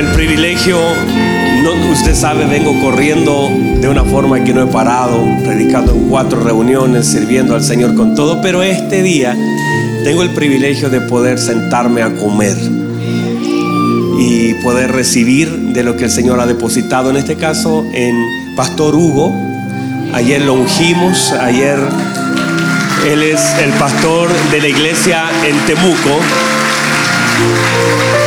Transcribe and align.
el 0.00 0.12
privilegio, 0.12 0.78
no, 1.62 1.72
usted 1.92 2.14
sabe, 2.14 2.46
vengo 2.46 2.80
corriendo 2.80 3.50
de 3.80 3.86
una 3.86 4.02
forma 4.02 4.42
que 4.42 4.54
no 4.54 4.62
he 4.62 4.66
parado, 4.66 5.22
predicando 5.44 5.92
en 5.92 6.08
cuatro 6.08 6.42
reuniones, 6.42 7.06
sirviendo 7.06 7.54
al 7.54 7.62
Señor 7.62 7.94
con 7.94 8.14
todo, 8.14 8.40
pero 8.40 8.62
este 8.62 9.02
día 9.02 9.36
tengo 10.02 10.22
el 10.22 10.30
privilegio 10.30 10.88
de 10.88 11.02
poder 11.02 11.38
sentarme 11.38 12.02
a 12.02 12.14
comer 12.14 12.56
y 14.18 14.54
poder 14.62 14.90
recibir 14.92 15.50
de 15.50 15.82
lo 15.84 15.98
que 15.98 16.04
el 16.04 16.10
Señor 16.10 16.40
ha 16.40 16.46
depositado, 16.46 17.10
en 17.10 17.16
este 17.16 17.36
caso 17.36 17.84
en 17.92 18.14
Pastor 18.56 18.94
Hugo. 18.94 19.34
Ayer 20.14 20.40
lo 20.40 20.54
ungimos, 20.54 21.32
ayer 21.32 21.78
él 23.06 23.22
es 23.22 23.40
el 23.62 23.70
pastor 23.72 24.30
de 24.50 24.60
la 24.62 24.68
iglesia 24.68 25.24
en 25.46 25.58
Temuco 25.66 26.20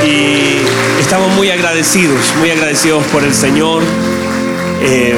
y 0.05 1.01
estamos 1.01 1.33
muy 1.35 1.49
agradecidos, 1.49 2.19
muy 2.39 2.49
agradecidos 2.49 3.03
por 3.07 3.23
el 3.23 3.33
Señor. 3.33 3.81
Eh, 4.81 5.15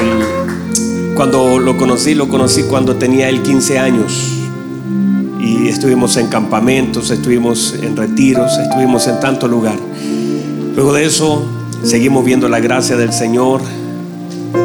cuando 1.14 1.58
lo 1.58 1.76
conocí, 1.76 2.14
lo 2.14 2.28
conocí 2.28 2.64
cuando 2.64 2.96
tenía 2.96 3.28
él 3.28 3.42
15 3.42 3.78
años 3.78 4.32
y 5.40 5.68
estuvimos 5.68 6.16
en 6.16 6.28
campamentos, 6.28 7.10
estuvimos 7.10 7.74
en 7.80 7.96
retiros, 7.96 8.52
estuvimos 8.58 9.06
en 9.06 9.20
tanto 9.20 9.48
lugar. 9.48 9.76
Luego 10.74 10.92
de 10.92 11.06
eso 11.06 11.44
seguimos 11.82 12.24
viendo 12.24 12.48
la 12.48 12.60
gracia 12.60 12.96
del 12.96 13.12
Señor. 13.12 13.60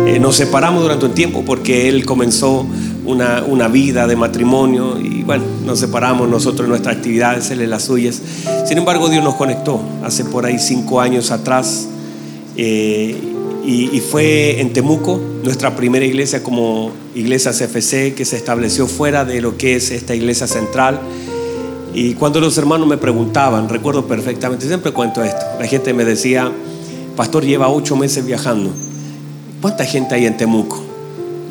Eh, 0.08 0.20
nos 0.20 0.35
separamos 0.35 0.84
durante 0.84 1.05
un 1.05 1.13
tiempo 1.13 1.44
porque 1.46 1.88
Él 1.90 2.05
comenzó 2.05 2.66
una, 3.05 3.44
una, 3.44 3.68
vida 3.68 4.08
de 4.08 4.16
matrimonio 4.16 5.00
y 5.00 5.23
bueno, 5.23 5.44
nos 5.66 5.80
separamos 5.80 6.30
nosotros 6.30 6.68
nuestras 6.68 6.98
actividades, 6.98 7.50
Él 7.52 7.62
en 7.62 7.70
las 7.70 7.84
suyas. 7.84 8.22
Sin 8.66 8.77
embargo, 8.77 9.10
Dios 9.10 9.24
nos 9.24 9.36
conectó 9.36 9.82
hace 10.04 10.26
por 10.26 10.46
ahí 10.46 10.60
cinco 10.60 11.02
años 11.02 11.32
atrás 11.32 11.88
eh, 12.58 13.18
y, 13.66 13.96
y, 13.96 14.00
fue 14.00 14.60
en 14.60 14.74
Temuco, 14.74 15.20
nuestra 15.44 15.76
primera 15.76 16.05
iglesia 16.05 16.41
como 16.44 16.91
iglesia 17.16 17.52
CFC 17.52 18.16
que 18.16 18.26
se 18.26 18.35
estableció 18.35 18.88
fuera 18.88 19.24
de 19.24 19.41
lo 19.41 19.57
que 19.57 19.76
es 19.76 19.91
esta 19.91 20.16
iglesia 20.16 20.48
central. 20.48 20.99
Y 21.94 22.13
cuando 22.13 22.40
los 22.40 22.57
hermanos 22.57 22.88
me 22.88 22.98
preguntaban, 22.98 23.68
recuerdo 23.68 24.07
perfectamente, 24.07 24.66
siempre 24.66 24.91
cuento 24.91 25.24
esto, 25.24 25.46
la 25.60 25.68
gente 25.68 25.94
me 25.94 26.05
decía, 26.05 26.52
pastor 27.16 27.44
lleva 27.44 27.70
ocho 27.70 27.96
meses 27.96 28.26
viajando, 28.26 28.72
¿cuánta 29.62 29.85
gente 29.85 30.16
hay 30.16 30.26
en 30.26 30.38
Temuco? 30.38 30.91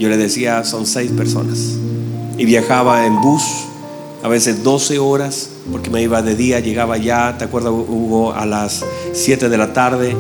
Yo 0.01 0.09
le 0.09 0.17
decía, 0.17 0.65
son 0.65 0.87
seis 0.87 1.11
personas. 1.13 1.77
Y 2.39 2.47
viajaba 2.47 3.05
en 3.05 3.21
bus, 3.21 3.43
a 4.23 4.29
veces 4.29 4.65
12 4.65 4.99
horas, 4.99 5.51
porque 5.71 5.91
me 5.91 6.03
iba 6.03 6.23
de 6.23 6.35
día, 6.35 6.59
llegaba 6.59 6.97
ya, 6.97 7.37
¿te 7.37 7.45
acuerdas, 7.45 7.73
Hugo? 7.73 8.33
A 8.33 8.47
las 8.47 8.83
7 9.13 9.51
de 9.51 9.59
la 9.59 9.75
tarde, 9.75 10.17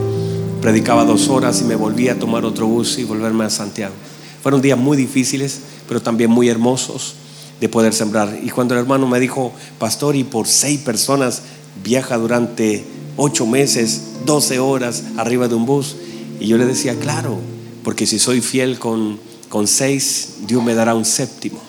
predicaba 0.60 1.06
dos 1.06 1.30
horas 1.30 1.62
y 1.62 1.64
me 1.64 1.76
volvía 1.76 2.12
a 2.12 2.14
tomar 2.16 2.44
otro 2.44 2.66
bus 2.66 2.98
y 2.98 3.04
volverme 3.04 3.44
a 3.44 3.48
Santiago. 3.48 3.94
Fueron 4.42 4.60
días 4.60 4.78
muy 4.78 4.98
difíciles, 4.98 5.60
pero 5.88 6.02
también 6.02 6.30
muy 6.30 6.50
hermosos 6.50 7.14
de 7.58 7.70
poder 7.70 7.94
sembrar. 7.94 8.38
Y 8.42 8.50
cuando 8.50 8.74
el 8.74 8.80
hermano 8.80 9.08
me 9.08 9.18
dijo, 9.18 9.50
pastor, 9.78 10.14
y 10.14 10.24
por 10.24 10.46
seis 10.46 10.78
personas 10.80 11.40
viaja 11.82 12.18
durante 12.18 12.84
ocho 13.16 13.46
meses, 13.46 14.02
doce 14.26 14.58
horas 14.58 15.04
arriba 15.16 15.48
de 15.48 15.54
un 15.54 15.64
bus. 15.64 15.96
Y 16.38 16.48
yo 16.48 16.58
le 16.58 16.66
decía, 16.66 16.96
claro, 16.96 17.38
porque 17.82 18.06
si 18.06 18.18
soy 18.18 18.42
fiel 18.42 18.78
con, 18.78 19.29
con 19.50 19.66
seis, 19.66 20.36
Dios 20.46 20.64
me 20.64 20.74
dará 20.74 20.94
un 20.94 21.04
séptimo. 21.04 21.60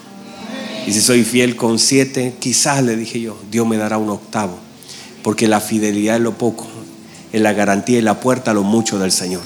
Y 0.85 0.93
si 0.93 1.01
soy 1.01 1.23
fiel 1.23 1.55
con 1.55 1.79
siete, 1.79 2.35
quizás 2.39 2.83
le 2.83 2.95
dije 2.95 3.19
yo, 3.19 3.37
Dios 3.51 3.67
me 3.67 3.75
dará 3.75 3.97
un 3.97 4.09
octavo. 4.09 4.57
Porque 5.23 5.47
la 5.47 5.59
fidelidad 5.59 6.15
es 6.15 6.21
lo 6.21 6.37
poco, 6.37 6.67
es 7.33 7.41
la 7.41 7.53
garantía 7.53 7.97
y 7.97 8.01
la 8.01 8.19
puerta 8.19 8.51
a 8.51 8.53
lo 8.53 8.63
mucho 8.63 8.99
del 8.99 9.11
Señor. 9.11 9.41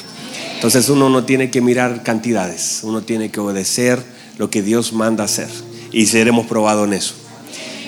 Entonces 0.53 0.89
uno 0.89 1.09
no 1.09 1.23
tiene 1.23 1.49
que 1.49 1.61
mirar 1.61 2.03
cantidades, 2.03 2.81
uno 2.83 3.01
tiene 3.01 3.31
que 3.31 3.39
obedecer 3.39 4.03
lo 4.37 4.49
que 4.49 4.61
Dios 4.61 4.91
manda 4.91 5.23
hacer 5.23 5.49
y 5.91 6.05
seremos 6.07 6.45
probados 6.45 6.87
en 6.87 6.93
eso. 6.93 7.13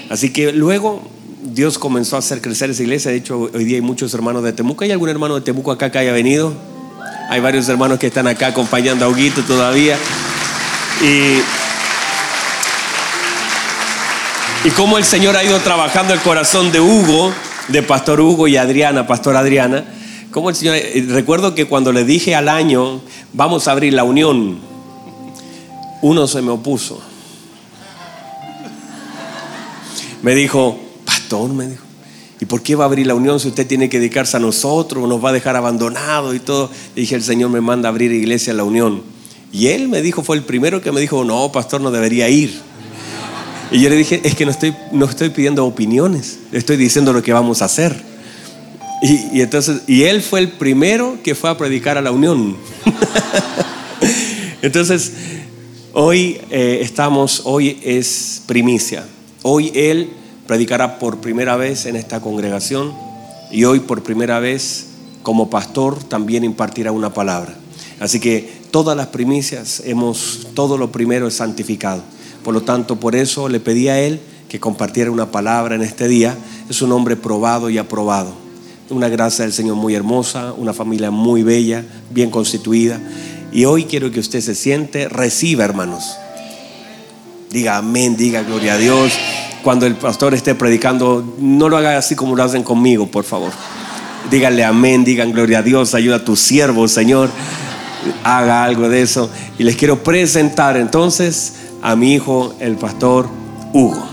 Así 0.09 0.31
que 0.31 0.53
luego 0.53 1.01
Dios 1.43 1.77
comenzó 1.77 2.15
a 2.15 2.19
hacer 2.19 2.41
crecer 2.41 2.69
esa 2.69 2.83
iglesia. 2.83 3.11
De 3.11 3.17
hecho, 3.17 3.49
hoy 3.53 3.65
día 3.65 3.75
hay 3.75 3.81
muchos 3.81 4.13
hermanos 4.13 4.43
de 4.43 4.53
Temuco. 4.53 4.85
¿Hay 4.85 4.91
algún 4.91 5.09
hermano 5.09 5.35
de 5.35 5.41
Temuco 5.41 5.71
acá 5.71 5.91
que 5.91 5.99
haya 5.99 6.13
venido? 6.13 6.53
Hay 7.29 7.41
varios 7.41 7.67
hermanos 7.67 7.99
que 7.99 8.07
están 8.07 8.27
acá 8.27 8.47
acompañando 8.47 9.03
a 9.03 9.09
Huguito 9.09 9.41
todavía. 9.43 9.97
Y, 11.01 11.39
y 14.67 14.71
cómo 14.71 14.97
el 14.97 15.05
Señor 15.05 15.37
ha 15.37 15.43
ido 15.43 15.59
trabajando 15.59 16.13
el 16.13 16.19
corazón 16.21 16.71
de 16.71 16.79
Hugo, 16.79 17.31
de 17.67 17.83
Pastor 17.83 18.19
Hugo 18.19 18.47
y 18.47 18.57
Adriana, 18.57 19.05
Pastor 19.05 19.35
Adriana. 19.35 19.85
El 20.35 20.55
Señor, 20.55 20.77
recuerdo 21.07 21.55
que 21.55 21.65
cuando 21.65 21.91
le 21.91 22.03
dije 22.03 22.35
al 22.35 22.47
año, 22.47 23.01
vamos 23.33 23.67
a 23.67 23.71
abrir 23.71 23.93
la 23.93 24.03
unión, 24.03 24.59
uno 26.01 26.27
se 26.27 26.41
me 26.41 26.51
opuso. 26.51 27.01
Me 30.21 30.35
dijo, 30.35 30.79
pastor, 31.05 31.53
me 31.53 31.67
dijo, 31.67 31.83
¿y 32.39 32.45
por 32.45 32.61
qué 32.61 32.75
va 32.75 32.83
a 32.85 32.87
abrir 32.87 33.07
la 33.07 33.15
unión 33.15 33.39
si 33.39 33.47
usted 33.47 33.65
tiene 33.65 33.89
que 33.89 33.97
dedicarse 33.97 34.37
a 34.37 34.39
nosotros, 34.39 35.07
nos 35.07 35.23
va 35.23 35.29
a 35.29 35.33
dejar 35.33 35.55
abandonados 35.55 36.35
y 36.35 36.39
todo? 36.39 36.69
Y 36.95 37.01
dije, 37.01 37.15
el 37.15 37.23
Señor 37.23 37.49
me 37.49 37.61
manda 37.61 37.89
a 37.89 37.91
abrir 37.91 38.11
iglesia 38.11 38.53
a 38.53 38.55
la 38.55 38.63
unión. 38.63 39.16
Y 39.51 39.67
él 39.67 39.87
me 39.87 40.01
dijo, 40.01 40.23
fue 40.23 40.35
el 40.35 40.43
primero 40.43 40.81
que 40.81 40.91
me 40.91 40.99
dijo, 40.99 41.23
no, 41.23 41.51
pastor, 41.51 41.81
no 41.81 41.91
debería 41.91 42.29
ir. 42.29 42.59
Y 43.71 43.81
yo 43.81 43.89
le 43.89 43.95
dije, 43.95 44.21
es 44.23 44.35
que 44.35 44.45
no 44.45 44.51
estoy, 44.51 44.73
no 44.91 45.05
estoy 45.05 45.29
pidiendo 45.29 45.65
opiniones, 45.65 46.39
estoy 46.51 46.77
diciendo 46.77 47.11
lo 47.11 47.21
que 47.21 47.33
vamos 47.33 47.61
a 47.61 47.65
hacer. 47.65 47.95
Y, 49.01 49.41
entonces, 49.41 49.81
y 49.85 50.03
él 50.03 50.21
fue 50.21 50.39
el 50.39 50.49
primero 50.49 51.17
que 51.23 51.35
fue 51.35 51.49
a 51.49 51.57
predicar 51.57 51.97
a 51.97 52.01
la 52.01 52.11
unión. 52.11 52.57
entonces, 54.61 55.13
hoy 55.93 56.39
eh, 56.49 56.79
estamos, 56.81 57.41
hoy 57.45 57.79
es 57.83 58.41
primicia. 58.47 59.05
Hoy 59.43 59.71
Él 59.75 60.09
predicará 60.47 60.97
por 60.97 61.19
primera 61.19 61.55
vez 61.55 61.85
en 61.85 61.95
esta 61.95 62.19
congregación 62.21 62.93
y 63.51 63.65
hoy 63.65 63.79
por 63.81 64.01
primera 64.01 64.39
vez 64.39 64.87
como 65.21 65.49
pastor 65.49 66.03
también 66.03 66.43
impartirá 66.43 66.91
una 66.91 67.13
palabra. 67.13 67.55
Así 67.99 68.19
que 68.19 68.49
todas 68.71 68.95
las 68.95 69.07
primicias 69.07 69.81
hemos, 69.85 70.47
todo 70.53 70.77
lo 70.77 70.91
primero 70.91 71.27
es 71.27 71.35
santificado. 71.35 72.03
Por 72.43 72.53
lo 72.53 72.61
tanto, 72.61 72.99
por 72.99 73.15
eso 73.15 73.49
le 73.49 73.59
pedí 73.59 73.87
a 73.89 73.99
Él 73.99 74.19
que 74.49 74.59
compartiera 74.59 75.11
una 75.11 75.31
palabra 75.31 75.75
en 75.75 75.81
este 75.81 76.07
día. 76.07 76.37
Es 76.69 76.81
un 76.81 76.91
hombre 76.91 77.15
probado 77.15 77.69
y 77.69 77.77
aprobado. 77.77 78.33
Una 78.89 79.09
gracia 79.09 79.43
del 79.43 79.53
Señor 79.53 79.75
muy 79.75 79.95
hermosa, 79.95 80.53
una 80.53 80.73
familia 80.73 81.11
muy 81.11 81.43
bella, 81.43 81.83
bien 82.09 82.29
constituida. 82.29 82.99
Y 83.51 83.65
hoy 83.65 83.85
quiero 83.85 84.11
que 84.11 84.19
usted 84.19 84.41
se 84.41 84.55
siente, 84.55 85.09
reciba 85.09 85.65
hermanos 85.65 86.17
Diga 87.49 87.77
amén, 87.77 88.17
diga 88.17 88.43
gloria 88.43 88.73
a 88.73 88.77
Dios. 88.77 89.13
Cuando 89.63 89.85
el 89.85 89.95
pastor 89.95 90.33
esté 90.33 90.53
predicando, 90.53 91.35
no 91.39 91.69
lo 91.69 91.77
haga 91.77 91.97
así 91.97 92.15
como 92.15 92.35
lo 92.35 92.43
hacen 92.43 92.63
conmigo, 92.63 93.07
por 93.07 93.23
favor. 93.23 93.51
Díganle 94.29 94.65
amén, 94.65 95.05
digan 95.05 95.31
gloria 95.31 95.59
a 95.59 95.61
Dios, 95.61 95.93
ayuda 95.93 96.17
a 96.17 96.25
tu 96.25 96.35
siervo, 96.35 96.87
Señor. 96.89 97.29
Haga 98.23 98.63
algo 98.63 98.89
de 98.89 99.01
eso. 99.01 99.29
Y 99.57 99.63
les 99.63 99.75
quiero 99.75 100.03
presentar 100.03 100.77
entonces 100.77 101.53
a 101.81 101.95
mi 101.95 102.13
hijo, 102.13 102.55
el 102.59 102.75
pastor 102.75 103.29
Hugo. 103.73 104.07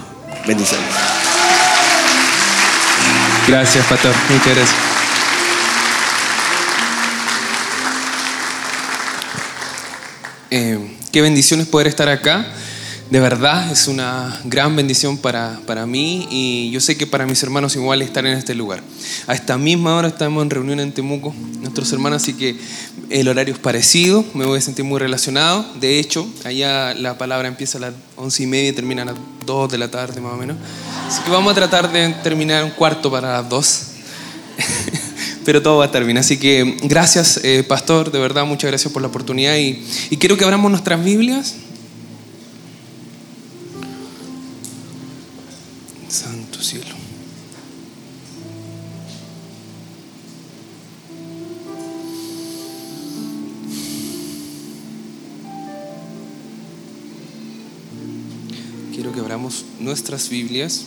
Bendiciones. 0.46 0.86
Gracias, 3.46 3.86
pastor. 3.86 4.12
Muchas 4.30 4.54
gracias. 4.54 4.94
Eh, 10.50 10.96
qué 11.10 11.20
bendiciones 11.20 11.66
poder 11.66 11.88
estar 11.88 12.08
acá. 12.08 12.46
De 13.10 13.20
verdad 13.20 13.70
es 13.70 13.86
una 13.86 14.40
gran 14.44 14.74
bendición 14.74 15.18
para, 15.18 15.60
para, 15.66 15.86
mí 15.86 16.26
y 16.30 16.70
yo 16.70 16.80
sé 16.80 16.96
que 16.96 17.06
para 17.06 17.26
mis 17.26 17.42
hermanos 17.42 17.76
igual 17.76 18.00
estar 18.00 18.24
en 18.24 18.36
este 18.36 18.54
lugar. 18.54 18.82
A 19.26 19.34
esta 19.34 19.58
misma 19.58 19.94
hora 19.96 20.08
estamos 20.08 20.42
en 20.42 20.50
reunión 20.50 20.80
en 20.80 20.90
Temuco, 20.90 21.34
nuestros 21.60 21.92
hermanos, 21.92 22.22
así 22.22 22.32
que 22.32 22.56
el 23.10 23.28
horario 23.28 23.52
es 23.52 23.60
parecido, 23.60 24.24
me 24.32 24.46
voy 24.46 24.58
a 24.58 24.60
sentir 24.62 24.86
muy 24.86 24.98
relacionado. 24.98 25.66
De 25.78 25.98
hecho, 25.98 26.26
allá 26.44 26.94
la 26.94 27.18
palabra 27.18 27.46
empieza 27.46 27.76
a 27.76 27.82
las 27.82 27.94
once 28.16 28.42
y 28.42 28.46
media 28.46 28.70
y 28.70 28.72
termina 28.72 29.02
a 29.02 29.04
las 29.04 29.16
dos 29.44 29.70
de 29.70 29.76
la 29.76 29.90
tarde 29.90 30.20
más 30.22 30.32
o 30.32 30.36
menos. 30.36 30.56
Así 31.06 31.22
que 31.22 31.30
vamos 31.30 31.52
a 31.52 31.54
tratar 31.54 31.92
de 31.92 32.08
terminar 32.22 32.64
un 32.64 32.70
cuarto 32.70 33.10
para 33.10 33.34
las 33.34 33.48
dos. 33.48 33.82
Pero 35.44 35.60
todo 35.60 35.76
va 35.76 35.84
a 35.84 35.86
estar 35.86 36.02
bien. 36.04 36.16
Así 36.16 36.38
que 36.38 36.78
gracias, 36.84 37.38
eh, 37.44 37.62
pastor, 37.68 38.10
de 38.10 38.18
verdad, 38.18 38.46
muchas 38.46 38.70
gracias 38.70 38.90
por 38.90 39.02
la 39.02 39.08
oportunidad. 39.08 39.56
Y, 39.58 39.84
y 40.08 40.16
quiero 40.16 40.38
que 40.38 40.44
abramos 40.44 40.70
nuestras 40.70 41.04
Biblias 41.04 41.56
Quiero 58.92 59.12
que 59.12 59.20
abramos 59.20 59.64
nuestras 59.78 60.28
Biblias. 60.28 60.86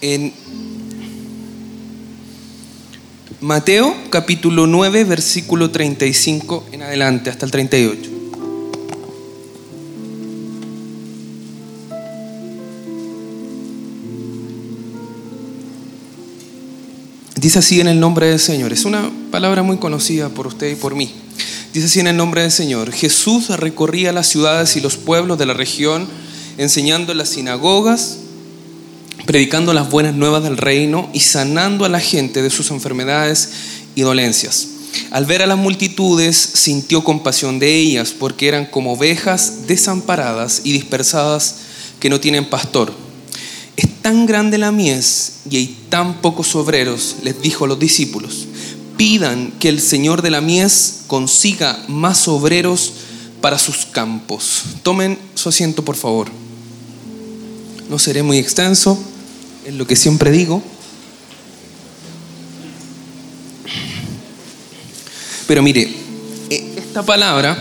en 0.00 0.32
Mateo 3.40 3.94
capítulo 4.10 4.66
9, 4.66 5.04
versículo 5.04 5.70
35 5.70 6.66
en 6.72 6.82
adelante, 6.82 7.30
hasta 7.30 7.46
el 7.46 7.52
38. 7.52 8.17
Dice 17.40 17.60
así 17.60 17.80
en 17.80 17.86
el 17.86 18.00
nombre 18.00 18.26
del 18.26 18.40
Señor. 18.40 18.72
Es 18.72 18.84
una 18.84 19.12
palabra 19.30 19.62
muy 19.62 19.76
conocida 19.76 20.28
por 20.28 20.48
usted 20.48 20.72
y 20.72 20.74
por 20.74 20.96
mí. 20.96 21.12
Dice 21.72 21.86
así 21.86 22.00
en 22.00 22.08
el 22.08 22.16
nombre 22.16 22.42
del 22.42 22.50
Señor. 22.50 22.90
Jesús 22.90 23.48
recorría 23.50 24.12
las 24.12 24.26
ciudades 24.26 24.76
y 24.76 24.80
los 24.80 24.96
pueblos 24.96 25.38
de 25.38 25.46
la 25.46 25.54
región, 25.54 26.08
enseñando 26.56 27.12
en 27.12 27.18
las 27.18 27.28
sinagogas, 27.28 28.18
predicando 29.24 29.72
las 29.72 29.88
buenas 29.88 30.16
nuevas 30.16 30.42
del 30.42 30.56
reino 30.56 31.08
y 31.12 31.20
sanando 31.20 31.84
a 31.84 31.88
la 31.88 32.00
gente 32.00 32.42
de 32.42 32.50
sus 32.50 32.72
enfermedades 32.72 33.50
y 33.94 34.00
dolencias. 34.00 34.70
Al 35.12 35.24
ver 35.24 35.42
a 35.42 35.46
las 35.46 35.58
multitudes, 35.58 36.36
sintió 36.36 37.04
compasión 37.04 37.60
de 37.60 37.72
ellas, 37.72 38.12
porque 38.18 38.48
eran 38.48 38.66
como 38.66 38.94
ovejas 38.94 39.68
desamparadas 39.68 40.62
y 40.64 40.72
dispersadas 40.72 41.58
que 42.00 42.10
no 42.10 42.18
tienen 42.18 42.50
pastor 42.50 43.07
es 43.78 44.02
tan 44.02 44.26
grande 44.26 44.58
la 44.58 44.72
mies 44.72 45.34
y 45.48 45.56
hay 45.56 45.78
tan 45.88 46.20
pocos 46.20 46.56
obreros, 46.56 47.18
les 47.22 47.40
dijo 47.40 47.64
a 47.64 47.68
los 47.68 47.78
discípulos, 47.78 48.48
pidan 48.96 49.52
que 49.60 49.68
el 49.68 49.80
Señor 49.80 50.20
de 50.20 50.30
la 50.30 50.40
mies 50.40 51.02
consiga 51.06 51.78
más 51.86 52.26
obreros 52.26 52.92
para 53.40 53.56
sus 53.56 53.86
campos. 53.86 54.64
Tomen 54.82 55.16
su 55.36 55.48
asiento, 55.48 55.84
por 55.84 55.94
favor. 55.94 56.26
No 57.88 58.00
seré 58.00 58.24
muy 58.24 58.38
extenso, 58.38 58.98
es 59.64 59.74
lo 59.74 59.86
que 59.86 59.94
siempre 59.94 60.32
digo. 60.32 60.60
Pero 65.46 65.62
mire, 65.62 65.88
e, 66.50 66.74
esta 66.78 67.04
palabra, 67.04 67.56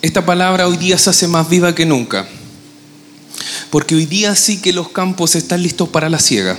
esta 0.00 0.24
palabra 0.24 0.68
hoy 0.68 0.76
día 0.76 0.96
se 0.96 1.10
hace 1.10 1.26
más 1.26 1.50
viva 1.50 1.74
que 1.74 1.84
nunca. 1.84 2.28
Porque 3.70 3.94
hoy 3.94 4.06
día 4.06 4.34
sí 4.34 4.60
que 4.60 4.72
los 4.72 4.88
campos 4.90 5.36
están 5.36 5.62
listos 5.62 5.88
para 5.88 6.08
la 6.08 6.18
siega. 6.18 6.58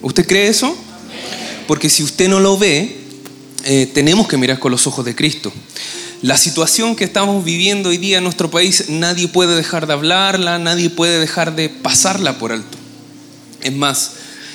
¿Usted 0.00 0.26
cree 0.26 0.48
eso? 0.48 0.76
Porque 1.66 1.90
si 1.90 2.02
usted 2.02 2.28
no 2.28 2.40
lo 2.40 2.56
ve, 2.56 3.00
eh, 3.64 3.90
tenemos 3.92 4.28
que 4.28 4.36
mirar 4.36 4.58
con 4.58 4.70
los 4.70 4.86
ojos 4.86 5.04
de 5.04 5.14
Cristo. 5.14 5.52
La 6.22 6.36
situación 6.36 6.94
que 6.94 7.04
estamos 7.04 7.44
viviendo 7.44 7.88
hoy 7.88 7.98
día 7.98 8.18
en 8.18 8.24
nuestro 8.24 8.50
país, 8.50 8.84
nadie 8.88 9.26
puede 9.26 9.56
dejar 9.56 9.88
de 9.88 9.92
hablarla, 9.92 10.58
nadie 10.58 10.88
puede 10.88 11.18
dejar 11.18 11.56
de 11.56 11.68
pasarla 11.68 12.38
por 12.38 12.52
alto. 12.52 12.78
Es 13.60 13.72
más, 13.72 14.12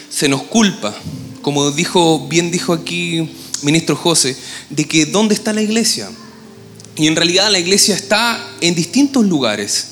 se 0.09 0.29
nos 0.29 0.43
culpa, 0.43 0.95
como 1.41 1.71
bien 1.71 2.51
dijo 2.51 2.73
aquí 2.73 3.29
ministro 3.63 3.95
José, 3.95 4.37
de 4.69 4.85
que 4.85 5.05
¿dónde 5.05 5.35
está 5.35 5.51
la 5.51 5.61
iglesia? 5.61 6.09
Y 6.95 7.07
en 7.07 7.15
realidad 7.15 7.51
la 7.51 7.59
iglesia 7.59 7.95
está 7.95 8.39
en 8.61 8.73
distintos 8.73 9.25
lugares. 9.25 9.87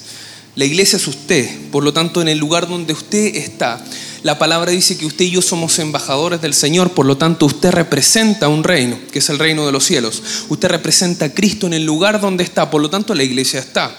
La 0.56 0.66
iglesia 0.66 0.98
es 0.98 1.08
usted, 1.08 1.50
por 1.72 1.84
lo 1.84 1.92
tanto 1.94 2.22
en 2.22 2.30
el 2.30 2.38
lugar 2.38 2.68
donde 2.68 2.94
usted 2.94 3.36
está, 3.36 3.84
la 4.26 4.40
palabra 4.40 4.72
dice 4.72 4.98
que 4.98 5.06
usted 5.06 5.26
y 5.26 5.30
yo 5.30 5.42
somos 5.44 5.78
embajadores 5.78 6.42
del 6.42 6.56
Señor, 6.56 6.94
por 6.94 7.06
lo 7.06 7.16
tanto 7.16 7.46
usted 7.46 7.70
representa 7.70 8.48
un 8.48 8.64
reino, 8.64 8.98
que 9.12 9.20
es 9.20 9.30
el 9.30 9.38
reino 9.38 9.68
de 9.68 9.72
los 9.72 9.86
cielos. 9.86 10.24
Usted 10.50 10.68
representa 10.70 11.26
a 11.26 11.30
Cristo 11.30 11.68
en 11.68 11.74
el 11.74 11.86
lugar 11.86 12.20
donde 12.20 12.44
está, 12.44 12.72
por 12.72 12.82
lo 12.82 12.90
tanto 12.90 13.14
la 13.14 13.22
iglesia 13.22 13.60
está. 13.60 13.96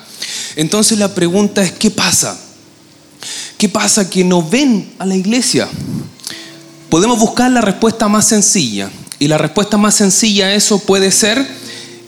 Entonces 0.56 0.98
la 0.98 1.14
pregunta 1.14 1.62
es, 1.62 1.70
¿qué 1.70 1.92
pasa? 1.92 2.36
¿Qué 3.56 3.68
pasa 3.68 4.10
que 4.10 4.24
no 4.24 4.42
ven 4.42 4.94
a 4.98 5.06
la 5.06 5.14
iglesia? 5.14 5.68
Podemos 6.90 7.20
buscar 7.20 7.52
la 7.52 7.60
respuesta 7.60 8.08
más 8.08 8.26
sencilla. 8.26 8.90
Y 9.20 9.28
la 9.28 9.38
respuesta 9.38 9.76
más 9.76 9.94
sencilla 9.94 10.46
a 10.46 10.54
eso 10.54 10.80
puede 10.80 11.12
ser, 11.12 11.46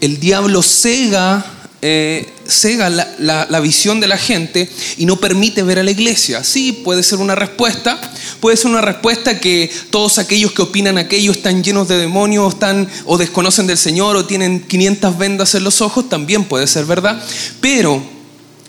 el 0.01 0.19
diablo 0.19 0.63
cega 0.63 1.58
eh, 1.81 2.29
cega 2.49 2.91
la, 2.91 3.61
visión 3.61 4.01
de 4.01 4.09
la 4.09 4.17
gente 4.19 4.69
y 4.97 5.07
no 5.07 5.17
permite 5.17 5.63
ver 5.63 5.79
a 5.79 5.83
la 5.83 5.91
iglesia. 5.91 6.43
Sí, 6.43 6.73
puede 6.73 7.03
ser 7.03 7.19
una 7.19 7.35
respuesta, 7.35 8.01
puede 8.41 8.57
ser 8.57 8.71
una 8.71 8.81
respuesta 8.81 9.39
que 9.39 9.71
todos 9.91 10.19
aquellos 10.19 10.53
que 10.53 10.63
opinan 10.63 10.99
aquello 10.99 11.31
están 11.31 11.63
llenos 11.63 11.87
de 11.87 11.99
demonios 11.99 12.55
están, 12.55 12.89
o 13.05 13.17
desconocen 13.17 13.67
del 13.67 13.79
Señor 13.79 14.17
o 14.17 14.27
tienen 14.27 14.61
500 14.61 15.19
vendas 15.19 15.55
en 15.55 15.65
los 15.65 15.81
ojos, 15.81 16.09
también 16.09 16.45
puede 16.45 16.67
ser 16.67 16.85
verdad, 16.85 17.23
pero 17.61 18.03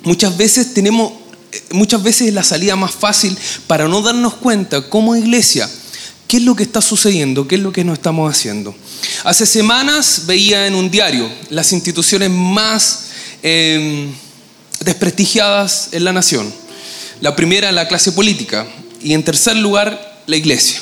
muchas 0.03 0.37
veces 0.37 0.73
tenemos, 0.73 1.13
muchas 1.71 2.03
veces 2.03 2.27
es 2.27 2.33
la 2.33 2.43
salida 2.43 2.75
más 2.75 2.91
fácil 2.91 3.35
para 3.65 3.87
no 3.87 4.01
darnos 4.01 4.35
cuenta 4.35 4.87
como 4.87 5.15
iglesia 5.15 5.67
¿Qué 6.29 6.37
es 6.37 6.43
lo 6.43 6.55
que 6.55 6.61
está 6.61 6.79
sucediendo? 6.79 7.47
¿Qué 7.47 7.55
es 7.55 7.61
lo 7.61 7.73
que 7.73 7.83
no 7.83 7.91
estamos 7.91 8.31
haciendo? 8.31 8.75
Hace 9.23 9.47
semanas 9.47 10.25
veía 10.27 10.67
en 10.67 10.75
un 10.75 10.91
diario 10.91 11.27
las 11.49 11.73
instituciones 11.73 12.29
más 12.29 13.05
em, 13.41 14.11
desprestigiadas 14.81 15.89
en 15.91 16.03
la 16.03 16.13
nación. 16.13 16.53
La 17.19 17.35
primera, 17.35 17.71
la 17.71 17.87
clase 17.87 18.11
política. 18.11 18.67
Y 19.01 19.13
en 19.15 19.23
tercer 19.23 19.57
lugar, 19.57 20.23
la 20.27 20.35
iglesia. 20.35 20.79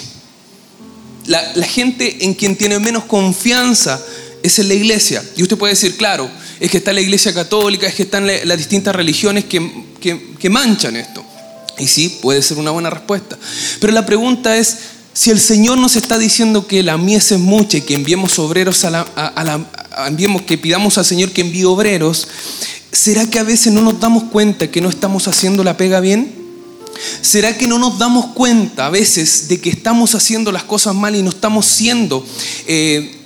La, 1.28 1.42
gente 1.66 2.26
en 2.26 2.34
quien 2.34 2.58
tiene 2.58 2.78
menos 2.80 3.06
confianza 3.06 4.02
es 4.44 4.60
en 4.60 4.68
la 4.68 4.74
iglesia. 4.74 5.24
Y 5.38 5.44
usted 5.44 5.56
puede 5.58 5.76
decir, 5.76 5.96
claro, 5.96 6.30
es 6.60 6.70
que 6.70 6.80
está 6.80 6.92
la 6.92 7.00
iglesia 7.00 7.34
católica, 7.34 7.88
es 7.88 7.96
que 7.96 8.04
están 8.04 8.28
las 8.28 8.58
distintas 8.58 8.94
religiones 8.94 9.46
que, 9.46 9.62
que 10.02 10.50
manchan 10.50 10.98
esto. 10.98 11.24
Y 11.80 11.88
sí, 11.88 12.20
puede 12.22 12.42
ser 12.42 12.58
una 12.58 12.72
buena 12.72 12.90
respuesta. 12.90 13.38
Pero 13.80 13.94
la 13.94 14.06
pregunta 14.06 14.58
es, 14.58 14.78
si 15.18 15.32
el 15.32 15.40
Señor 15.40 15.80
nos 15.80 15.96
está 15.96 16.20
diciendo 16.20 16.68
que 16.68 16.84
la 16.84 16.96
mies 16.96 17.32
es 17.32 17.40
mucha 17.40 17.80
y 17.80 17.82
que 17.82 17.96
enviemos 17.96 18.38
obreros 18.38 18.86
a 18.86 18.92
la, 18.92 19.66
que 20.46 20.58
pidamos 20.60 21.00
al 21.00 21.06
Señor 21.06 21.32
que 21.32 21.42
envíe 21.42 21.64
obreros, 21.64 22.28
¿será 22.92 23.28
que 23.28 23.40
a 23.40 23.44
veces 23.44 23.74
no 23.74 23.82
nos 23.82 24.00
damos 24.00 24.26
cuenta 24.26 24.70
que 24.70 24.80
no 24.80 24.90
estamos 24.90 25.28
haciendo 25.28 25.64
la 25.64 25.76
pega 25.76 26.02
bien? 26.02 26.36
¿Será 27.22 27.58
que 27.58 27.66
no 27.66 27.80
nos 27.80 27.98
damos 27.98 28.28
cuenta 28.36 28.86
a 28.86 28.90
veces 28.92 29.48
de 29.48 29.60
que 29.60 29.72
estamos 29.72 30.14
haciendo 30.14 30.52
las 30.52 30.62
cosas 30.62 30.94
mal 30.94 31.16
y 31.16 31.24
no 31.24 31.32
estamos 31.32 31.66
siendo 31.66 32.24
eh, 32.68 33.18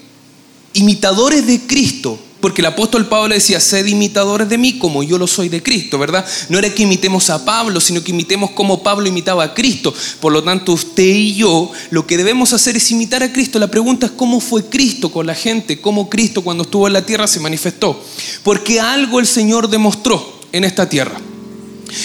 imitadores 0.71 1.45
de 1.45 1.59
Cristo? 1.59 2.17
Porque 2.41 2.61
el 2.61 2.65
apóstol 2.65 3.07
Pablo 3.07 3.35
decía, 3.35 3.59
sed 3.59 3.85
imitadores 3.85 4.49
de 4.49 4.57
mí 4.57 4.79
como 4.79 5.03
yo 5.03 5.19
lo 5.19 5.27
soy 5.27 5.47
de 5.47 5.61
Cristo, 5.61 5.99
¿verdad? 5.99 6.25
No 6.49 6.57
era 6.57 6.73
que 6.73 6.83
imitemos 6.83 7.29
a 7.29 7.45
Pablo, 7.45 7.79
sino 7.79 8.03
que 8.03 8.11
imitemos 8.11 8.51
como 8.51 8.81
Pablo 8.81 9.07
imitaba 9.07 9.43
a 9.43 9.53
Cristo. 9.53 9.93
Por 10.19 10.33
lo 10.33 10.43
tanto, 10.43 10.73
usted 10.73 11.03
y 11.03 11.35
yo 11.35 11.71
lo 11.91 12.07
que 12.07 12.17
debemos 12.17 12.51
hacer 12.51 12.75
es 12.75 12.89
imitar 12.89 13.21
a 13.21 13.31
Cristo. 13.31 13.59
La 13.59 13.69
pregunta 13.69 14.07
es 14.07 14.11
cómo 14.13 14.39
fue 14.39 14.65
Cristo 14.65 15.11
con 15.11 15.27
la 15.27 15.35
gente, 15.35 15.79
cómo 15.79 16.09
Cristo 16.09 16.41
cuando 16.41 16.63
estuvo 16.63 16.87
en 16.87 16.93
la 16.93 17.05
tierra 17.05 17.27
se 17.27 17.39
manifestó. 17.39 18.03
Porque 18.43 18.79
algo 18.79 19.19
el 19.19 19.27
Señor 19.27 19.69
demostró 19.69 20.41
en 20.51 20.63
esta 20.63 20.89
tierra. 20.89 21.21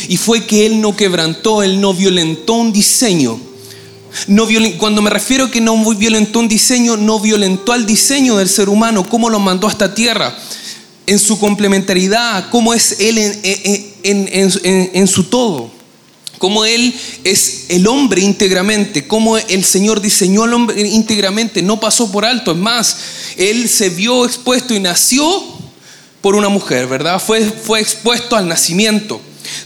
Y 0.08 0.18
fue 0.18 0.44
que 0.44 0.66
Él 0.66 0.82
no 0.82 0.94
quebrantó, 0.94 1.62
Él 1.62 1.80
no 1.80 1.94
violentó 1.94 2.54
un 2.54 2.74
diseño 2.74 3.40
no 4.26 4.48
cuando 4.78 5.02
me 5.02 5.10
refiero 5.10 5.50
que 5.50 5.60
no 5.60 5.76
violentó 5.94 6.40
un 6.40 6.48
diseño, 6.48 6.96
no 6.96 7.20
violentó 7.20 7.72
al 7.72 7.86
diseño 7.86 8.36
del 8.36 8.48
ser 8.48 8.68
humano, 8.68 9.08
cómo 9.08 9.30
lo 9.30 9.38
mandó 9.38 9.66
a 9.66 9.70
esta 9.70 9.94
tierra, 9.94 10.36
en 11.06 11.18
su 11.18 11.38
complementariedad, 11.38 12.48
cómo 12.50 12.74
es 12.74 12.96
Él 13.00 13.18
en, 14.02 15.08
su 15.08 15.24
todo, 15.24 15.70
cómo 16.38 16.64
Él 16.64 16.94
es 17.24 17.66
el 17.68 17.86
hombre 17.86 18.22
íntegramente, 18.22 19.06
cómo 19.06 19.38
el 19.38 19.64
Señor 19.64 20.00
diseñó 20.00 20.44
al 20.44 20.54
hombre 20.54 20.80
íntegramente, 20.80 21.62
no 21.62 21.78
pasó 21.78 22.10
por 22.10 22.24
alto, 22.24 22.52
es 22.52 22.58
más, 22.58 22.96
Él 23.36 23.68
se 23.68 23.90
vio 23.90 24.24
expuesto 24.24 24.74
y 24.74 24.80
nació 24.80 25.44
por 26.20 26.34
una 26.34 26.48
mujer, 26.48 26.88
¿verdad? 26.88 27.22
Fue, 27.24 27.40
fue 27.42 27.80
expuesto 27.80 28.34
al 28.34 28.48
nacimiento. 28.48 29.20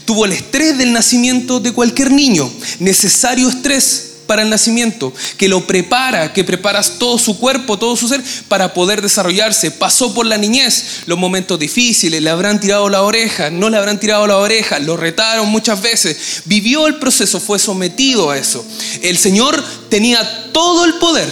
Tuvo 0.05 0.25
el 0.25 0.33
estrés 0.33 0.77
del 0.77 0.93
nacimiento 0.93 1.59
de 1.59 1.71
cualquier 1.71 2.11
niño, 2.11 2.51
necesario 2.79 3.49
estrés 3.49 4.10
para 4.31 4.43
el 4.43 4.49
nacimiento, 4.49 5.13
que 5.35 5.49
lo 5.49 5.67
prepara, 5.67 6.31
que 6.31 6.45
preparas 6.45 6.93
todo 6.97 7.19
su 7.19 7.37
cuerpo, 7.37 7.77
todo 7.77 7.97
su 7.97 8.07
ser 8.07 8.23
para 8.47 8.73
poder 8.73 9.01
desarrollarse. 9.01 9.71
Pasó 9.71 10.13
por 10.13 10.25
la 10.25 10.37
niñez, 10.37 11.01
los 11.05 11.19
momentos 11.19 11.59
difíciles, 11.59 12.21
le 12.21 12.29
habrán 12.29 12.57
tirado 12.61 12.87
la 12.87 13.01
oreja, 13.01 13.49
no 13.49 13.69
le 13.69 13.75
habrán 13.75 13.99
tirado 13.99 14.25
la 14.27 14.37
oreja, 14.37 14.79
lo 14.79 14.95
retaron 14.95 15.49
muchas 15.49 15.81
veces. 15.81 16.43
Vivió 16.45 16.87
el 16.87 16.95
proceso, 16.95 17.41
fue 17.41 17.59
sometido 17.59 18.31
a 18.31 18.37
eso. 18.37 18.65
El 19.01 19.17
Señor 19.17 19.61
tenía 19.89 20.53
todo 20.53 20.85
el 20.85 20.93
poder. 20.93 21.29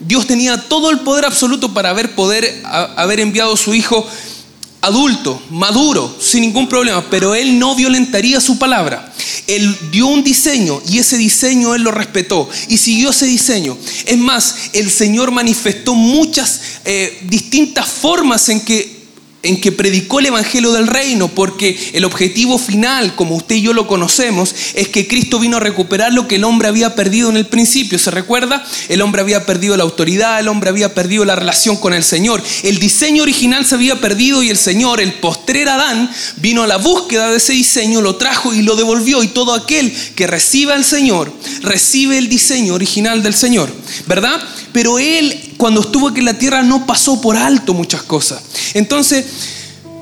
Dios 0.00 0.26
tenía 0.26 0.56
todo 0.68 0.90
el 0.90 0.98
poder 0.98 1.26
absoluto 1.26 1.72
para 1.72 1.90
haber, 1.90 2.16
poder, 2.16 2.62
haber 2.64 3.20
enviado 3.20 3.54
a 3.54 3.56
su 3.56 3.74
Hijo 3.74 4.04
adulto, 4.80 5.40
maduro, 5.50 6.16
sin 6.20 6.40
ningún 6.40 6.68
problema, 6.68 7.04
pero 7.10 7.36
él 7.36 7.60
no 7.60 7.76
violentaría 7.76 8.40
su 8.40 8.58
palabra. 8.58 9.09
Él 9.56 9.76
dio 9.90 10.06
un 10.06 10.22
diseño 10.22 10.80
y 10.88 10.98
ese 10.98 11.16
diseño 11.16 11.74
él 11.74 11.82
lo 11.82 11.90
respetó 11.90 12.48
y 12.68 12.76
siguió 12.76 13.10
ese 13.10 13.26
diseño. 13.26 13.76
Es 14.06 14.18
más, 14.18 14.54
el 14.72 14.90
Señor 14.90 15.32
manifestó 15.32 15.94
muchas 15.94 16.60
eh, 16.84 17.18
distintas 17.28 17.88
formas 17.88 18.48
en 18.48 18.60
que 18.60 18.99
en 19.42 19.60
que 19.60 19.72
predicó 19.72 20.20
el 20.20 20.26
Evangelio 20.26 20.72
del 20.72 20.86
Reino, 20.86 21.28
porque 21.28 21.78
el 21.94 22.04
objetivo 22.04 22.58
final, 22.58 23.14
como 23.14 23.36
usted 23.36 23.56
y 23.56 23.62
yo 23.62 23.72
lo 23.72 23.86
conocemos, 23.86 24.54
es 24.74 24.88
que 24.88 25.08
Cristo 25.08 25.38
vino 25.38 25.56
a 25.56 25.60
recuperar 25.60 26.12
lo 26.12 26.28
que 26.28 26.36
el 26.36 26.44
hombre 26.44 26.68
había 26.68 26.94
perdido 26.94 27.30
en 27.30 27.36
el 27.36 27.46
principio. 27.46 27.98
¿Se 27.98 28.10
recuerda? 28.10 28.64
El 28.88 29.00
hombre 29.02 29.22
había 29.22 29.46
perdido 29.46 29.76
la 29.76 29.84
autoridad, 29.84 30.40
el 30.40 30.48
hombre 30.48 30.70
había 30.70 30.94
perdido 30.94 31.24
la 31.24 31.36
relación 31.36 31.76
con 31.76 31.94
el 31.94 32.04
Señor. 32.04 32.42
El 32.62 32.78
diseño 32.78 33.22
original 33.22 33.64
se 33.64 33.74
había 33.74 34.00
perdido 34.00 34.42
y 34.42 34.50
el 34.50 34.58
Señor, 34.58 35.00
el 35.00 35.14
postrer 35.14 35.68
Adán, 35.68 36.10
vino 36.36 36.62
a 36.62 36.66
la 36.66 36.76
búsqueda 36.76 37.30
de 37.30 37.38
ese 37.38 37.54
diseño, 37.54 38.02
lo 38.02 38.16
trajo 38.16 38.52
y 38.54 38.62
lo 38.62 38.76
devolvió. 38.76 39.22
Y 39.22 39.28
todo 39.28 39.54
aquel 39.54 39.92
que 40.14 40.26
reciba 40.26 40.74
al 40.74 40.84
Señor, 40.84 41.32
recibe 41.62 42.18
el 42.18 42.28
diseño 42.28 42.74
original 42.74 43.22
del 43.22 43.34
Señor, 43.34 43.70
¿verdad? 44.06 44.40
Pero 44.72 44.98
Él, 44.98 45.49
cuando 45.60 45.82
estuvo 45.82 46.08
aquí 46.08 46.20
en 46.20 46.24
la 46.24 46.38
tierra, 46.38 46.62
no 46.62 46.86
pasó 46.86 47.20
por 47.20 47.36
alto 47.36 47.74
muchas 47.74 48.02
cosas. 48.02 48.40
Entonces, 48.72 49.26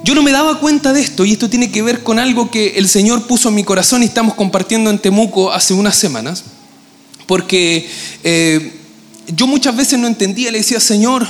yo 0.04 0.14
no 0.14 0.22
me 0.22 0.30
daba 0.30 0.60
cuenta 0.60 0.92
de 0.92 1.00
esto 1.00 1.24
y 1.24 1.32
esto 1.32 1.50
tiene 1.50 1.72
que 1.72 1.82
ver 1.82 2.04
con 2.04 2.20
algo 2.20 2.48
que 2.48 2.74
el 2.76 2.88
Señor 2.88 3.26
puso 3.26 3.48
en 3.48 3.56
mi 3.56 3.64
corazón 3.64 4.04
y 4.04 4.06
estamos 4.06 4.34
compartiendo 4.34 4.88
en 4.88 5.00
Temuco 5.00 5.50
hace 5.50 5.74
unas 5.74 5.96
semanas, 5.96 6.44
porque 7.26 7.90
eh, 8.22 8.72
yo 9.34 9.48
muchas 9.48 9.76
veces 9.76 9.98
no 9.98 10.06
entendía, 10.06 10.52
le 10.52 10.58
decía, 10.58 10.78
Señor, 10.78 11.26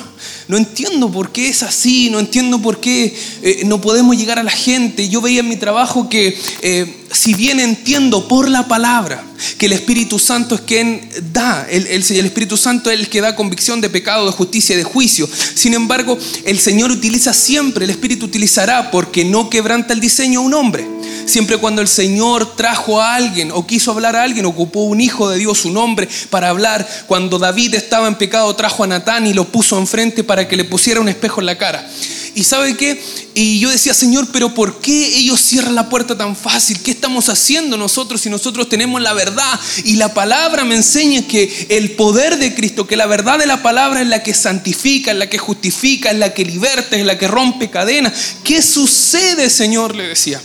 no 0.49 0.57
entiendo 0.57 1.11
por 1.11 1.33
qué 1.33 1.49
es 1.49 1.63
así, 1.63 2.11
no 2.11 2.19
entiendo 2.19 2.61
por 2.61 2.81
qué 2.81 3.17
eh, 3.43 3.63
no 3.67 3.81
podemos 3.81 4.17
llegar 4.17 4.39
a 4.39 4.43
la 4.43 4.51
gente. 4.51 5.09
Yo 5.09 5.21
veía 5.21 5.41
en 5.41 5.49
mi 5.49 5.57
trabajo 5.57 6.09
que 6.09 6.39
eh, 6.63 7.07
si 7.13 7.35
bien 7.35 7.61
entiendo 7.61 8.29
por 8.29 8.49
la 8.49 8.69
palabra 8.69 9.25
que 9.57 9.67
el 9.67 9.73
Espíritu 9.73 10.19
Santo 10.19 10.55
es 10.57 10.61
quien 10.63 11.09
da, 11.33 11.67
el, 11.71 11.87
Espíritu 11.87 12.57
Santo 12.57 12.91
es 12.91 12.99
el 12.99 13.09
que 13.09 13.21
da 13.21 13.37
convicción 13.37 13.81
de 13.81 13.89
pecado, 13.89 14.27
de 14.27 14.33
justicia 14.33 14.77
de 14.77 14.85
juicio. 14.85 15.29
Sin 15.55 15.75
embargo, 15.75 16.19
el 16.45 16.59
Señor 16.59 16.91
utiliza 16.91 17.33
siempre, 17.33 17.85
el 17.85 17.91
Espíritu 17.91 18.27
utilizará 18.27 18.91
porque 18.91 19.25
no 19.25 19.49
quebranta 19.49 19.93
el 19.93 20.01
diseño 20.01 20.43
un 20.43 20.55
hombre. 20.55 20.87
Siempre 21.25 21.59
cuando 21.59 21.83
el 21.83 21.89
Señor 21.89 22.57
trajo 22.57 23.03
a 23.03 23.15
alguien 23.15 23.51
o 23.53 23.67
quiso 23.67 23.93
hablar 23.93 24.17
a 24.17 24.23
alguien, 24.23 24.47
ocupó 24.47 24.85
un 24.85 25.01
hijo 25.01 25.29
de 25.29 25.39
Dios, 25.39 25.67
un 25.67 25.77
hombre, 25.77 26.09
para 26.31 26.49
hablar. 26.49 26.89
Cuando 27.07 27.39
David 27.39 27.75
estaba 27.75 28.09
en 28.09 28.15
pecado, 28.15 28.55
trajo 28.57 28.85
a 28.85 28.87
Natán 28.87 29.27
y 29.27 29.35
lo 29.35 29.45
puso 29.45 29.79
enfrente 29.79 30.08
para 30.13 30.49
que 30.49 30.57
le 30.57 30.65
pusiera 30.65 31.01
un 31.01 31.09
espejo 31.09 31.41
en 31.41 31.47
la 31.47 31.59
cara. 31.59 31.89
¿Y 32.35 32.45
sabe 32.45 32.77
qué? 32.77 33.01
Y 33.35 33.59
yo 33.59 33.71
decía, 33.71 33.95
Señor, 33.95 34.29
pero 34.33 34.55
¿por 34.55 34.81
qué 34.81 35.19
ellos 35.19 35.41
cierran 35.41 35.75
la 35.75 35.89
puerta 35.89 36.17
tan 36.17 36.37
fácil? 36.37 36.79
¿Qué 36.81 36.91
estamos 36.91 37.29
haciendo 37.29 37.77
nosotros 37.77 38.21
si 38.21 38.31
nosotros 38.31 38.69
tenemos 38.69 39.03
la 39.03 39.13
verdad? 39.13 39.59
Y 39.85 39.97
la 39.97 40.15
palabra 40.15 40.65
me 40.65 40.77
enseña 40.77 41.27
que 41.27 41.67
el 41.69 41.93
poder 41.93 42.39
de 42.39 42.55
Cristo, 42.55 42.87
que 42.87 42.97
la 42.97 43.07
verdad 43.07 43.39
de 43.39 43.47
la 43.47 43.63
palabra 43.63 44.03
es 44.03 44.07
la 44.07 44.23
que 44.23 44.35
santifica, 44.35 45.13
es 45.13 45.17
la 45.17 45.29
que 45.29 45.39
justifica, 45.39 46.11
es 46.11 46.19
la 46.19 46.33
que 46.33 46.45
liberta, 46.45 46.97
es 46.97 47.05
la 47.05 47.19
que 47.19 47.29
rompe 47.29 47.71
cadenas. 47.71 48.13
¿Qué 48.45 48.63
sucede, 48.63 49.51
Señor? 49.51 49.97
Le 49.97 50.09
decía. 50.09 50.41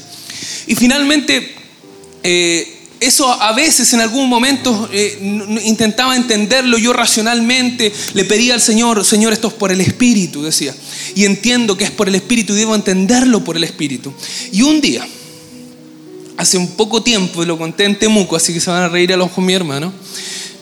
Y 0.67 0.75
finalmente, 0.75 1.55
eh, 2.23 2.82
eso 3.05 3.31
a 3.31 3.53
veces 3.53 3.93
en 3.93 4.01
algún 4.01 4.29
momento 4.29 4.89
eh, 4.91 5.17
intentaba 5.63 6.15
entenderlo 6.15 6.77
yo 6.77 6.93
racionalmente, 6.93 7.91
le 8.13 8.25
pedía 8.25 8.53
al 8.53 8.61
Señor, 8.61 9.03
Señor, 9.05 9.33
esto 9.33 9.47
es 9.47 9.53
por 9.53 9.71
el 9.71 9.81
Espíritu, 9.81 10.43
decía. 10.43 10.73
Y 11.15 11.25
entiendo 11.25 11.77
que 11.77 11.83
es 11.83 11.91
por 11.91 12.07
el 12.07 12.15
Espíritu 12.15 12.53
y 12.53 12.57
debo 12.57 12.75
entenderlo 12.75 13.43
por 13.43 13.57
el 13.57 13.63
Espíritu. 13.63 14.13
Y 14.51 14.61
un 14.61 14.81
día, 14.81 15.07
hace 16.37 16.57
un 16.57 16.71
poco 16.71 17.03
tiempo, 17.03 17.43
y 17.43 17.45
lo 17.45 17.57
conté 17.57 17.85
en 17.85 17.97
Temuco, 17.97 18.35
así 18.35 18.53
que 18.53 18.59
se 18.59 18.69
van 18.69 18.83
a 18.83 18.89
reír 18.89 19.13
a 19.13 19.17
los 19.17 19.31
con 19.31 19.45
mi 19.45 19.53
hermano, 19.53 19.93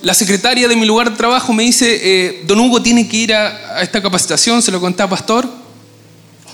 la 0.02 0.14
secretaria 0.16 0.68
de 0.68 0.76
mi 0.76 0.86
lugar 0.86 1.12
de 1.12 1.18
trabajo 1.18 1.54
me 1.54 1.64
dice, 1.64 2.00
eh, 2.02 2.44
don 2.48 2.60
Hugo 2.60 2.82
tiene 2.82 3.08
que 3.08 3.18
ir 3.18 3.34
a, 3.34 3.82
esta 3.82 4.02
capacitación, 4.02 4.62
se 4.62 4.72
lo 4.72 4.82
conté 4.82 5.04
a 5.04 5.10
Pastor, 5.10 5.48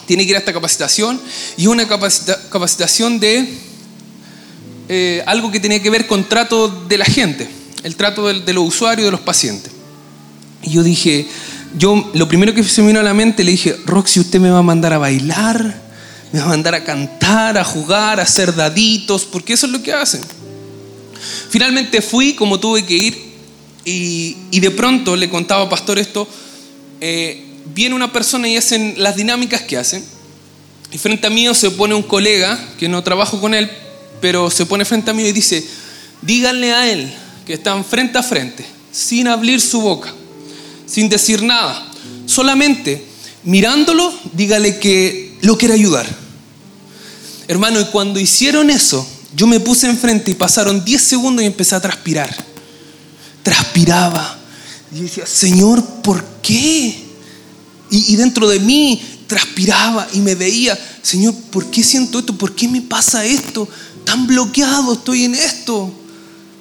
tiene 0.06 0.26
que 0.26 0.32
ir 0.32 0.36
a 0.36 0.40
esta 0.40 0.54
capacitación 0.54 1.20
y 1.56 1.68
una 1.68 1.88
capacita 1.88 2.38
capacitación 2.50 3.20
de 3.20 3.67
eh, 4.90 5.24
algo 5.26 5.52
que 5.52 5.60
tenía 5.60 5.82
que 5.82 5.90
ver 5.90 6.08
con 6.08 6.28
trato 6.28 6.68
de 6.88 6.98
la 6.98 7.06
gente, 7.06 7.48
el 7.84 7.96
trato 7.96 8.28
de, 8.28 8.42
de, 8.42 8.54
los 8.54 8.68
usuarios, 8.68 9.06
de 9.06 9.12
los 9.12 9.22
pacientes. 9.22 9.72
Y 10.64 10.72
yo 10.72 10.84
dije, 10.84 11.28
yo 11.78 12.10
lo 12.14 12.28
primero 12.28 12.54
que 12.54 12.64
se 12.64 12.82
me 12.82 12.88
vino 12.88 13.00
a 13.00 13.04
la 13.04 13.14
mente 13.14 13.44
le 13.44 13.52
dije, 13.52 13.78
Roxy, 13.86 14.20
usted 14.20 14.40
me 14.40 14.50
va 14.50 14.60
a 14.60 14.64
mandar 14.64 14.94
a 14.94 14.98
bailar, 14.98 15.82
me 16.32 16.40
va 16.40 16.46
a 16.46 16.50
mandar 16.50 16.76
a 16.76 16.84
cantar, 16.84 17.58
a 17.58 17.64
jugar, 17.64 18.20
a 18.20 18.24
hacer 18.24 18.56
daditos, 18.56 19.26
porque 19.26 19.54
eso 19.54 19.66
es 19.66 19.72
lo 19.72 19.82
que 19.82 19.94
hacen. 19.94 20.22
Finalmente 21.50 22.02
fui 22.02 22.34
como 22.34 22.60
tuve 22.60 22.86
que 22.86 22.94
ir 22.94 23.18
y, 23.86 24.38
y 24.52 24.60
de 24.60 24.72
pronto 24.72 25.16
le 25.16 25.30
contaba 25.30 25.64
a 25.64 25.70
Pastor 25.70 26.00
esto. 26.00 26.28
Eh, 27.00 27.44
viene 27.74 27.96
una 27.96 28.12
persona 28.12 28.48
y 28.48 28.58
hacen 28.58 28.96
las 28.98 29.16
dinámicas 29.16 29.62
que 29.62 29.78
hacen. 29.78 30.04
Y 30.92 30.98
frente 30.98 31.28
a 31.28 31.30
mí 31.30 31.48
se 31.54 31.72
pone 31.72 31.94
un 31.94 32.04
colega, 32.04 32.58
que 32.80 32.88
no 32.88 33.04
trabajo 33.04 33.42
con 33.42 33.54
él, 33.54 33.70
pero 34.22 34.50
se 34.50 34.66
pone 34.66 34.86
frente 34.86 35.12
a 35.12 35.14
mí 35.14 35.24
y 35.24 35.32
dice, 35.32 35.66
díganle 36.22 36.74
a 36.74 36.92
él 36.92 37.14
que 37.46 37.54
están 37.54 37.86
frente 37.86 38.18
a 38.18 38.24
frente, 38.24 38.66
sin 38.92 39.28
abrir 39.28 39.62
su 39.62 39.82
boca, 39.82 40.14
sin 40.86 41.10
decir 41.10 41.44
nada, 41.44 41.92
solamente 42.26 43.06
mirándolo, 43.44 44.14
dígale 44.34 44.78
que 44.80 45.38
lo 45.42 45.58
quiere 45.58 45.74
ayudar. 45.74 46.06
Hermano, 47.48 47.80
y 47.80 47.86
cuando 47.86 48.20
hicieron 48.20 48.70
eso, 48.70 49.08
yo 49.36 49.48
me 49.48 49.60
puse 49.60 49.88
enfrente 49.88 50.32
y 50.32 50.36
pasaron 50.36 50.84
10 50.84 51.02
segundos 51.02 51.44
y 51.44 51.48
empecé 51.48 51.76
a 51.76 51.80
transpirar. 51.80 52.36
Transpiraba. 53.44 54.38
Y 54.94 55.02
decía, 55.02 55.26
Señor, 55.26 55.84
¿por 56.02 56.24
qué? 56.42 57.04
Y, 57.90 58.14
y, 58.14 58.16
dentro 58.18 58.50
de 58.50 58.60
mí 58.60 59.02
transpiraba 59.28 60.08
y 60.14 60.20
me 60.20 60.36
veía, 60.36 60.78
Señor, 61.02 61.34
¿por 61.52 61.70
qué 61.72 61.84
siento 61.84 62.20
esto? 62.20 62.38
¿Por 62.38 62.54
qué 62.54 62.68
me 62.68 62.82
pasa 62.82 63.24
esto? 63.24 63.68
Tan 64.08 64.26
bloqueado 64.26 64.94
estoy 64.94 65.26
en 65.26 65.36
esto. 65.36 65.92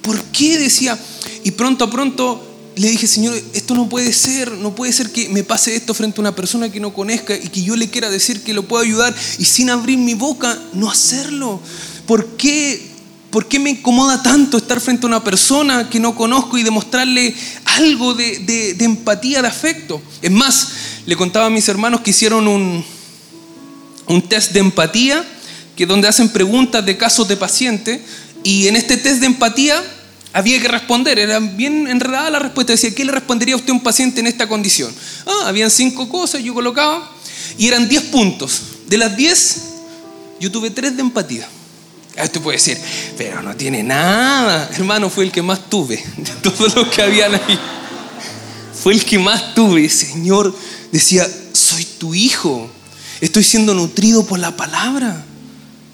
¿Por 0.01 0.21
qué? 0.25 0.57
Decía. 0.57 0.99
Y 1.45 1.51
pronto 1.51 1.85
a 1.85 1.89
pronto 1.89 2.45
le 2.75 2.89
dije, 2.89 3.07
Señor, 3.07 3.41
esto 3.53 3.73
no 3.73 3.87
puede 3.87 4.11
ser, 4.11 4.51
no 4.51 4.75
puede 4.75 4.91
ser 4.91 5.13
que 5.13 5.29
me 5.29 5.45
pase 5.45 5.73
esto 5.73 5.93
frente 5.93 6.19
a 6.19 6.23
una 6.23 6.35
persona 6.35 6.69
que 6.69 6.81
no 6.81 6.93
conozca 6.93 7.37
y 7.37 7.47
que 7.47 7.63
yo 7.63 7.77
le 7.77 7.89
quiera 7.89 8.09
decir 8.09 8.43
que 8.43 8.53
lo 8.53 8.63
puedo 8.63 8.83
ayudar 8.83 9.15
y 9.39 9.45
sin 9.45 9.69
abrir 9.69 9.97
mi 9.97 10.13
boca 10.13 10.59
no 10.73 10.91
hacerlo. 10.91 11.61
¿Por 12.05 12.27
qué? 12.35 12.85
¿Por 13.31 13.47
qué 13.47 13.59
me 13.59 13.69
incomoda 13.69 14.21
tanto 14.21 14.57
estar 14.57 14.81
frente 14.81 15.05
a 15.05 15.07
una 15.07 15.23
persona 15.23 15.89
que 15.89 16.01
no 16.01 16.15
conozco 16.15 16.57
y 16.57 16.63
demostrarle 16.63 17.33
algo 17.63 18.13
de, 18.13 18.75
empatía, 18.81 19.41
de 19.41 19.47
afecto? 19.47 20.01
Es 20.21 20.31
más, 20.31 20.67
le 21.05 21.15
contaba 21.15 21.45
a 21.45 21.49
mis 21.49 21.69
hermanos 21.69 22.01
que 22.01 22.09
hicieron 22.09 22.45
un, 22.45 22.83
un 24.07 24.21
test 24.23 24.51
de 24.51 24.59
empatía, 24.59 25.25
que 25.77 25.85
donde 25.85 26.07
hacen 26.07 26.29
preguntas 26.29 26.83
de 26.83 26.97
casos 26.97 27.27
de 27.27 27.37
pacientes, 27.37 28.01
y 28.43 28.67
en 28.67 28.75
este 28.75 28.97
test 28.97 29.19
de 29.19 29.27
empatía 29.27 29.81
había 30.33 30.59
que 30.59 30.67
responder, 30.67 31.19
era 31.19 31.39
bien 31.39 31.87
enredada 31.87 32.31
la 32.31 32.39
respuesta, 32.39 32.73
decía, 32.73 32.93
¿qué 32.93 33.05
le 33.05 33.11
respondería 33.11 33.53
a 33.53 33.57
usted 33.57 33.69
a 33.69 33.73
un 33.73 33.83
paciente 33.83 34.19
en 34.19 34.27
esta 34.27 34.47
condición? 34.47 34.91
Ah, 35.27 35.43
habían 35.45 35.69
cinco 35.69 36.09
cosas, 36.09 36.43
yo 36.43 36.55
colocaba, 36.55 37.11
y 37.59 37.67
eran 37.67 37.87
diez 37.87 38.01
puntos. 38.03 38.61
De 38.87 38.97
las 38.97 39.15
diez, 39.15 39.61
yo 40.39 40.51
tuve 40.51 40.71
tres 40.71 40.95
de 40.95 41.01
empatía. 41.01 41.47
Usted 42.21 42.41
puede 42.41 42.57
decir, 42.57 42.79
pero 43.15 43.43
no 43.43 43.55
tiene 43.55 43.83
nada. 43.83 44.71
Hermano, 44.73 45.11
fue 45.11 45.25
el 45.25 45.31
que 45.31 45.43
más 45.43 45.69
tuve 45.69 46.03
de 46.17 46.31
todos 46.41 46.73
los 46.73 46.87
que 46.87 47.03
habían 47.03 47.35
ahí. 47.35 47.59
Fue 48.73 48.93
el 48.93 49.05
que 49.05 49.19
más 49.19 49.53
tuve. 49.53 49.87
Señor, 49.89 50.55
decía, 50.91 51.27
soy 51.53 51.85
tu 51.85 52.15
hijo. 52.15 52.67
Estoy 53.21 53.43
siendo 53.43 53.75
nutrido 53.75 54.25
por 54.25 54.39
la 54.39 54.57
palabra. 54.57 55.23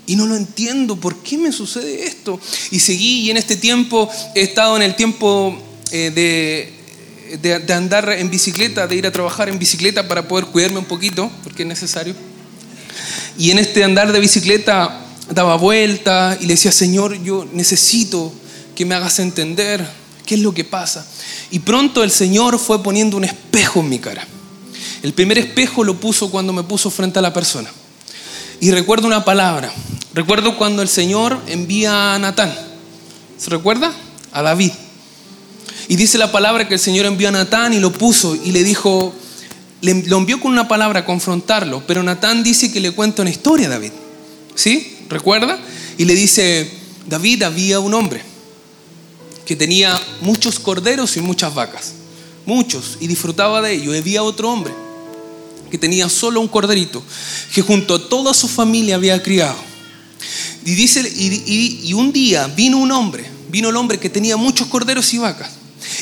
Y 0.05 0.15
no 0.15 0.25
lo 0.25 0.35
entiendo. 0.35 0.95
¿Por 0.95 1.17
qué 1.17 1.37
me 1.37 1.51
sucede 1.51 2.05
esto? 2.05 2.39
Y 2.71 2.79
seguí 2.79 3.21
y 3.21 3.31
en 3.31 3.37
este 3.37 3.55
tiempo 3.55 4.09
he 4.35 4.41
estado 4.41 4.75
en 4.75 4.81
el 4.81 4.95
tiempo 4.95 5.57
eh, 5.91 6.11
de, 6.11 7.37
de, 7.37 7.59
de, 7.59 7.73
andar 7.73 8.09
en 8.09 8.29
bicicleta, 8.29 8.87
de 8.87 8.95
ir 8.95 9.07
a 9.07 9.11
trabajar 9.11 9.49
en 9.49 9.59
bicicleta 9.59 10.07
para 10.07 10.27
poder 10.27 10.45
cuidarme 10.47 10.79
un 10.79 10.85
poquito, 10.85 11.31
porque 11.43 11.63
es 11.63 11.67
necesario. 11.67 12.15
Y 13.37 13.51
en 13.51 13.59
este 13.59 13.83
andar 13.83 14.11
de 14.11 14.19
bicicleta 14.19 14.99
daba 15.29 15.55
vuelta 15.55 16.37
y 16.39 16.45
le 16.45 16.53
decía, 16.53 16.71
Señor, 16.71 17.21
yo 17.23 17.47
necesito 17.53 18.33
que 18.75 18.85
me 18.85 18.95
hagas 18.95 19.19
entender 19.19 19.87
qué 20.25 20.35
es 20.35 20.41
lo 20.41 20.53
que 20.53 20.63
pasa. 20.63 21.05
Y 21.51 21.59
pronto 21.59 22.03
el 22.03 22.11
Señor 22.11 22.59
fue 22.59 22.81
poniendo 22.83 23.17
un 23.17 23.23
espejo 23.23 23.79
en 23.81 23.89
mi 23.89 23.99
cara. 23.99 24.27
El 25.01 25.13
primer 25.13 25.37
espejo 25.37 25.83
lo 25.83 25.99
puso 25.99 26.31
cuando 26.31 26.53
me 26.53 26.63
puso 26.63 26.89
frente 26.89 27.19
a 27.19 27.21
la 27.21 27.33
persona. 27.33 27.69
Y 28.63 28.71
recuerdo 28.71 29.07
una 29.07 29.25
palabra. 29.25 29.73
Recuerdo 30.13 30.57
cuando 30.57 30.81
el 30.81 30.87
Señor 30.87 31.37
envía 31.47 32.15
a 32.15 32.19
Natán. 32.19 32.49
¿Se 33.37 33.49
recuerda? 33.49 33.93
A 34.31 34.41
David. 34.41 34.71
Y 35.89 35.97
dice 35.97 36.17
la 36.17 36.31
palabra 36.31 36.65
que 36.65 36.75
el 36.75 36.79
Señor 36.79 37.05
envió 37.05 37.27
a 37.27 37.31
Natán 37.31 37.73
y 37.73 37.81
lo 37.81 37.91
puso 37.91 38.35
y 38.35 38.53
le 38.53 38.63
dijo, 38.63 39.13
le, 39.81 40.03
lo 40.03 40.17
envió 40.17 40.39
con 40.39 40.53
una 40.53 40.69
palabra 40.69 41.01
a 41.01 41.05
confrontarlo. 41.05 41.83
Pero 41.85 42.03
Natán 42.03 42.41
dice 42.41 42.71
que 42.71 42.79
le 42.79 42.91
cuenta 42.91 43.21
una 43.23 43.31
historia 43.31 43.67
a 43.67 43.71
David. 43.71 43.91
¿Sí? 44.55 44.95
¿Recuerda? 45.09 45.59
Y 45.97 46.05
le 46.05 46.15
dice, 46.15 46.71
David 47.05 47.43
había 47.43 47.81
un 47.81 47.93
hombre 47.93 48.21
que 49.45 49.57
tenía 49.57 49.99
muchos 50.21 50.57
corderos 50.57 51.17
y 51.17 51.19
muchas 51.19 51.53
vacas. 51.53 51.95
Muchos. 52.45 52.95
Y 53.01 53.07
disfrutaba 53.07 53.61
de 53.61 53.73
ello. 53.73 53.91
Había 53.91 54.23
otro 54.23 54.49
hombre 54.49 54.73
que 55.73 55.79
tenía 55.79 56.07
solo 56.07 56.39
un 56.39 56.47
corderito, 56.47 57.01
que 57.51 57.63
junto 57.63 57.95
a 57.95 58.07
toda 58.07 58.35
su 58.35 58.47
familia 58.47 58.93
había 58.93 59.23
criado. 59.23 59.57
Y, 60.63 60.75
dice, 60.75 61.01
y, 61.01 61.91
un 61.93 62.13
día 62.13 62.45
vino 62.45 62.77
un 62.77 62.91
hombre, 62.91 63.25
vino 63.49 63.69
el 63.69 63.75
hombre 63.75 63.99
que 63.99 64.07
tenía 64.07 64.37
muchos 64.37 64.67
corderos 64.67 65.11
y 65.15 65.17
vacas, 65.17 65.49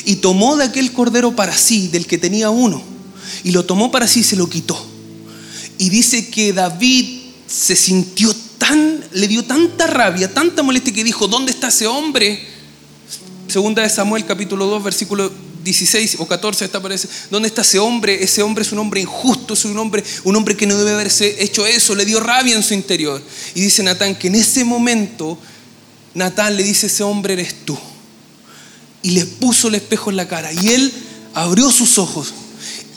y 0.04 0.16
tomó 0.16 0.56
de 0.56 0.64
aquel 0.64 0.92
cordero 0.92 1.34
para 1.34 1.56
sí, 1.56 1.88
del 1.88 2.06
que 2.06 2.18
tenía 2.18 2.50
uno, 2.50 2.82
y 3.44 3.52
lo 3.52 3.64
tomó 3.64 3.90
para 3.90 4.06
sí 4.06 4.20
y 4.20 4.24
se 4.24 4.36
lo 4.36 4.46
quitó. 4.46 4.78
Y 5.78 5.88
dice 5.88 6.28
que 6.28 6.52
David 6.52 7.20
se 7.46 7.74
sintió 7.74 8.36
tan, 8.58 9.02
le 9.12 9.26
dio 9.26 9.42
tanta 9.42 9.86
rabia, 9.86 10.34
tanta 10.34 10.62
molestia 10.62 10.92
que 10.92 11.02
dijo, 11.02 11.28
¿dónde 11.28 11.50
está 11.50 11.68
ese 11.68 11.86
hombre? 11.86 12.46
Segunda 13.48 13.80
de 13.80 13.88
Samuel 13.88 14.26
capítulo 14.26 14.66
2 14.66 14.84
versículo 14.84 15.32
16 15.62 16.16
o 16.18 16.26
14 16.26 16.64
esta 16.64 16.78
aparece. 16.78 17.08
¿Dónde 17.30 17.48
está 17.48 17.62
ese 17.62 17.78
hombre? 17.78 18.22
Ese 18.22 18.42
hombre 18.42 18.62
es 18.62 18.72
un 18.72 18.78
hombre 18.78 19.00
injusto, 19.00 19.54
es 19.54 19.64
un 19.64 19.78
hombre, 19.78 20.02
un 20.24 20.36
hombre 20.36 20.56
que 20.56 20.66
no 20.66 20.76
debe 20.76 20.92
haberse 20.92 21.42
hecho 21.42 21.66
eso, 21.66 21.94
le 21.94 22.04
dio 22.04 22.20
rabia 22.20 22.56
en 22.56 22.62
su 22.62 22.74
interior. 22.74 23.22
Y 23.54 23.60
dice 23.60 23.82
Natán 23.82 24.16
que 24.16 24.28
en 24.28 24.36
ese 24.36 24.64
momento 24.64 25.38
Natán 26.14 26.56
le 26.56 26.62
dice, 26.62 26.86
ese 26.86 27.02
hombre 27.02 27.34
eres 27.34 27.64
tú. 27.64 27.78
Y 29.02 29.12
le 29.12 29.24
puso 29.24 29.68
el 29.68 29.74
espejo 29.74 30.10
en 30.10 30.16
la 30.16 30.28
cara. 30.28 30.52
Y 30.52 30.68
él 30.68 30.92
abrió 31.34 31.70
sus 31.70 31.98
ojos. 31.98 32.32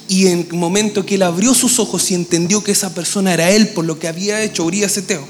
Y 0.08 0.28
en 0.28 0.48
el 0.50 0.54
momento 0.54 1.06
que 1.06 1.16
él 1.16 1.24
abrió 1.24 1.54
sus 1.54 1.80
ojos 1.80 2.12
y 2.12 2.16
entendió 2.16 2.64
que 2.64 2.72
esa 2.72 2.94
persona 2.94 3.34
era 3.34 3.50
él 3.50 3.70
por 3.70 3.86
lo 3.86 3.98
que 3.98 4.08
había 4.08 4.44
hecho 4.44 4.64
Urias 4.64 4.96
Eteo, 4.98 5.26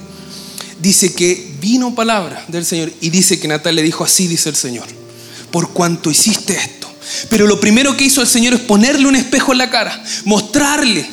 dice 0.82 1.13
que 1.13 1.56
vino 1.62 1.96
palabra 1.96 2.44
del 2.50 2.65
Señor 2.65 2.92
y 3.00 3.10
dice 3.10 3.39
que 3.39 3.48
Natán 3.48 3.75
le 3.75 3.84
dijo 3.84 4.04
así, 4.04 4.27
dice 4.27 4.50
el 4.50 4.58
Señor 4.58 4.86
por 5.56 5.70
cuanto 5.70 6.12
hiciste 6.12 6.54
esto. 6.54 6.85
Pero 7.30 7.48
lo 7.48 7.60
primero 7.60 7.96
que 7.96 8.06
hizo 8.06 8.22
el 8.22 8.28
Señor 8.28 8.54
es 8.54 8.62
ponerle 8.62 9.08
un 9.08 9.16
espejo 9.16 9.52
en 9.52 9.60
la 9.60 9.70
cara, 9.70 10.04
mostrarle. 10.26 11.06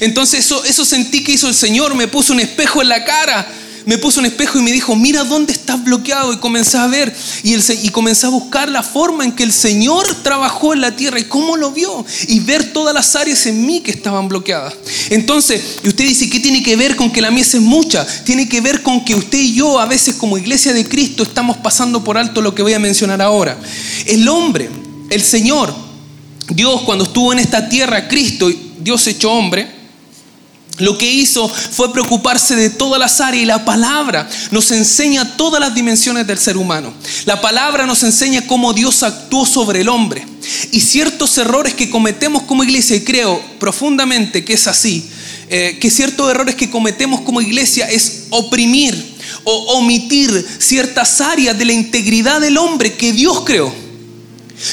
Entonces 0.00 0.40
eso, 0.40 0.64
eso 0.64 0.84
sentí 0.84 1.24
que 1.24 1.32
hizo 1.32 1.48
el 1.48 1.54
Señor, 1.54 1.94
me 1.94 2.08
puso 2.08 2.32
un 2.32 2.40
espejo 2.40 2.82
en 2.82 2.88
la 2.88 3.04
cara 3.04 3.46
me 3.86 3.98
puso 3.98 4.20
un 4.20 4.26
espejo 4.26 4.58
y 4.58 4.62
me 4.62 4.72
dijo, 4.72 4.94
mira 4.94 5.24
dónde 5.24 5.52
estás 5.52 5.82
bloqueado. 5.82 6.32
Y 6.32 6.36
comencé 6.36 6.78
a 6.78 6.86
ver 6.86 7.14
y, 7.42 7.54
el, 7.54 7.64
y 7.82 7.88
comencé 7.88 8.26
a 8.26 8.30
buscar 8.30 8.68
la 8.68 8.82
forma 8.82 9.24
en 9.24 9.32
que 9.32 9.42
el 9.42 9.52
Señor 9.52 10.06
trabajó 10.22 10.74
en 10.74 10.80
la 10.80 10.96
tierra 10.96 11.18
y 11.18 11.24
cómo 11.24 11.56
lo 11.56 11.72
vio. 11.72 12.04
Y 12.28 12.40
ver 12.40 12.72
todas 12.72 12.94
las 12.94 13.16
áreas 13.16 13.46
en 13.46 13.64
mí 13.64 13.80
que 13.80 13.90
estaban 13.90 14.28
bloqueadas. 14.28 14.74
Entonces, 15.10 15.62
y 15.82 15.88
usted 15.88 16.04
dice, 16.04 16.28
¿qué 16.28 16.40
tiene 16.40 16.62
que 16.62 16.76
ver 16.76 16.96
con 16.96 17.10
que 17.10 17.20
la 17.20 17.30
mies 17.30 17.54
es 17.54 17.62
mucha? 17.62 18.06
Tiene 18.24 18.48
que 18.48 18.60
ver 18.60 18.82
con 18.82 19.04
que 19.04 19.14
usted 19.14 19.38
y 19.38 19.54
yo 19.54 19.80
a 19.80 19.86
veces 19.86 20.14
como 20.14 20.38
iglesia 20.38 20.72
de 20.72 20.86
Cristo 20.86 21.22
estamos 21.22 21.56
pasando 21.56 22.04
por 22.04 22.18
alto 22.18 22.42
lo 22.42 22.54
que 22.54 22.62
voy 22.62 22.74
a 22.74 22.78
mencionar 22.78 23.22
ahora. 23.22 23.58
El 24.06 24.28
hombre, 24.28 24.68
el 25.10 25.22
Señor, 25.22 25.74
Dios 26.48 26.82
cuando 26.82 27.04
estuvo 27.04 27.32
en 27.32 27.40
esta 27.40 27.68
tierra, 27.68 28.08
Cristo, 28.08 28.50
Dios 28.78 29.06
hecho 29.06 29.30
hombre, 29.30 29.80
lo 30.78 30.96
que 30.96 31.10
hizo 31.10 31.48
fue 31.48 31.92
preocuparse 31.92 32.56
de 32.56 32.70
todas 32.70 32.98
las 32.98 33.20
áreas 33.20 33.42
y 33.42 33.46
la 33.46 33.64
palabra 33.64 34.28
nos 34.50 34.70
enseña 34.70 35.36
todas 35.36 35.60
las 35.60 35.74
dimensiones 35.74 36.26
del 36.26 36.38
ser 36.38 36.56
humano. 36.56 36.94
La 37.26 37.40
palabra 37.40 37.86
nos 37.86 38.02
enseña 38.02 38.46
cómo 38.46 38.72
Dios 38.72 39.02
actuó 39.02 39.44
sobre 39.44 39.82
el 39.82 39.88
hombre 39.88 40.26
y 40.72 40.80
ciertos 40.80 41.36
errores 41.36 41.74
que 41.74 41.90
cometemos 41.90 42.44
como 42.44 42.64
iglesia, 42.64 42.96
y 42.96 43.04
creo 43.04 43.42
profundamente 43.58 44.44
que 44.44 44.54
es 44.54 44.66
así, 44.66 45.10
eh, 45.50 45.76
que 45.80 45.90
ciertos 45.90 46.30
errores 46.30 46.54
que 46.54 46.70
cometemos 46.70 47.20
como 47.22 47.42
iglesia 47.42 47.90
es 47.90 48.28
oprimir 48.30 49.16
o 49.44 49.78
omitir 49.78 50.46
ciertas 50.58 51.20
áreas 51.20 51.58
de 51.58 51.64
la 51.64 51.72
integridad 51.72 52.40
del 52.40 52.56
hombre 52.56 52.94
que 52.94 53.12
Dios 53.12 53.42
creó 53.44 53.89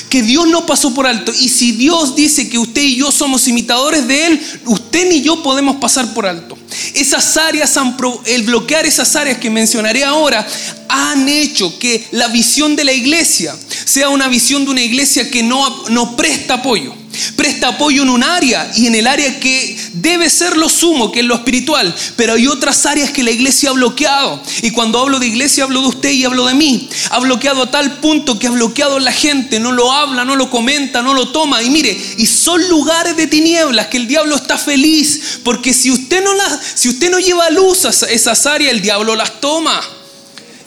que 0.10 0.22
Dios 0.22 0.48
no 0.48 0.66
pasó 0.66 0.94
por 0.94 1.08
alto. 1.08 1.32
Y 1.34 1.50
si 1.50 1.72
Dios 1.74 2.16
dice 2.16 2.50
que 2.50 2.58
usted 2.58 2.82
y 2.82 2.98
yo 2.98 3.12
somos 3.12 3.48
imitadores 3.48 4.08
de 4.08 4.28
Él, 4.28 4.42
usted 4.66 5.10
ni 5.10 5.22
yo 5.22 5.42
podemos 5.44 5.78
pasar 5.78 6.14
por 6.14 6.26
alto. 6.26 6.58
Esas 6.94 7.38
áreas, 7.38 7.78
el 8.26 8.44
bloquear 8.44 8.86
esas 8.86 9.16
áreas 9.16 9.38
que 9.38 9.50
mencionaré 9.50 10.04
ahora, 10.04 10.46
han 10.90 11.28
hecho 11.28 11.78
que 11.80 12.08
la 12.12 12.28
visión 12.28 12.76
de 12.76 12.84
la 12.84 12.94
iglesia 12.94 13.56
sea 13.88 14.10
una 14.10 14.28
visión 14.28 14.66
de 14.66 14.72
una 14.72 14.82
iglesia 14.82 15.32
que 15.32 15.44
no, 15.44 15.88
no 15.90 16.18
presta 16.18 16.56
apoyo 16.56 16.94
Presta 17.36 17.70
apoyo 17.70 18.04
en 18.04 18.10
un 18.10 18.24
área 18.24 18.70
y 18.76 18.88
en 18.88 18.96
el 18.96 19.08
área 19.08 19.40
que 19.40 19.78
debe 19.94 20.30
ser 20.30 20.56
lo 20.56 20.70
sumo, 20.70 21.12
que 21.12 21.22
es 21.22 21.26
lo 21.26 21.36
espiritual. 21.36 21.94
Pero 22.16 22.34
hay 22.34 22.48
otras 22.48 22.86
áreas 22.86 23.12
que 23.12 23.24
la 23.24 23.32
iglesia 23.32 23.70
ha 23.70 23.74
bloqueado. 23.74 24.42
Y 24.62 24.72
cuando 24.72 25.00
hablo 25.00 25.20
de 25.20 25.28
iglesia 25.28 25.64
hablo 25.64 25.82
de 25.82 25.88
usted 25.88 26.12
y 26.12 26.26
hablo 26.26 26.46
de 26.46 26.54
mí. 26.54 26.90
Ha 27.10 27.20
bloqueado 27.20 27.64
a 27.64 27.72
tal 27.72 28.00
punto 28.00 28.38
que 28.38 28.48
ha 28.48 28.52
bloqueado 28.52 28.98
a 28.98 29.00
la 29.00 29.12
gente. 29.12 29.60
No 29.60 29.72
lo 29.72 29.92
habla, 29.92 30.26
no 30.26 30.36
lo 30.36 30.50
comenta, 30.50 31.02
no 31.02 31.14
lo 31.14 31.30
toma. 31.30 31.64
Y 31.64 31.70
mire, 31.70 31.98
y 32.18 32.26
son 32.26 32.68
lugares 32.70 33.18
de 33.18 33.28
tinieblas 33.28 33.88
que 33.88 33.98
el 33.98 34.08
diablo 34.08 34.36
está 34.36 34.58
feliz. 34.58 35.40
Porque 35.44 35.74
si 35.74 35.90
usted 35.90 36.24
no, 36.24 36.34
las, 36.34 36.60
si 36.76 36.90
usted 36.90 37.10
no 37.10 37.20
lleva 37.20 37.50
luz 37.50 37.86
a 37.86 37.90
esas 37.90 38.46
áreas, 38.46 38.74
el 38.74 38.82
diablo 38.82 39.16
las 39.16 39.40
toma. 39.42 39.82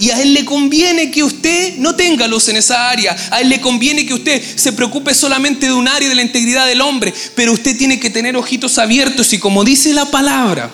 Y 0.00 0.10
a 0.10 0.22
Él 0.22 0.32
le 0.32 0.46
conviene 0.46 1.10
que 1.10 1.22
usted 1.22 1.76
no 1.76 1.94
tenga 1.94 2.26
luz 2.26 2.48
en 2.48 2.56
esa 2.56 2.88
área. 2.88 3.14
A 3.30 3.42
Él 3.42 3.50
le 3.50 3.60
conviene 3.60 4.06
que 4.06 4.14
usted 4.14 4.42
se 4.56 4.72
preocupe 4.72 5.12
solamente 5.12 5.66
de 5.66 5.74
un 5.74 5.86
área 5.86 6.08
de 6.08 6.14
la 6.14 6.22
integridad 6.22 6.66
del 6.66 6.80
hombre. 6.80 7.12
Pero 7.34 7.52
usted 7.52 7.76
tiene 7.76 8.00
que 8.00 8.08
tener 8.08 8.34
ojitos 8.34 8.78
abiertos 8.78 9.30
y 9.34 9.38
como 9.38 9.62
dice 9.62 9.92
la 9.92 10.06
palabra, 10.06 10.70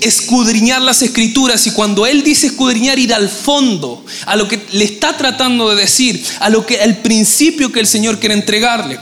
escudriñar 0.00 0.80
las 0.80 1.02
escrituras. 1.02 1.66
Y 1.66 1.72
cuando 1.72 2.06
Él 2.06 2.22
dice 2.22 2.46
escudriñar, 2.46 3.00
ir 3.00 3.12
al 3.12 3.28
fondo, 3.28 4.04
a 4.26 4.36
lo 4.36 4.46
que 4.46 4.64
le 4.70 4.84
está 4.84 5.16
tratando 5.16 5.70
de 5.70 5.80
decir, 5.82 6.24
a 6.38 6.48
lo 6.48 6.64
que 6.64 6.76
el 6.76 6.98
principio 6.98 7.72
que 7.72 7.80
el 7.80 7.86
Señor 7.88 8.20
quiere 8.20 8.36
entregarle. 8.36 9.00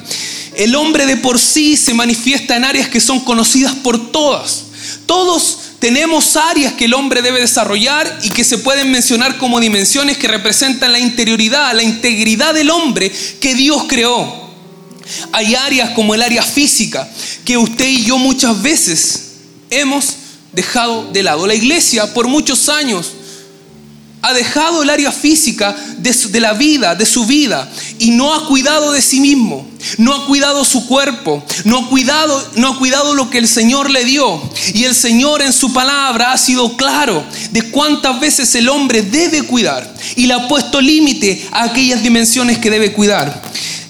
El 0.54 0.74
hombre 0.74 1.04
de 1.04 1.18
por 1.18 1.38
sí 1.38 1.76
se 1.76 1.92
manifiesta 1.92 2.56
en 2.56 2.64
áreas 2.64 2.88
que 2.88 3.00
son 3.00 3.20
conocidas 3.20 3.74
por 3.74 4.10
todas. 4.10 4.64
Todos 5.04 5.58
tenemos 5.78 6.36
áreas 6.36 6.72
que 6.74 6.86
el 6.86 6.94
hombre 6.94 7.22
debe 7.22 7.40
desarrollar 7.40 8.20
y 8.22 8.30
que 8.30 8.44
se 8.44 8.58
pueden 8.58 8.90
mencionar 8.90 9.36
como 9.38 9.60
dimensiones 9.60 10.16
que 10.16 10.28
representan 10.28 10.92
la 10.92 10.98
interioridad, 10.98 11.74
la 11.74 11.82
integridad 11.82 12.54
del 12.54 12.70
hombre 12.70 13.12
que 13.40 13.54
Dios 13.54 13.84
creó. 13.86 14.46
Hay 15.32 15.54
áreas 15.54 15.90
como 15.90 16.14
el 16.14 16.22
área 16.22 16.42
física 16.42 17.08
que 17.44 17.56
usted 17.56 17.86
y 17.86 18.04
yo 18.04 18.18
muchas 18.18 18.60
veces 18.60 19.22
hemos 19.70 20.16
dejado 20.52 21.10
de 21.12 21.22
lado. 21.22 21.46
La 21.46 21.54
iglesia 21.54 22.12
por 22.14 22.26
muchos 22.26 22.68
años 22.68 23.12
ha 24.22 24.32
dejado 24.34 24.82
el 24.82 24.90
área 24.90 25.12
física 25.12 25.76
de, 25.98 26.40
la 26.40 26.52
vida, 26.52 26.94
de 26.94 27.06
su 27.06 27.26
vida, 27.26 27.70
y 27.98 28.10
no 28.10 28.34
ha 28.34 28.46
cuidado 28.46 28.92
de 28.92 29.00
sí 29.00 29.20
mismo, 29.20 29.66
no 29.98 30.14
ha 30.14 30.26
cuidado 30.26 30.64
su 30.64 30.86
cuerpo, 30.86 31.44
no 31.64 31.78
ha 31.78 31.88
cuidado, 31.88 32.50
no 32.56 32.68
ha 32.68 32.78
cuidado 32.78 33.14
lo 33.14 33.30
que 33.30 33.38
el 33.38 33.46
Señor 33.46 33.90
le 33.90 34.04
dio. 34.04 34.40
Y 34.74 34.84
el 34.84 34.94
Señor 34.94 35.42
en 35.42 35.52
su 35.52 35.72
palabra 35.72 36.32
ha 36.32 36.38
sido 36.38 36.76
claro 36.76 37.24
de 37.50 37.70
cuántas 37.70 38.18
veces 38.18 38.54
el 38.56 38.68
hombre 38.68 39.02
debe 39.02 39.42
cuidar 39.42 39.94
y 40.16 40.26
le 40.26 40.34
ha 40.34 40.48
puesto 40.48 40.80
límite 40.80 41.46
a 41.52 41.64
aquellas 41.64 42.02
dimensiones 42.02 42.58
que 42.58 42.70
debe 42.70 42.92
cuidar. 42.92 43.42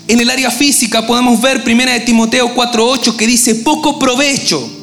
En 0.08 0.20
el 0.20 0.30
área 0.30 0.50
física 0.50 1.06
podemos 1.06 1.40
ver 1.40 1.62
1 1.66 1.92
de 1.92 2.00
Timoteo 2.00 2.54
4:8 2.54 3.16
que 3.16 3.26
dice, 3.26 3.54
poco 3.56 3.98
provecho 3.98 4.75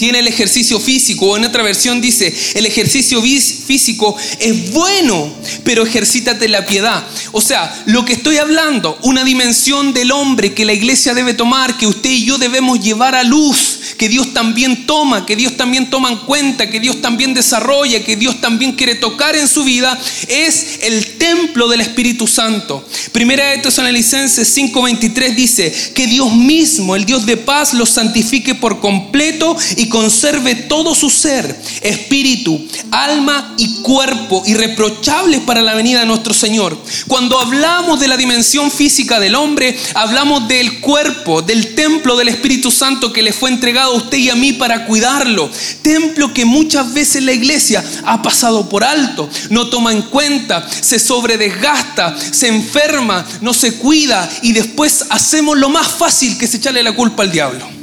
tiene 0.00 0.20
el 0.20 0.28
ejercicio 0.28 0.80
físico, 0.80 1.26
o 1.26 1.36
en 1.36 1.44
otra 1.44 1.62
versión 1.62 2.00
dice, 2.00 2.34
el 2.54 2.64
ejercicio 2.64 3.20
físico 3.20 4.16
es 4.38 4.70
bueno, 4.70 5.30
pero 5.62 5.84
ejercítate 5.84 6.48
la 6.48 6.64
piedad. 6.64 7.04
O 7.32 7.42
sea, 7.42 7.82
lo 7.84 8.06
que 8.06 8.14
estoy 8.14 8.38
hablando, 8.38 8.98
una 9.02 9.24
dimensión 9.24 9.92
del 9.92 10.10
hombre 10.10 10.54
que 10.54 10.64
la 10.64 10.72
iglesia 10.72 11.12
debe 11.12 11.34
tomar, 11.34 11.76
que 11.76 11.86
usted 11.86 12.08
y 12.08 12.24
yo 12.24 12.38
debemos 12.38 12.80
llevar 12.80 13.14
a 13.14 13.24
luz, 13.24 13.80
que 13.98 14.08
Dios 14.08 14.32
también 14.32 14.86
toma, 14.86 15.26
que 15.26 15.36
Dios 15.36 15.58
también 15.58 15.90
toma 15.90 16.08
en 16.08 16.16
cuenta, 16.20 16.70
que 16.70 16.80
Dios 16.80 17.02
también 17.02 17.34
desarrolla, 17.34 18.02
que 18.02 18.16
Dios 18.16 18.40
también 18.40 18.72
quiere 18.72 18.94
tocar 18.94 19.36
en 19.36 19.48
su 19.48 19.64
vida, 19.64 20.00
es 20.28 20.78
el 20.80 21.18
templo 21.18 21.68
del 21.68 21.82
Espíritu 21.82 22.26
Santo. 22.26 22.82
Primera 23.12 23.50
de 23.50 23.58
Tesalonicenses 23.58 24.48
5:23 24.56 25.34
dice 25.34 25.92
que 25.94 26.06
Dios 26.06 26.34
mismo, 26.34 26.96
el 26.96 27.04
Dios 27.04 27.26
de 27.26 27.36
paz, 27.36 27.74
los 27.74 27.90
santifique 27.90 28.54
por 28.54 28.80
completo 28.80 29.54
y 29.76 29.89
conserve 29.90 30.54
todo 30.54 30.94
su 30.94 31.10
ser, 31.10 31.60
espíritu, 31.82 32.66
alma 32.90 33.54
y 33.58 33.82
cuerpo 33.82 34.42
irreprochables 34.46 35.40
para 35.40 35.60
la 35.60 35.74
venida 35.74 36.00
de 36.00 36.06
nuestro 36.06 36.32
Señor. 36.32 36.78
Cuando 37.06 37.38
hablamos 37.38 38.00
de 38.00 38.08
la 38.08 38.16
dimensión 38.16 38.70
física 38.70 39.20
del 39.20 39.34
hombre, 39.34 39.76
hablamos 39.94 40.48
del 40.48 40.80
cuerpo, 40.80 41.42
del 41.42 41.74
templo 41.74 42.16
del 42.16 42.28
Espíritu 42.28 42.70
Santo 42.70 43.12
que 43.12 43.22
le 43.22 43.34
fue 43.34 43.50
entregado 43.50 43.92
a 43.92 43.96
usted 43.96 44.16
y 44.16 44.30
a 44.30 44.34
mí 44.34 44.54
para 44.54 44.86
cuidarlo. 44.86 45.50
Templo 45.82 46.32
que 46.32 46.46
muchas 46.46 46.94
veces 46.94 47.22
la 47.22 47.32
iglesia 47.32 47.84
ha 48.04 48.22
pasado 48.22 48.68
por 48.68 48.84
alto, 48.84 49.28
no 49.50 49.68
toma 49.68 49.92
en 49.92 50.02
cuenta, 50.02 50.66
se 50.80 50.98
sobredesgasta, 50.98 52.16
se 52.32 52.48
enferma, 52.48 53.26
no 53.40 53.52
se 53.52 53.74
cuida 53.74 54.28
y 54.42 54.52
después 54.52 55.04
hacemos 55.10 55.58
lo 55.58 55.68
más 55.68 55.88
fácil 55.88 56.38
que 56.38 56.44
es 56.46 56.54
echarle 56.54 56.82
la 56.82 56.94
culpa 56.94 57.24
al 57.24 57.32
diablo. 57.32 57.79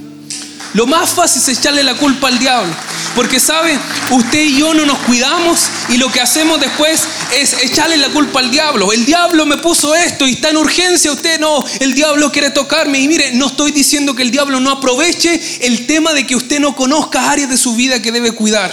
Lo 0.77 0.85
más 0.85 1.09
fácil 1.09 1.41
es 1.41 1.57
echarle 1.57 1.81
la 1.81 1.95
culpa 1.95 2.27
al 2.27 2.37
diablo. 2.37 2.71
Porque 3.15 3.39
sabe, 3.39 3.79
usted 4.11 4.43
y 4.43 4.59
yo 4.59 4.75
no 4.75 4.85
nos 4.85 4.99
cuidamos 4.99 5.71
y 5.89 5.97
lo 5.97 6.11
que 6.11 6.21
hacemos 6.21 6.59
después 6.59 7.01
es 7.35 7.63
echarle 7.63 7.97
la 7.97 8.09
culpa 8.09 8.41
al 8.41 8.51
diablo. 8.51 8.93
El 8.93 9.03
diablo 9.03 9.47
me 9.47 9.57
puso 9.57 9.95
esto 9.95 10.27
y 10.27 10.33
está 10.33 10.51
en 10.51 10.57
urgencia, 10.57 11.11
usted 11.11 11.39
no, 11.39 11.65
el 11.79 11.95
diablo 11.95 12.31
quiere 12.31 12.51
tocarme. 12.51 12.99
Y 12.99 13.07
mire, 13.07 13.31
no 13.31 13.47
estoy 13.47 13.71
diciendo 13.71 14.13
que 14.13 14.21
el 14.21 14.29
diablo 14.29 14.59
no 14.59 14.69
aproveche 14.69 15.41
el 15.61 15.87
tema 15.87 16.13
de 16.13 16.27
que 16.27 16.35
usted 16.35 16.59
no 16.59 16.75
conozca 16.75 17.31
áreas 17.31 17.49
de 17.49 17.57
su 17.57 17.73
vida 17.73 17.99
que 17.99 18.11
debe 18.11 18.33
cuidar. 18.33 18.71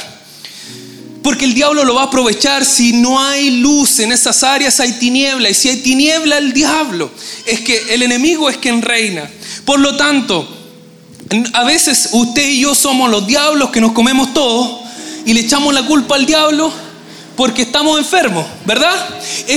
Porque 1.22 1.46
el 1.46 1.54
diablo 1.54 1.84
lo 1.84 1.94
va 1.94 2.02
a 2.02 2.06
aprovechar 2.08 2.66
si 2.66 2.92
no 2.92 3.18
hay 3.18 3.50
luz 3.62 3.98
en 4.00 4.12
esas 4.12 4.42
áreas, 4.42 4.78
hay 4.78 4.92
tiniebla. 4.92 5.48
Y 5.48 5.54
si 5.54 5.70
hay 5.70 5.78
tiniebla, 5.78 6.36
el 6.36 6.52
diablo 6.52 7.10
es 7.46 7.60
que 7.62 7.94
el 7.94 8.02
enemigo 8.02 8.50
es 8.50 8.58
quien 8.58 8.82
reina. 8.82 9.26
Por 9.64 9.80
lo 9.80 9.96
tanto, 9.96 10.63
a 11.52 11.64
veces 11.64 12.10
usted 12.12 12.48
y 12.48 12.60
yo 12.60 12.74
somos 12.74 13.10
los 13.10 13.26
diablos 13.26 13.70
que 13.70 13.80
nos 13.80 13.92
comemos 13.92 14.34
todo 14.34 14.82
y 15.24 15.32
le 15.32 15.40
echamos 15.40 15.72
la 15.72 15.86
culpa 15.86 16.16
al 16.16 16.26
diablo 16.26 16.72
porque 17.36 17.62
estamos 17.62 17.98
enfermos, 17.98 18.46
¿verdad? 18.64 18.94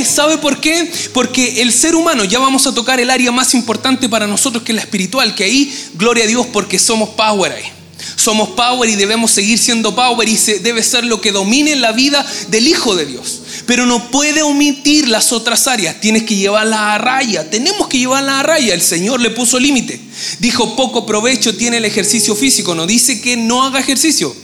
¿Sabe 0.06 0.38
por 0.38 0.60
qué? 0.60 0.92
Porque 1.14 1.62
el 1.62 1.72
ser 1.72 1.96
humano, 1.96 2.24
ya 2.24 2.40
vamos 2.40 2.66
a 2.66 2.74
tocar 2.74 3.00
el 3.00 3.10
área 3.10 3.32
más 3.32 3.54
importante 3.54 4.10
para 4.10 4.26
nosotros 4.26 4.64
que 4.64 4.72
es 4.72 4.76
la 4.76 4.82
espiritual, 4.82 5.36
que 5.36 5.44
ahí, 5.44 5.74
gloria 5.94 6.24
a 6.24 6.28
Dios, 6.28 6.48
porque 6.52 6.80
somos 6.80 7.10
power 7.10 7.52
ahí. 7.52 7.77
Somos 8.16 8.50
power 8.50 8.90
y 8.90 8.96
debemos 8.96 9.32
seguir 9.32 9.60
siendo 9.60 9.96
power 9.96 10.28
y 10.28 10.36
debe 10.36 10.84
ser 10.84 11.04
lo 11.04 11.22
que 11.22 11.32
domine 11.32 11.76
la 11.76 11.92
vida 11.92 12.26
del 12.50 12.68
Hijo 12.68 12.96
de 12.96 13.06
Dios. 13.06 13.42
Pero 13.66 13.86
no 13.86 14.10
puede 14.12 14.42
omitir 14.42 15.08
las 15.08 15.32
otras 15.32 15.68
áreas, 15.68 16.00
tienes 16.00 16.24
que 16.24 16.36
llevarla 16.36 16.96
a 16.96 16.98
raya, 16.98 17.50
tenemos 17.50 17.88
que 17.88 18.00
llevarla 18.00 18.40
a 18.40 18.44
raya. 18.44 18.74
El 18.74 18.82
Señor 18.82 19.22
le 19.22 19.30
puso 19.30 19.60
límite. 19.60 20.00
Dijo, 20.40 20.76
poco 20.76 21.06
provecho 21.06 21.56
tiene 21.56 21.78
el 21.78 21.86
ejercicio 21.86 22.36
físico, 22.36 22.76
no 22.76 22.88
dice 22.88 23.22
que 23.22 23.38
no 23.38 23.64
haga 23.64 23.80
ejercicio. 23.80 24.36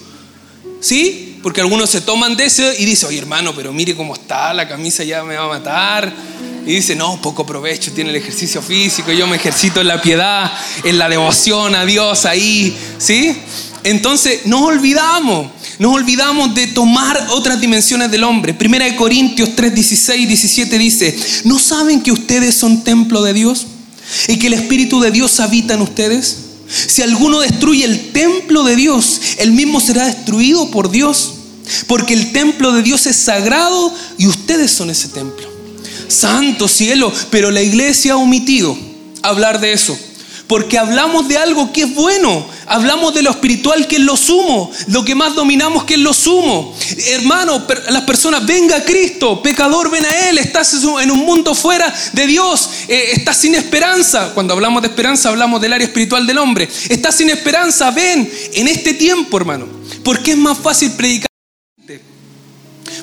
¿Sí? 0.80 1.39
Porque 1.41 1.62
algunos 1.62 1.89
se 1.89 2.02
toman 2.02 2.38
de 2.38 2.45
eso 2.45 2.63
y 2.78 2.86
dicen, 2.86 3.10
oye 3.10 3.19
hermano, 3.19 3.54
pero 3.56 3.73
mire 3.73 3.95
cómo 3.95 4.13
está, 4.13 4.54
la 4.54 4.67
camisa 4.67 5.04
ya 5.04 5.23
me 5.23 5.36
va 5.36 5.45
a 5.45 5.47
matar. 5.60 6.13
Y 6.65 6.76
dice, 6.76 6.95
no, 6.95 7.21
poco 7.21 7.45
provecho 7.45 7.91
tiene 7.91 8.12
el 8.12 8.15
ejercicio 8.15 8.62
físico, 8.62 9.12
yo 9.12 9.28
me 9.28 9.36
ejercito 9.36 9.82
en 9.82 9.88
la 9.88 10.02
piedad, 10.02 10.52
en 10.84 10.97
la 10.97 11.10
devoción 11.10 11.76
a 11.76 11.86
Dios 11.86 12.26
ahí, 12.26 12.76
¿sí? 12.97 13.36
Entonces 13.84 14.45
nos 14.45 14.62
olvidamos, 14.62 15.47
nos 15.78 15.93
olvidamos 15.93 16.56
de 16.56 16.67
tomar 16.67 17.28
otras 17.32 17.60
dimensiones 17.60 18.10
del 18.12 18.23
hombre. 18.23 18.54
Primera 18.54 18.86
de 18.86 18.95
Corintios 18.95 19.49
3, 19.56 19.76
16 19.76 20.28
17 20.28 20.78
dice, 20.78 21.17
¿no 21.43 21.60
saben 21.60 22.02
que 22.02 22.13
ustedes 22.13 22.56
son 22.56 22.84
templo 22.86 23.21
de 23.23 23.34
Dios? 23.34 23.67
Y 24.30 24.38
que 24.38 24.47
el 24.47 24.54
Espíritu 24.54 25.02
de 25.02 25.12
Dios 25.12 25.39
habita 25.41 25.73
en 25.73 25.82
ustedes. 25.82 26.38
Si 26.69 27.02
alguno 27.02 27.41
destruye 27.41 27.84
el 27.84 28.12
templo 28.12 28.63
de 28.63 28.78
Dios, 28.78 29.19
el 29.38 29.52
mismo 29.52 29.82
será 29.82 30.06
destruido 30.06 30.71
por 30.71 30.89
Dios. 30.89 31.34
Porque 31.88 32.13
el 32.13 32.32
templo 32.32 32.71
de 32.71 32.84
Dios 32.84 33.06
es 33.06 33.17
sagrado 33.17 33.93
y 34.17 34.28
ustedes 34.28 34.71
son 34.71 34.89
ese 34.89 35.10
templo. 35.10 35.53
Santo 36.13 36.67
cielo, 36.67 37.12
pero 37.30 37.52
la 37.52 37.62
iglesia 37.62 38.13
ha 38.13 38.17
omitido 38.17 38.78
hablar 39.21 39.60
de 39.60 39.73
eso. 39.73 39.97
Porque 40.47 40.78
hablamos 40.78 41.28
de 41.30 41.38
algo 41.38 41.71
que 41.71 41.84
es 41.84 41.95
bueno, 41.95 42.45
hablamos 42.67 43.13
de 43.13 43.23
lo 43.23 43.32
espiritual 43.32 43.88
que 43.88 43.95
es 43.95 44.02
lo 44.02 44.17
sumo, 44.17 44.71
lo 44.88 45.06
que 45.06 45.15
más 45.15 45.36
dominamos 45.36 45.86
que 45.86 45.93
es 45.93 45.99
lo 46.02 46.13
sumo. 46.13 46.76
Hermano, 47.08 47.65
las 47.89 48.04
personas, 48.04 48.45
venga 48.45 48.76
a 48.76 48.84
Cristo, 48.84 49.41
pecador, 49.41 49.89
ven 49.89 50.06
a 50.06 50.30
Él, 50.30 50.38
estás 50.38 50.73
en 50.73 51.12
un 51.12 51.19
mundo 51.19 51.56
fuera 51.56 51.91
de 52.12 52.28
Dios, 52.28 52.69
eh, 52.88 53.12
estás 53.13 53.38
sin 53.38 53.56
esperanza. 53.56 54.32
Cuando 54.34 54.54
hablamos 54.54 54.82
de 54.82 54.89
esperanza 54.89 55.30
hablamos 55.30 55.62
del 55.62 55.73
área 55.73 55.88
espiritual 55.88 56.28
del 56.28 56.38
hombre. 56.38 56.69
Estás 56.89 57.15
sin 57.15 57.30
esperanza, 57.30 57.89
ven 57.91 58.30
en 58.54 58.67
este 58.67 58.93
tiempo, 58.93 59.38
hermano. 59.38 59.65
Porque 60.04 60.32
es 60.32 60.38
más 60.38 60.58
fácil 60.58 60.91
predicar 60.91 61.33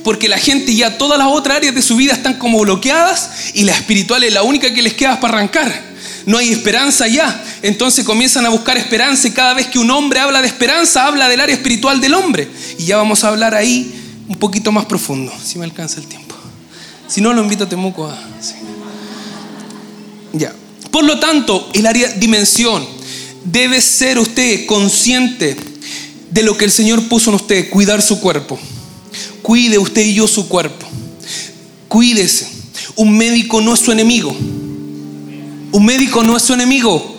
porque 0.03 0.29
la 0.29 0.39
gente 0.39 0.75
ya 0.75 0.99
todas 0.99 1.19
las 1.19 1.29
otras 1.29 1.59
áreas 1.59 1.75
de 1.75 1.83
su 1.83 1.97
vida 1.97 2.13
están 2.13 2.39
como 2.39 2.61
bloqueadas 2.61 3.53
y 3.55 3.65
la 3.65 3.73
espiritual 3.73 4.25
es 4.25 4.33
la 4.33 4.43
única 4.43 4.73
que 4.73 4.83
les 4.83 4.95
queda 4.95 5.21
para 5.21 5.35
arrancar. 5.35 5.91
No 6.27 6.39
hay 6.39 6.51
esperanza 6.51 7.07
ya. 7.09 7.45
Entonces 7.63 8.05
comienzan 8.05 8.47
a 8.47 8.51
buscar 8.51 8.77
esperanza 8.77 9.29
y 9.29 9.33
cada 9.33 9.55
vez 9.55 9.67
que 9.67 9.79
un 9.79 9.91
hombre 9.91 10.21
habla 10.21 10.41
de 10.41 10.49
esperanza, 10.49 11.07
habla 11.07 11.29
del 11.29 11.41
área 11.41 11.55
espiritual 11.55 12.01
del 12.01 12.15
hombre. 12.15 12.49
Y 12.79 12.85
ya 12.85 12.97
vamos 12.97 13.25
a 13.25 13.29
hablar 13.29 13.55
ahí 13.55 13.95
un 14.29 14.37
poquito 14.37 14.71
más 14.71 14.85
profundo, 14.85 15.33
si 15.45 15.59
me 15.59 15.65
alcanza 15.65 16.01
el 16.01 16.07
tiempo. 16.07 16.37
Si 17.09 17.21
no, 17.21 17.33
lo 17.33 17.43
invito 17.43 17.65
a 17.65 17.69
Temuco 17.69 18.07
a... 18.07 18.17
Ya. 20.33 20.55
Por 20.91 21.05
lo 21.05 21.19
tanto, 21.19 21.69
el 21.75 21.87
área 21.87 22.09
dimensión 22.13 22.87
debe 23.45 23.81
ser 23.81 24.19
usted 24.19 24.67
consciente 24.67 25.57
de 26.31 26.43
lo 26.43 26.57
que 26.57 26.65
el 26.65 26.71
Señor 26.71 27.09
puso 27.09 27.31
en 27.31 27.37
usted, 27.37 27.71
cuidar 27.71 28.03
su 28.03 28.21
cuerpo. 28.21 28.59
Cuide 29.43 29.79
usted 29.79 30.03
y 30.03 30.15
yo 30.15 30.27
su 30.27 30.49
cuerpo. 30.49 30.87
Cuídese. 31.89 32.51
Un 32.97 33.17
médico 33.17 33.61
no 33.61 33.75
es 33.75 33.81
su 33.81 33.93
enemigo. 33.93 34.37
Un 35.73 35.85
médico 35.85 36.23
no 36.23 36.37
es 36.37 36.43
su 36.43 36.55
enemigo. 36.55 37.19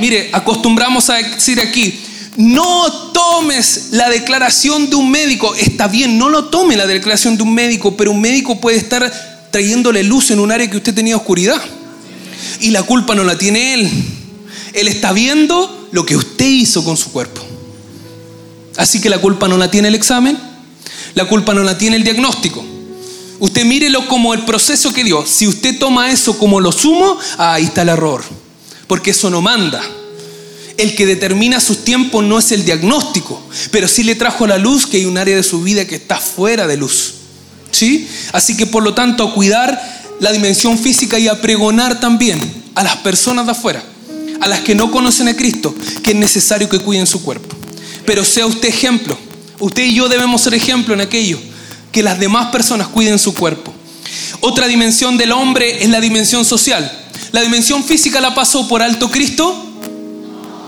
Mire, 0.00 0.30
acostumbramos 0.32 1.10
a 1.10 1.16
decir 1.16 1.60
aquí, 1.60 2.00
no 2.36 2.90
tomes 3.12 3.88
la 3.92 4.08
declaración 4.08 4.88
de 4.88 4.96
un 4.96 5.10
médico. 5.10 5.54
Está 5.54 5.88
bien, 5.88 6.16
no 6.18 6.28
lo 6.28 6.46
tome 6.46 6.76
la 6.76 6.86
declaración 6.86 7.36
de 7.36 7.42
un 7.42 7.54
médico, 7.54 7.96
pero 7.96 8.10
un 8.10 8.20
médico 8.20 8.60
puede 8.60 8.78
estar 8.78 9.48
trayéndole 9.50 10.02
luz 10.02 10.30
en 10.30 10.40
un 10.40 10.50
área 10.50 10.70
que 10.70 10.78
usted 10.78 10.94
tenía 10.94 11.16
oscuridad. 11.16 11.60
Y 12.60 12.70
la 12.70 12.82
culpa 12.82 13.14
no 13.14 13.24
la 13.24 13.36
tiene 13.36 13.74
él. 13.74 13.90
Él 14.72 14.88
está 14.88 15.12
viendo 15.12 15.88
lo 15.92 16.06
que 16.06 16.16
usted 16.16 16.46
hizo 16.46 16.84
con 16.84 16.96
su 16.96 17.12
cuerpo. 17.12 17.42
Así 18.76 19.00
que 19.00 19.10
la 19.10 19.18
culpa 19.18 19.48
no 19.48 19.58
la 19.58 19.70
tiene 19.70 19.88
el 19.88 19.94
examen, 19.94 20.38
la 21.14 21.26
culpa 21.26 21.54
no 21.54 21.62
la 21.62 21.76
tiene 21.78 21.96
el 21.96 22.04
diagnóstico. 22.04 22.64
Usted 23.40 23.64
mírelo 23.64 24.06
como 24.06 24.34
el 24.34 24.44
proceso 24.44 24.92
que 24.92 25.02
dio. 25.02 25.24
Si 25.26 25.48
usted 25.48 25.78
toma 25.78 26.10
eso 26.10 26.38
como 26.38 26.60
lo 26.60 26.72
sumo, 26.72 27.18
ahí 27.38 27.64
está 27.64 27.82
el 27.82 27.88
error. 27.88 28.22
Porque 28.86 29.12
eso 29.12 29.30
no 29.30 29.40
manda. 29.40 29.82
El 30.76 30.94
que 30.94 31.06
determina 31.06 31.58
sus 31.58 31.84
tiempos 31.84 32.24
no 32.24 32.38
es 32.38 32.52
el 32.52 32.64
diagnóstico, 32.64 33.42
pero 33.70 33.88
sí 33.88 34.02
le 34.02 34.14
trajo 34.14 34.44
a 34.44 34.48
la 34.48 34.58
luz 34.58 34.86
que 34.86 34.98
hay 34.98 35.04
un 35.04 35.18
área 35.18 35.36
de 35.36 35.42
su 35.42 35.62
vida 35.62 35.86
que 35.86 35.96
está 35.96 36.16
fuera 36.16 36.66
de 36.66 36.76
luz. 36.76 37.14
¿Sí? 37.70 38.08
Así 38.32 38.56
que 38.56 38.66
por 38.66 38.82
lo 38.82 38.94
tanto 38.94 39.32
cuidar 39.34 39.80
la 40.20 40.32
dimensión 40.32 40.78
física 40.78 41.18
y 41.18 41.28
a 41.28 41.40
pregonar 41.40 42.00
también 42.00 42.40
a 42.74 42.82
las 42.82 42.96
personas 42.96 43.46
de 43.46 43.52
afuera, 43.52 43.82
a 44.40 44.48
las 44.48 44.60
que 44.60 44.74
no 44.74 44.90
conocen 44.90 45.28
a 45.28 45.36
Cristo, 45.36 45.74
que 46.02 46.10
es 46.10 46.16
necesario 46.16 46.68
que 46.68 46.80
cuiden 46.80 47.06
su 47.06 47.22
cuerpo. 47.22 47.56
Pero 48.04 48.24
sea 48.24 48.46
usted 48.46 48.68
ejemplo. 48.68 49.16
Usted 49.60 49.84
y 49.84 49.94
yo 49.94 50.08
debemos 50.08 50.40
ser 50.40 50.54
ejemplo 50.54 50.94
en 50.94 51.02
aquello, 51.02 51.38
que 51.92 52.02
las 52.02 52.18
demás 52.18 52.50
personas 52.50 52.88
cuiden 52.88 53.18
su 53.18 53.34
cuerpo. 53.34 53.72
Otra 54.40 54.66
dimensión 54.66 55.18
del 55.18 55.32
hombre 55.32 55.82
es 55.82 55.90
la 55.90 56.00
dimensión 56.00 56.44
social. 56.44 56.90
¿La 57.32 57.42
dimensión 57.42 57.84
física 57.84 58.20
la 58.20 58.34
pasó 58.34 58.66
por 58.66 58.82
alto 58.82 59.10
Cristo? 59.10 59.54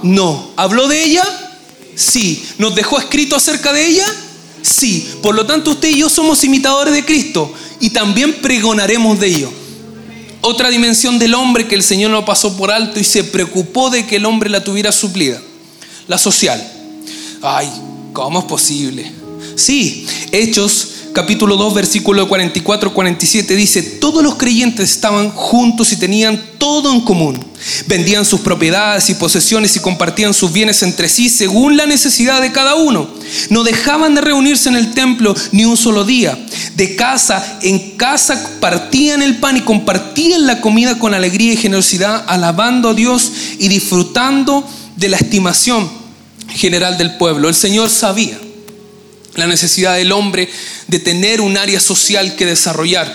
No. 0.03 0.51
¿Habló 0.57 0.89
de 0.89 1.03
ella? 1.03 1.25
Sí. 1.95 2.45
¿Nos 2.59 2.75
dejó 2.75 2.99
escrito 2.99 3.35
acerca 3.35 3.73
de 3.73 3.87
ella? 3.87 4.07
Sí. 4.61 5.09
Por 5.23 5.35
lo 5.35 5.47
tanto, 5.47 5.71
usted 5.71 5.89
y 5.89 5.99
yo 5.99 6.11
somos 6.11 6.45
imitadores 6.45 6.93
de 6.93 7.05
Cristo 7.05 7.53
y 7.81 7.91
también 7.91 8.35
pregonaremos 8.35 9.19
de 9.19 9.27
ello. 9.29 9.53
Otra 10.43 10.71
dimensión 10.71 11.19
del 11.19 11.35
hombre 11.35 11.67
que 11.67 11.77
el 11.77 11.83
Señor 11.83 12.11
no 12.11 12.25
pasó 12.25 12.57
por 12.57 12.71
alto 12.71 13.01
y 13.01 13.05
se 13.05 13.25
preocupó 13.25 13.91
de 13.91 14.07
que 14.07 14.17
el 14.17 14.27
hombre 14.27 14.51
la 14.51 14.63
tuviera 14.63 14.93
suplida. 14.93 15.41
La 16.09 16.19
social. 16.19 16.61
Ay, 17.41 17.71
¿cómo 18.13 18.41
es 18.41 18.45
posible? 18.45 19.11
Sí, 19.57 20.07
Hechos 20.31 20.89
capítulo 21.13 21.57
2, 21.57 21.75
versículo 21.75 22.29
44-47 22.29 23.47
dice, 23.55 23.83
todos 23.83 24.23
los 24.23 24.37
creyentes 24.37 24.91
estaban 24.91 25.31
juntos 25.31 25.93
y 25.93 25.97
tenían 25.97 26.41
todo 26.59 26.93
en 26.93 27.03
común. 27.03 27.45
Vendían 27.87 28.25
sus 28.25 28.41
propiedades 28.41 29.11
y 29.11 29.15
posesiones 29.15 29.77
y 29.77 29.81
compartían 29.81 30.33
sus 30.33 30.53
bienes 30.53 30.83
entre 30.83 31.09
sí 31.09 31.29
según 31.29 31.77
la 31.77 31.87
necesidad 31.87 32.41
de 32.41 32.51
cada 32.51 32.77
uno. 32.77 33.09
No 33.51 33.63
dejaban 33.63 34.15
de 34.15 34.23
reunirse 34.23 34.69
en 34.69 34.77
el 34.77 34.95
templo 34.95 35.35
ni 35.53 35.65
un 35.65 35.77
solo 35.77 36.05
día. 36.05 36.39
De 36.77 36.97
casa 36.97 37.59
en 37.63 37.97
casa 37.97 38.59
partían 38.61 39.23
el 39.23 39.37
pan 39.37 39.59
y 39.59 39.61
compartían 39.61 40.47
la 40.47 40.61
comida 40.61 40.99
con 40.99 41.15
alegría 41.15 41.53
y 41.53 41.57
generosidad, 41.57 42.25
alabando 42.27 42.89
a 42.89 42.95
Dios 42.95 43.33
y 43.59 43.69
disfrutando 43.69 44.67
de 44.97 45.09
la 45.09 45.19
estimación 45.19 46.02
general 46.55 46.99
del 46.99 47.17
pueblo. 47.17 47.49
El 47.49 47.55
Señor 47.55 47.91
sabía 47.91 48.39
la 49.35 49.47
necesidad 49.47 49.97
del 49.97 50.13
hombre 50.13 50.49
de 50.89 50.99
tener 50.99 51.41
un 51.41 51.57
área 51.57 51.81
social 51.81 52.37
que 52.37 52.47
desarrollar, 52.47 53.13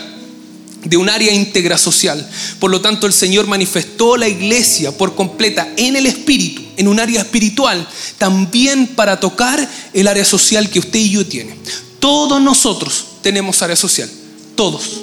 de 0.83 0.97
un 0.97 1.09
área 1.09 1.33
íntegra 1.33 1.77
social. 1.77 2.27
Por 2.59 2.71
lo 2.71 2.81
tanto, 2.81 3.07
el 3.07 3.13
Señor 3.13 3.47
manifestó 3.47 4.17
la 4.17 4.27
iglesia 4.27 4.91
por 4.91 5.15
completa 5.15 5.67
en 5.77 5.95
el 5.95 6.05
espíritu, 6.05 6.63
en 6.77 6.87
un 6.87 6.99
área 6.99 7.21
espiritual, 7.21 7.87
también 8.17 8.87
para 8.87 9.19
tocar 9.19 9.69
el 9.93 10.07
área 10.07 10.25
social 10.25 10.69
que 10.69 10.79
usted 10.79 10.99
y 10.99 11.11
yo 11.11 11.25
tiene. 11.25 11.55
Todos 11.99 12.41
nosotros 12.41 13.05
tenemos 13.21 13.61
área 13.61 13.75
social, 13.75 14.09
todos. 14.55 15.01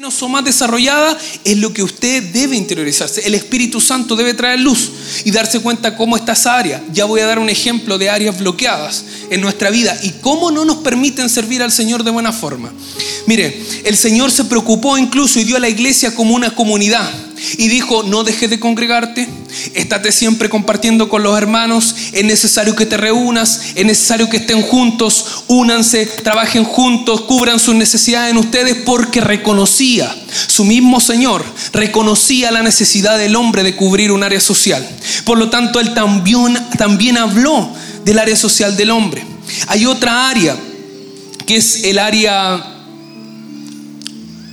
Menos 0.00 0.22
o 0.22 0.30
más 0.30 0.42
desarrollada, 0.42 1.14
es 1.44 1.58
lo 1.58 1.74
que 1.74 1.82
usted 1.82 2.22
debe 2.32 2.56
interiorizarse. 2.56 3.20
El 3.26 3.34
Espíritu 3.34 3.82
Santo 3.82 4.16
debe 4.16 4.32
traer 4.32 4.58
luz 4.58 4.90
y 5.26 5.30
darse 5.30 5.60
cuenta 5.60 5.94
cómo 5.94 6.16
está 6.16 6.32
esa 6.32 6.56
área. 6.56 6.82
Ya 6.90 7.04
voy 7.04 7.20
a 7.20 7.26
dar 7.26 7.38
un 7.38 7.50
ejemplo 7.50 7.98
de 7.98 8.08
áreas 8.08 8.38
bloqueadas 8.38 9.04
en 9.28 9.42
nuestra 9.42 9.68
vida 9.68 9.94
y 10.02 10.12
cómo 10.22 10.50
no 10.50 10.64
nos 10.64 10.78
permiten 10.78 11.28
servir 11.28 11.62
al 11.62 11.70
Señor 11.70 12.02
de 12.02 12.12
buena 12.12 12.32
forma. 12.32 12.72
Mire, 13.26 13.62
el 13.84 13.94
Señor 13.94 14.30
se 14.30 14.46
preocupó 14.46 14.96
incluso 14.96 15.38
y 15.38 15.44
dio 15.44 15.58
a 15.58 15.60
la 15.60 15.68
iglesia 15.68 16.14
como 16.14 16.34
una 16.34 16.54
comunidad 16.54 17.06
y 17.58 17.68
dijo, 17.68 18.02
no 18.02 18.24
dejes 18.24 18.50
de 18.50 18.60
congregarte, 18.60 19.28
estate 19.74 20.12
siempre 20.12 20.48
compartiendo 20.48 21.08
con 21.08 21.22
los 21.22 21.36
hermanos, 21.36 21.94
es 22.12 22.24
necesario 22.24 22.76
que 22.76 22.86
te 22.86 22.96
reúnas, 22.96 23.72
es 23.74 23.84
necesario 23.84 24.28
que 24.28 24.38
estén 24.38 24.62
juntos, 24.62 25.44
únanse, 25.48 26.06
trabajen 26.06 26.64
juntos, 26.64 27.22
cubran 27.22 27.58
sus 27.58 27.74
necesidades 27.74 28.30
en 28.30 28.38
ustedes 28.38 28.76
porque 28.84 29.20
reconocía, 29.20 30.14
su 30.46 30.64
mismo 30.64 31.00
Señor 31.00 31.44
reconocía 31.72 32.50
la 32.50 32.62
necesidad 32.62 33.18
del 33.18 33.36
hombre 33.36 33.62
de 33.62 33.76
cubrir 33.76 34.12
un 34.12 34.22
área 34.22 34.40
social. 34.40 34.86
Por 35.24 35.38
lo 35.38 35.50
tanto, 35.50 35.80
él 35.80 35.94
también, 35.94 36.58
también 36.76 37.18
habló 37.18 37.72
del 38.04 38.18
área 38.18 38.36
social 38.36 38.76
del 38.76 38.90
hombre. 38.90 39.24
Hay 39.66 39.86
otra 39.86 40.28
área 40.28 40.56
que 41.46 41.56
es 41.56 41.84
el 41.84 41.98
área 41.98 42.76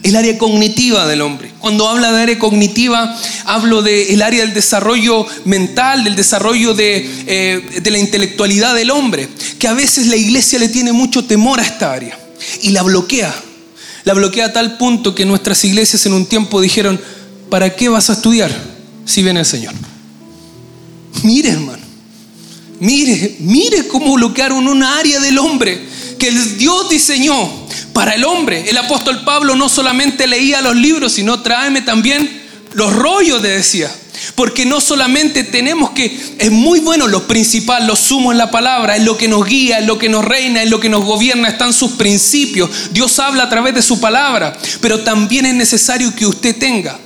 el 0.04 0.15
área 0.15 0.38
cognitiva 0.38 1.06
del 1.06 1.21
hombre. 1.21 1.52
Cuando 1.67 1.89
habla 1.89 2.13
de 2.13 2.21
área 2.21 2.39
cognitiva, 2.39 3.13
hablo 3.43 3.82
del 3.82 4.21
área 4.21 4.45
del 4.45 4.53
desarrollo 4.53 5.27
mental, 5.43 6.06
del 6.06 6.15
desarrollo 6.15 6.73
de, 6.73 7.06
eh, 7.27 7.82
de 7.82 7.91
la 7.91 7.97
intelectualidad 7.97 8.73
del 8.73 8.89
hombre, 8.89 9.27
que 9.60 9.67
a 9.67 9.73
veces 9.73 10.08
la 10.08 10.15
iglesia 10.15 10.60
le 10.60 10.69
tiene 10.69 10.93
mucho 10.93 11.25
temor 11.25 11.60
a 11.60 11.63
esta 11.63 11.91
área 11.91 12.17
y 12.62 12.69
la 12.69 12.84
bloquea. 12.84 13.36
La 14.06 14.13
bloquea 14.13 14.45
a 14.45 14.53
tal 14.53 14.77
punto 14.77 15.13
que 15.13 15.25
nuestras 15.25 15.65
iglesias 15.65 16.06
en 16.06 16.13
un 16.13 16.25
tiempo 16.25 16.62
dijeron, 16.62 17.01
¿para 17.49 17.75
qué 17.75 17.89
vas 17.89 18.10
a 18.10 18.13
estudiar 18.13 18.49
si 19.03 19.21
viene 19.21 19.41
el 19.41 19.45
Señor? 19.45 19.73
Mire, 21.23 21.49
hermano, 21.49 21.84
mire, 22.80 23.36
mire 23.39 23.89
cómo 23.89 24.13
bloquearon 24.13 24.69
una 24.69 24.97
área 24.97 25.19
del 25.19 25.38
hombre 25.38 25.86
que 26.17 26.32
Dios 26.32 26.89
diseñó 26.89 27.67
para 27.93 28.13
el 28.13 28.25
hombre. 28.25 28.69
El 28.69 28.77
apóstol 28.77 29.23
Pablo 29.23 29.56
no 29.56 29.69
solamente 29.69 30.27
leía 30.27 30.62
los 30.62 30.75
libros, 30.75 31.13
sino 31.13 31.41
tráeme 31.41 31.82
también 31.82 32.43
los 32.73 32.93
rollos, 32.93 33.41
le 33.41 33.49
decía. 33.49 33.91
Porque 34.36 34.65
no 34.65 34.82
solamente 34.82 35.43
tenemos 35.43 35.91
que, 35.91 36.19
es 36.39 36.51
muy 36.51 36.80
bueno 36.80 37.08
lo 37.08 37.27
principal, 37.27 37.86
lo 37.86 37.95
sumo 37.95 38.32
en 38.32 38.38
la 38.38 38.51
palabra, 38.51 38.95
es 38.95 39.03
lo 39.03 39.17
que 39.17 39.27
nos 39.27 39.45
guía, 39.45 39.80
es 39.80 39.86
lo 39.86 39.97
que 39.97 40.10
nos 40.10 40.25
reina, 40.25 40.63
es 40.63 40.69
lo 40.69 40.80
que 40.80 40.89
nos 40.89 41.06
gobierna, 41.06 41.49
están 41.49 41.73
sus 41.73 41.93
principios. 41.93 42.69
Dios 42.91 43.19
habla 43.19 43.43
a 43.43 43.49
través 43.49 43.75
de 43.75 43.82
su 43.82 43.99
palabra, 43.99 44.58
pero 44.82 45.01
también 45.01 45.45
es 45.45 45.53
necesario 45.53 46.15
que 46.15 46.25
usted 46.25 46.56
tenga, 46.58 46.99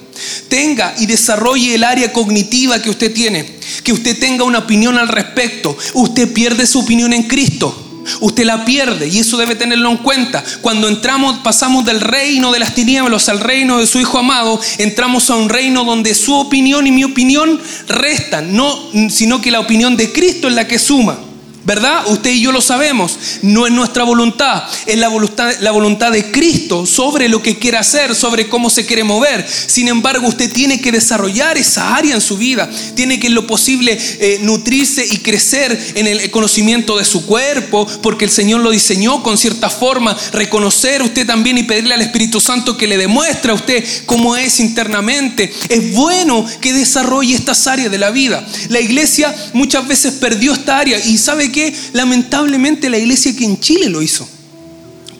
tenga 0.47 0.93
y 0.99 1.05
desarrolle 1.05 1.75
el 1.75 1.83
área 1.83 2.13
cognitiva 2.13 2.81
que 2.81 2.89
usted 2.89 3.13
tiene, 3.13 3.57
que 3.83 3.93
usted 3.93 4.17
tenga 4.17 4.43
una 4.43 4.59
opinión 4.59 4.97
al 4.97 5.09
respecto. 5.09 5.77
Usted 5.93 6.31
pierde 6.31 6.65
su 6.65 6.79
opinión 6.79 7.13
en 7.13 7.23
Cristo. 7.23 7.90
Usted 8.19 8.45
la 8.45 8.65
pierde 8.65 9.07
y 9.07 9.19
eso 9.19 9.37
debe 9.37 9.55
tenerlo 9.55 9.89
en 9.89 9.97
cuenta. 9.97 10.43
Cuando 10.61 10.87
entramos, 10.87 11.39
pasamos 11.39 11.85
del 11.85 12.01
reino 12.01 12.51
de 12.51 12.59
las 12.59 12.75
tinieblas 12.75 13.29
al 13.29 13.39
reino 13.39 13.79
de 13.79 13.87
su 13.87 13.99
Hijo 13.99 14.17
amado, 14.17 14.59
entramos 14.77 15.29
a 15.29 15.35
un 15.35 15.49
reino 15.49 15.83
donde 15.83 16.13
su 16.13 16.33
opinión 16.35 16.87
y 16.87 16.91
mi 16.91 17.03
opinión 17.03 17.59
restan, 17.87 18.55
no, 18.55 18.77
sino 19.09 19.41
que 19.41 19.51
la 19.51 19.59
opinión 19.59 19.97
de 19.97 20.11
Cristo 20.11 20.47
es 20.47 20.53
la 20.53 20.67
que 20.67 20.79
suma. 20.79 21.19
¿Verdad? 21.63 22.07
Usted 22.07 22.31
y 22.31 22.41
yo 22.41 22.51
lo 22.51 22.59
sabemos. 22.59 23.17
No 23.43 23.67
es 23.67 23.71
nuestra 23.71 24.03
voluntad, 24.03 24.63
es 24.87 24.97
la 24.97 25.09
voluntad, 25.09 25.53
la 25.59 25.71
voluntad 25.71 26.11
de 26.11 26.31
Cristo 26.31 26.87
sobre 26.87 27.29
lo 27.29 27.43
que 27.43 27.59
quiere 27.59 27.77
hacer, 27.77 28.15
sobre 28.15 28.49
cómo 28.49 28.71
se 28.71 28.87
quiere 28.87 29.03
mover. 29.03 29.47
Sin 29.47 29.87
embargo, 29.87 30.27
usted 30.27 30.51
tiene 30.51 30.81
que 30.81 30.91
desarrollar 30.91 31.59
esa 31.59 31.95
área 31.95 32.15
en 32.15 32.21
su 32.21 32.37
vida. 32.37 32.67
Tiene 32.95 33.19
que 33.19 33.27
en 33.27 33.35
lo 33.35 33.45
posible 33.45 33.95
eh, 34.19 34.39
nutrirse 34.41 35.05
y 35.05 35.17
crecer 35.17 35.77
en 35.93 36.07
el 36.07 36.31
conocimiento 36.31 36.97
de 36.97 37.05
su 37.05 37.27
cuerpo, 37.27 37.87
porque 38.01 38.25
el 38.25 38.31
Señor 38.31 38.61
lo 38.61 38.71
diseñó 38.71 39.21
con 39.21 39.37
cierta 39.37 39.69
forma. 39.69 40.17
Reconocer 40.33 41.03
usted 41.03 41.27
también 41.27 41.59
y 41.59 41.63
pedirle 41.63 41.93
al 41.93 42.01
Espíritu 42.01 42.41
Santo 42.41 42.75
que 42.75 42.87
le 42.87 42.97
demuestre 42.97 43.51
a 43.51 43.55
usted 43.55 43.85
cómo 44.07 44.35
es 44.35 44.59
internamente. 44.59 45.53
Es 45.69 45.93
bueno 45.93 46.43
que 46.59 46.73
desarrolle 46.73 47.35
estas 47.35 47.67
áreas 47.67 47.91
de 47.91 47.99
la 47.99 48.09
vida. 48.09 48.43
La 48.69 48.79
iglesia 48.79 49.35
muchas 49.53 49.87
veces 49.87 50.13
perdió 50.13 50.53
esta 50.53 50.79
área 50.79 50.97
y 51.05 51.19
sabe 51.19 51.50
que 51.51 51.73
lamentablemente 51.93 52.89
la 52.89 52.97
iglesia 52.97 53.35
que 53.35 53.45
en 53.45 53.59
Chile 53.59 53.89
lo 53.89 54.01
hizo. 54.01 54.27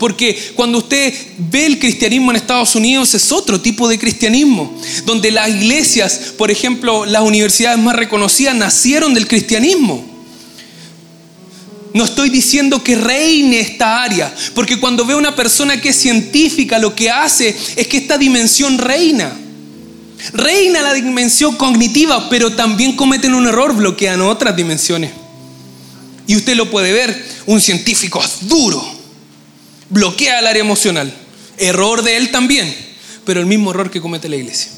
Porque 0.01 0.53
cuando 0.55 0.79
usted 0.79 1.13
ve 1.37 1.67
el 1.67 1.77
cristianismo 1.77 2.31
en 2.31 2.37
Estados 2.37 2.73
Unidos 2.73 3.13
es 3.13 3.31
otro 3.31 3.61
tipo 3.61 3.87
de 3.87 3.99
cristianismo, 3.99 4.75
donde 5.05 5.29
las 5.29 5.47
iglesias, 5.47 6.33
por 6.39 6.49
ejemplo, 6.49 7.05
las 7.05 7.21
universidades 7.21 7.77
más 7.77 7.95
reconocidas 7.95 8.55
nacieron 8.55 9.13
del 9.13 9.27
cristianismo. 9.27 10.03
No 11.93 12.05
estoy 12.05 12.29
diciendo 12.29 12.83
que 12.83 12.95
reine 12.95 13.59
esta 13.59 14.01
área, 14.01 14.33
porque 14.55 14.79
cuando 14.79 15.05
veo 15.05 15.19
una 15.19 15.35
persona 15.35 15.79
que 15.79 15.89
es 15.89 15.97
científica, 15.97 16.79
lo 16.79 16.95
que 16.95 17.11
hace 17.11 17.55
es 17.75 17.85
que 17.85 17.97
esta 17.97 18.17
dimensión 18.17 18.79
reina. 18.79 19.37
Reina 20.33 20.81
la 20.81 20.93
dimensión 20.93 21.55
cognitiva, 21.57 22.27
pero 22.27 22.55
también 22.55 22.95
cometen 22.95 23.35
un 23.35 23.45
error, 23.45 23.75
bloquean 23.75 24.21
otras 24.21 24.55
dimensiones. 24.55 25.20
Y 26.27 26.35
usted 26.35 26.55
lo 26.55 26.69
puede 26.69 26.93
ver, 26.93 27.25
un 27.45 27.59
científico 27.59 28.23
duro, 28.41 28.83
bloquea 29.89 30.39
el 30.39 30.47
área 30.47 30.61
emocional. 30.61 31.13
Error 31.57 32.03
de 32.03 32.17
él 32.17 32.31
también, 32.31 32.73
pero 33.25 33.39
el 33.39 33.45
mismo 33.45 33.71
error 33.71 33.91
que 33.91 34.01
comete 34.01 34.29
la 34.29 34.37
iglesia. 34.37 34.71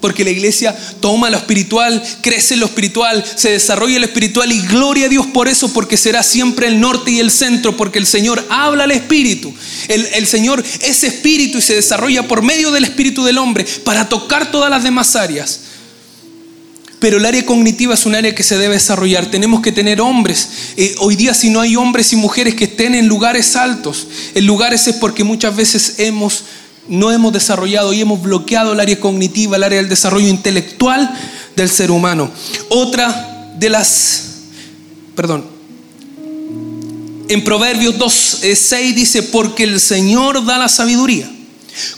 Porque 0.00 0.22
la 0.22 0.30
iglesia 0.30 0.76
toma 1.00 1.28
lo 1.28 1.38
espiritual, 1.38 2.00
crece 2.20 2.56
lo 2.56 2.66
espiritual, 2.66 3.24
se 3.34 3.50
desarrolla 3.50 3.98
lo 3.98 4.06
espiritual 4.06 4.52
y 4.52 4.60
gloria 4.60 5.06
a 5.06 5.08
Dios 5.08 5.26
por 5.26 5.48
eso, 5.48 5.72
porque 5.72 5.96
será 5.96 6.22
siempre 6.22 6.68
el 6.68 6.78
norte 6.78 7.10
y 7.10 7.18
el 7.18 7.32
centro, 7.32 7.76
porque 7.76 7.98
el 7.98 8.06
Señor 8.06 8.46
habla 8.48 8.84
al 8.84 8.92
espíritu. 8.92 9.52
El, 9.88 10.06
el, 10.14 10.26
Señor 10.28 10.62
es 10.82 11.02
espíritu 11.02 11.58
y 11.58 11.62
se 11.62 11.74
desarrolla 11.74 12.28
por 12.28 12.42
medio 12.42 12.70
del 12.70 12.84
espíritu 12.84 13.24
del 13.24 13.38
hombre 13.38 13.66
para 13.82 14.08
tocar 14.08 14.52
todas 14.52 14.70
las 14.70 14.84
demás 14.84 15.16
áreas. 15.16 15.60
Pero 16.98 17.18
el 17.18 17.26
área 17.26 17.46
cognitiva 17.46 17.94
es 17.94 18.06
un 18.06 18.14
área 18.14 18.34
que 18.34 18.42
se 18.42 18.58
debe 18.58 18.74
desarrollar. 18.74 19.26
Tenemos 19.26 19.60
que 19.60 19.70
tener 19.70 20.00
hombres. 20.00 20.48
Eh, 20.76 20.94
hoy 20.98 21.14
día 21.14 21.32
si 21.32 21.48
no 21.48 21.60
hay 21.60 21.76
hombres 21.76 22.12
y 22.12 22.16
mujeres 22.16 22.54
que 22.54 22.64
estén 22.64 22.94
en 22.94 23.06
lugares 23.06 23.54
altos, 23.54 24.08
en 24.34 24.46
lugares 24.46 24.86
es 24.88 24.96
porque 24.96 25.22
muchas 25.22 25.54
veces 25.54 25.94
hemos, 25.98 26.44
no 26.88 27.12
hemos 27.12 27.32
desarrollado 27.32 27.92
y 27.92 28.00
hemos 28.00 28.20
bloqueado 28.20 28.72
el 28.72 28.80
área 28.80 28.98
cognitiva, 28.98 29.56
el 29.56 29.62
área 29.62 29.78
del 29.78 29.88
desarrollo 29.88 30.26
intelectual 30.26 31.08
del 31.54 31.70
ser 31.70 31.92
humano. 31.92 32.30
Otra 32.68 33.52
de 33.56 33.70
las, 33.70 34.22
perdón, 35.14 35.44
en 37.28 37.44
Proverbios 37.44 37.96
2, 37.96 38.38
6 38.40 38.72
eh, 38.72 38.92
dice, 38.94 39.22
porque 39.22 39.64
el 39.64 39.78
Señor 39.80 40.44
da 40.44 40.58
la 40.58 40.68
sabiduría, 40.68 41.30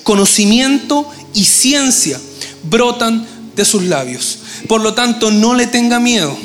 conocimiento 0.03 1.09
y 1.33 1.45
ciencia 1.45 2.21
brotan 2.65 3.27
de 3.57 3.65
sus 3.65 3.85
labios. 3.85 4.39
Por 4.69 4.81
lo 4.81 4.95
tanto, 4.95 5.31
no 5.31 5.55
le 5.55 5.67
tenga 5.67 6.01
miedo. 6.01 6.37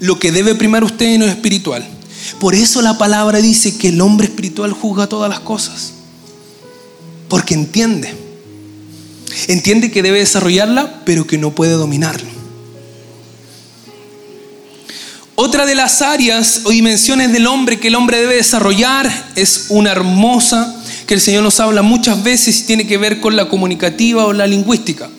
Lo 0.00 0.18
que 0.18 0.32
debe 0.32 0.54
primar 0.54 0.84
usted 0.84 1.18
no 1.18 1.24
es 1.24 1.32
espiritual. 1.32 1.86
Por 2.40 2.54
eso 2.54 2.82
la 2.82 2.98
palabra 2.98 3.40
dice 3.40 3.76
que 3.76 3.88
el 3.88 4.00
hombre 4.00 4.26
espiritual 4.26 4.72
juzga 4.72 5.06
todas 5.06 5.30
las 5.30 5.40
cosas. 5.40 5.92
Porque 7.28 7.54
entiende. 7.54 8.14
Entiende 9.48 9.90
que 9.90 10.02
debe 10.02 10.18
desarrollarla, 10.18 11.02
pero 11.04 11.26
que 11.26 11.38
no 11.38 11.54
puede 11.54 11.72
dominarlo. 11.72 12.28
Otra 15.36 15.66
de 15.66 15.74
las 15.74 16.00
áreas 16.00 16.60
o 16.64 16.70
dimensiones 16.70 17.32
del 17.32 17.48
hombre 17.48 17.80
que 17.80 17.88
el 17.88 17.96
hombre 17.96 18.18
debe 18.20 18.36
desarrollar 18.36 19.10
es 19.34 19.66
una 19.68 19.90
hermosa 19.90 20.80
que 21.08 21.14
el 21.14 21.20
Señor 21.20 21.42
nos 21.42 21.58
habla 21.58 21.82
muchas 21.82 22.22
veces 22.22 22.60
y 22.60 22.62
tiene 22.64 22.86
que 22.86 22.98
ver 22.98 23.20
con 23.20 23.34
la 23.34 23.48
comunicativa 23.48 24.26
o 24.26 24.32
la 24.32 24.46
lingüística 24.46 25.10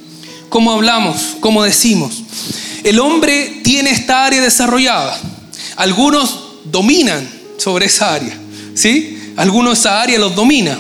cómo 0.55 0.71
hablamos, 0.71 1.35
cómo 1.41 1.65
decimos. 1.65 2.23
El 2.85 3.01
hombre 3.01 3.59
tiene 3.61 3.89
esta 3.89 4.25
área 4.25 4.41
desarrollada. 4.41 5.19
Algunos 5.75 6.39
dominan 6.63 7.29
sobre 7.57 7.87
esa 7.87 8.13
área, 8.13 8.39
¿sí? 8.73 9.33
Algunos 9.35 9.79
esa 9.79 10.01
área 10.01 10.17
los 10.17 10.33
domina. 10.33 10.79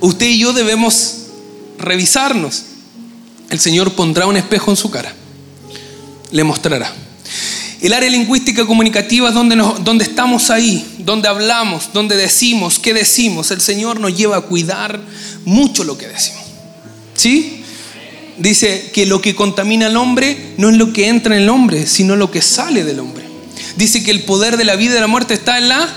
Usted 0.00 0.24
y 0.28 0.38
yo 0.38 0.54
debemos 0.54 1.26
revisarnos. 1.78 2.62
El 3.50 3.60
Señor 3.60 3.92
pondrá 3.92 4.26
un 4.26 4.38
espejo 4.38 4.70
en 4.70 4.78
su 4.78 4.90
cara. 4.90 5.12
Le 6.30 6.42
mostrará. 6.42 6.90
El 7.82 7.92
área 7.92 8.08
lingüística 8.08 8.64
comunicativa 8.64 9.28
es 9.28 9.34
donde, 9.34 9.56
donde 9.56 10.04
estamos 10.04 10.48
ahí, 10.48 10.86
donde 11.00 11.28
hablamos, 11.28 11.90
donde 11.92 12.16
decimos, 12.16 12.78
qué 12.78 12.94
decimos. 12.94 13.50
El 13.50 13.60
Señor 13.60 14.00
nos 14.00 14.16
lleva 14.16 14.38
a 14.38 14.40
cuidar 14.40 15.02
mucho 15.44 15.84
lo 15.84 15.98
que 15.98 16.08
decimos. 16.08 16.40
¿Sí? 17.14 17.61
Dice 18.38 18.90
que 18.92 19.06
lo 19.06 19.20
que 19.20 19.34
contamina 19.34 19.86
al 19.86 19.96
hombre 19.96 20.54
no 20.56 20.70
es 20.70 20.76
lo 20.76 20.92
que 20.92 21.08
entra 21.08 21.36
en 21.36 21.42
el 21.42 21.48
hombre, 21.48 21.86
sino 21.86 22.16
lo 22.16 22.30
que 22.30 22.42
sale 22.42 22.84
del 22.84 23.00
hombre. 23.00 23.24
Dice 23.76 24.02
que 24.02 24.10
el 24.10 24.22
poder 24.22 24.56
de 24.56 24.64
la 24.64 24.76
vida 24.76 24.92
y 24.92 24.94
de 24.94 25.00
la 25.00 25.06
muerte 25.06 25.34
está 25.34 25.58
en 25.58 25.68
la, 25.68 25.88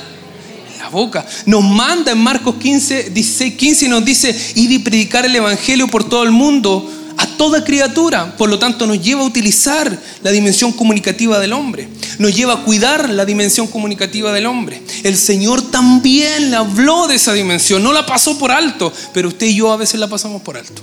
la 0.80 0.90
boca. 0.90 1.26
Nos 1.46 1.64
manda 1.64 2.12
en 2.12 2.20
Marcos 2.20 2.56
15, 2.56 3.10
16, 3.12 3.56
15 3.56 3.86
y 3.86 3.90
nos 3.90 4.06
dice, 4.06 4.36
ir 4.56 4.72
y 4.72 4.80
predicar 4.80 5.26
el 5.26 5.36
Evangelio 5.36 5.88
por 5.88 6.08
todo 6.08 6.24
el 6.24 6.32
mundo 6.32 6.92
a 7.18 7.28
toda 7.38 7.64
criatura. 7.64 8.36
Por 8.38 8.50
lo 8.50 8.60
tanto, 8.60 8.88
nos 8.88 9.02
lleva 9.02 9.22
a 9.22 9.26
utilizar 9.26 9.98
la 10.24 10.32
dimensión 10.32 10.72
comunicativa 10.72 11.40
del 11.40 11.54
hombre. 11.54 11.88
Nos 12.18 12.36
lleva 12.36 12.54
a 12.54 12.64
cuidar 12.64 13.10
la 13.10 13.26
dimensión 13.26 13.68
comunicativa 13.68 14.32
del 14.32 14.46
hombre. 14.46 14.82
El 15.04 15.18
Señor 15.18 15.62
también 15.72 16.54
habló 16.54 17.08
de 17.08 17.16
esa 17.16 17.34
dimensión. 17.34 17.84
No 17.84 17.94
la 17.94 18.06
pasó 18.06 18.38
por 18.38 18.52
alto, 18.52 18.92
pero 19.14 19.30
usted 19.30 19.48
y 19.48 19.56
yo 19.56 19.72
a 19.72 19.78
veces 19.78 20.00
la 20.00 20.08
pasamos 20.08 20.42
por 20.42 20.58
alto. 20.58 20.82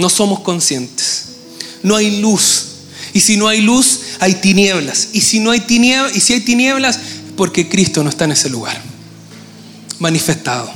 No 0.00 0.08
somos 0.08 0.40
conscientes. 0.40 1.26
No 1.82 1.94
hay 1.94 2.20
luz. 2.20 2.66
Y 3.12 3.20
si 3.20 3.36
no 3.36 3.48
hay 3.48 3.60
luz, 3.60 4.00
hay 4.18 4.34
tinieblas. 4.34 5.08
Y 5.12 5.20
si 5.20 5.40
no 5.40 5.50
hay 5.50 5.60
tinieblas, 5.60 6.16
y 6.16 6.20
si 6.20 6.32
hay 6.32 6.40
tinieblas, 6.40 6.98
porque 7.36 7.68
Cristo 7.68 8.02
no 8.02 8.10
está 8.10 8.24
en 8.24 8.32
ese 8.32 8.50
lugar 8.50 8.90
manifestado. 10.00 10.72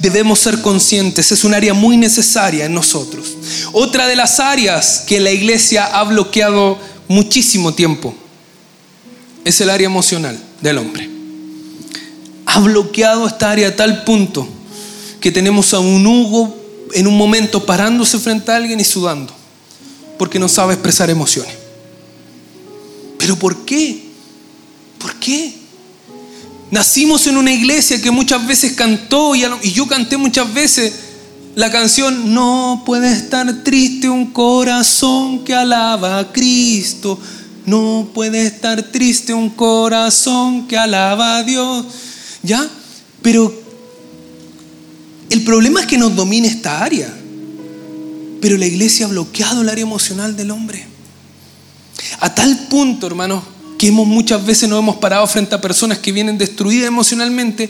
Debemos 0.00 0.40
ser 0.40 0.60
conscientes, 0.60 1.32
es 1.32 1.44
un 1.44 1.54
área 1.54 1.72
muy 1.72 1.96
necesaria 1.96 2.66
en 2.66 2.74
nosotros. 2.74 3.36
Otra 3.72 4.06
de 4.08 4.16
las 4.16 4.40
áreas 4.40 5.04
que 5.06 5.20
la 5.20 5.30
iglesia 5.30 5.86
ha 5.86 6.02
bloqueado 6.02 6.78
muchísimo 7.08 7.72
tiempo 7.72 8.14
es 9.44 9.60
el 9.60 9.70
área 9.70 9.86
emocional 9.86 10.38
del 10.60 10.78
hombre. 10.78 11.08
Ha 12.46 12.58
bloqueado 12.60 13.26
esta 13.26 13.50
área 13.50 13.68
a 13.68 13.76
tal 13.76 14.04
punto 14.04 14.46
que 15.20 15.30
tenemos 15.30 15.72
a 15.72 15.78
un 15.78 16.06
Hugo 16.06 16.63
en 16.94 17.06
un 17.06 17.16
momento 17.16 17.66
parándose 17.66 18.18
frente 18.18 18.50
a 18.50 18.56
alguien 18.56 18.80
y 18.80 18.84
sudando, 18.84 19.34
porque 20.16 20.38
no 20.38 20.48
sabe 20.48 20.74
expresar 20.74 21.10
emociones. 21.10 21.54
¿Pero 23.18 23.36
por 23.36 23.64
qué? 23.64 24.04
¿Por 24.98 25.14
qué? 25.16 25.52
Nacimos 26.70 27.26
en 27.26 27.36
una 27.36 27.52
iglesia 27.52 28.00
que 28.00 28.10
muchas 28.10 28.46
veces 28.46 28.72
cantó 28.72 29.34
y, 29.34 29.44
yo 29.72 29.86
canté 29.86 30.16
muchas 30.16 30.52
veces 30.52 30.92
la 31.54 31.70
canción 31.70 32.34
No 32.34 32.82
puede 32.84 33.12
estar 33.12 33.62
triste 33.62 34.08
un 34.08 34.32
corazón 34.32 35.44
que 35.44 35.54
alaba 35.54 36.18
a 36.18 36.32
Cristo. 36.32 37.18
No 37.66 38.08
puede 38.12 38.46
estar 38.46 38.82
triste 38.82 39.32
un 39.32 39.50
corazón 39.50 40.66
que 40.66 40.76
alaba 40.76 41.38
a 41.38 41.42
Dios. 41.44 41.86
¿Ya? 42.42 42.68
Pero 43.22 43.63
el 45.34 45.42
problema 45.42 45.80
es 45.80 45.86
que 45.86 45.98
nos 45.98 46.14
domina 46.14 46.46
esta 46.46 46.84
área. 46.84 47.12
Pero 48.40 48.56
la 48.56 48.66
iglesia 48.66 49.06
ha 49.06 49.08
bloqueado 49.08 49.62
el 49.62 49.68
área 49.68 49.82
emocional 49.82 50.36
del 50.36 50.52
hombre. 50.52 50.86
A 52.20 52.32
tal 52.32 52.68
punto, 52.68 53.08
hermanos, 53.08 53.42
que 53.76 53.88
hemos 53.88 54.06
muchas 54.06 54.46
veces 54.46 54.68
nos 54.68 54.78
hemos 54.78 54.96
parado 54.98 55.26
frente 55.26 55.56
a 55.56 55.60
personas 55.60 55.98
que 55.98 56.12
vienen 56.12 56.38
destruidas 56.38 56.86
emocionalmente 56.86 57.68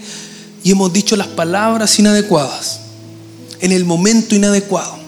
y 0.62 0.72
hemos 0.72 0.92
dicho 0.92 1.16
las 1.16 1.28
palabras 1.28 1.98
inadecuadas, 1.98 2.80
en 3.60 3.72
el 3.72 3.86
momento 3.86 4.34
inadecuado. 4.34 4.98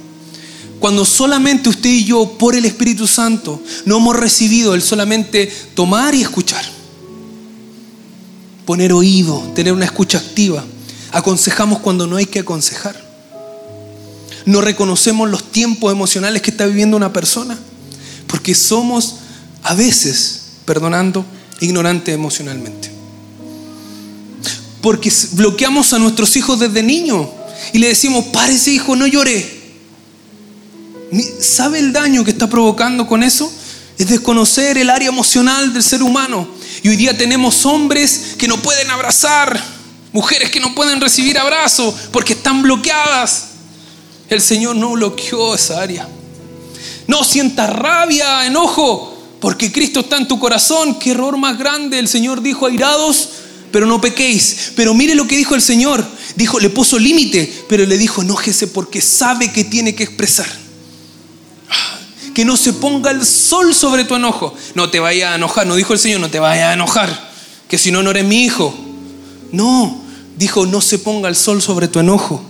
Cuando 0.80 1.04
solamente 1.04 1.68
usted 1.68 1.90
y 1.90 2.04
yo, 2.06 2.38
por 2.38 2.56
el 2.56 2.64
Espíritu 2.64 3.06
Santo, 3.06 3.62
no 3.84 3.98
hemos 3.98 4.16
recibido 4.16 4.74
el 4.74 4.80
solamente 4.80 5.52
tomar 5.74 6.14
y 6.14 6.22
escuchar. 6.22 6.64
Poner 8.64 8.94
oído, 8.94 9.42
tener 9.54 9.74
una 9.74 9.84
escucha 9.84 10.16
activa. 10.16 10.64
Aconsejamos 11.12 11.80
cuando 11.80 12.06
no 12.06 12.16
hay 12.16 12.26
que 12.26 12.40
aconsejar. 12.40 13.00
No 14.44 14.60
reconocemos 14.60 15.28
los 15.28 15.50
tiempos 15.50 15.92
emocionales 15.92 16.42
que 16.42 16.50
está 16.50 16.66
viviendo 16.66 16.96
una 16.96 17.12
persona. 17.12 17.58
Porque 18.26 18.54
somos 18.54 19.16
a 19.62 19.74
veces 19.74 20.42
perdonando, 20.64 21.24
ignorante 21.60 22.12
emocionalmente. 22.12 22.90
Porque 24.80 25.12
bloqueamos 25.32 25.92
a 25.92 25.98
nuestros 25.98 26.36
hijos 26.36 26.60
desde 26.60 26.82
niños 26.82 27.26
y 27.72 27.78
le 27.78 27.88
decimos, 27.88 28.26
párese 28.26 28.70
hijo, 28.70 28.94
no 28.94 29.06
llore. 29.06 29.56
¿Sabe 31.40 31.78
el 31.78 31.92
daño 31.92 32.24
que 32.24 32.30
está 32.30 32.48
provocando 32.48 33.06
con 33.06 33.22
eso? 33.22 33.50
Es 33.98 34.08
desconocer 34.08 34.76
el 34.78 34.90
área 34.90 35.08
emocional 35.08 35.72
del 35.72 35.82
ser 35.82 36.02
humano. 36.02 36.48
Y 36.82 36.88
hoy 36.88 36.96
día 36.96 37.16
tenemos 37.16 37.64
hombres 37.64 38.34
que 38.38 38.48
no 38.48 38.60
pueden 38.60 38.90
abrazar, 38.90 39.60
mujeres 40.16 40.48
que 40.48 40.60
no 40.60 40.74
pueden 40.74 40.98
recibir 40.98 41.38
abrazo 41.38 41.94
porque 42.10 42.32
están 42.32 42.62
bloqueadas. 42.62 43.48
El 44.30 44.40
Señor 44.40 44.74
no 44.74 44.92
bloqueó 44.92 45.54
esa 45.54 45.82
área. 45.82 46.08
No 47.06 47.22
sienta 47.22 47.66
rabia, 47.66 48.46
enojo, 48.46 49.14
porque 49.40 49.70
Cristo 49.70 50.00
está 50.00 50.16
en 50.16 50.26
tu 50.26 50.38
corazón. 50.38 50.98
Qué 50.98 51.10
error 51.10 51.36
más 51.36 51.58
grande. 51.58 51.98
El 51.98 52.08
Señor 52.08 52.40
dijo, 52.40 52.64
airados, 52.64 53.28
pero 53.70 53.84
no 53.84 54.00
pequéis. 54.00 54.72
Pero 54.74 54.94
mire 54.94 55.14
lo 55.14 55.26
que 55.26 55.36
dijo 55.36 55.54
el 55.54 55.60
Señor. 55.60 56.02
Dijo, 56.34 56.58
le 56.60 56.70
puso 56.70 56.98
límite, 56.98 57.64
pero 57.68 57.84
le 57.84 57.98
dijo, 57.98 58.22
enójese 58.22 58.68
porque 58.68 59.02
sabe 59.02 59.52
que 59.52 59.64
tiene 59.64 59.94
que 59.94 60.04
expresar. 60.04 60.48
Que 62.34 62.46
no 62.46 62.56
se 62.56 62.72
ponga 62.72 63.10
el 63.10 63.26
sol 63.26 63.74
sobre 63.74 64.04
tu 64.04 64.14
enojo. 64.14 64.54
No 64.74 64.88
te 64.88 64.98
vaya 64.98 65.32
a 65.32 65.34
enojar. 65.36 65.66
No 65.66 65.76
dijo 65.76 65.92
el 65.92 65.98
Señor, 65.98 66.20
no 66.20 66.30
te 66.30 66.38
vaya 66.38 66.70
a 66.70 66.72
enojar. 66.72 67.32
Que 67.68 67.76
si 67.76 67.90
no, 67.90 68.02
no 68.02 68.12
eres 68.12 68.24
mi 68.24 68.44
hijo. 68.46 68.74
No, 69.52 70.05
dijo, 70.36 70.66
no 70.66 70.80
se 70.80 70.98
ponga 70.98 71.28
el 71.28 71.36
sol 71.36 71.60
sobre 71.60 71.88
tu 71.88 71.98
enojo 71.98 72.42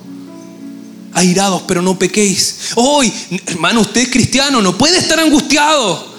airados, 1.16 1.62
pero 1.66 1.81
no 1.81 1.99
pequéis. 1.99 2.72
Hoy, 2.75 3.11
hermano, 3.46 3.81
usted 3.81 4.03
es 4.03 4.11
cristiano, 4.11 4.61
no 4.61 4.77
puede 4.77 4.99
estar 4.99 5.18
angustiado. 5.18 6.14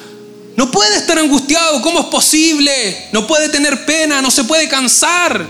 No 0.56 0.72
puede 0.72 0.98
estar 0.98 1.20
angustiado. 1.20 1.84
¿Cómo 1.84 2.00
es 2.00 2.06
posible? 2.08 3.10
No 3.14 3.28
puede 3.28 3.48
tener 3.50 3.86
pena, 3.86 4.24
no 4.24 4.32
se 4.32 4.44
puede 4.44 4.68
cansar. 4.68 5.48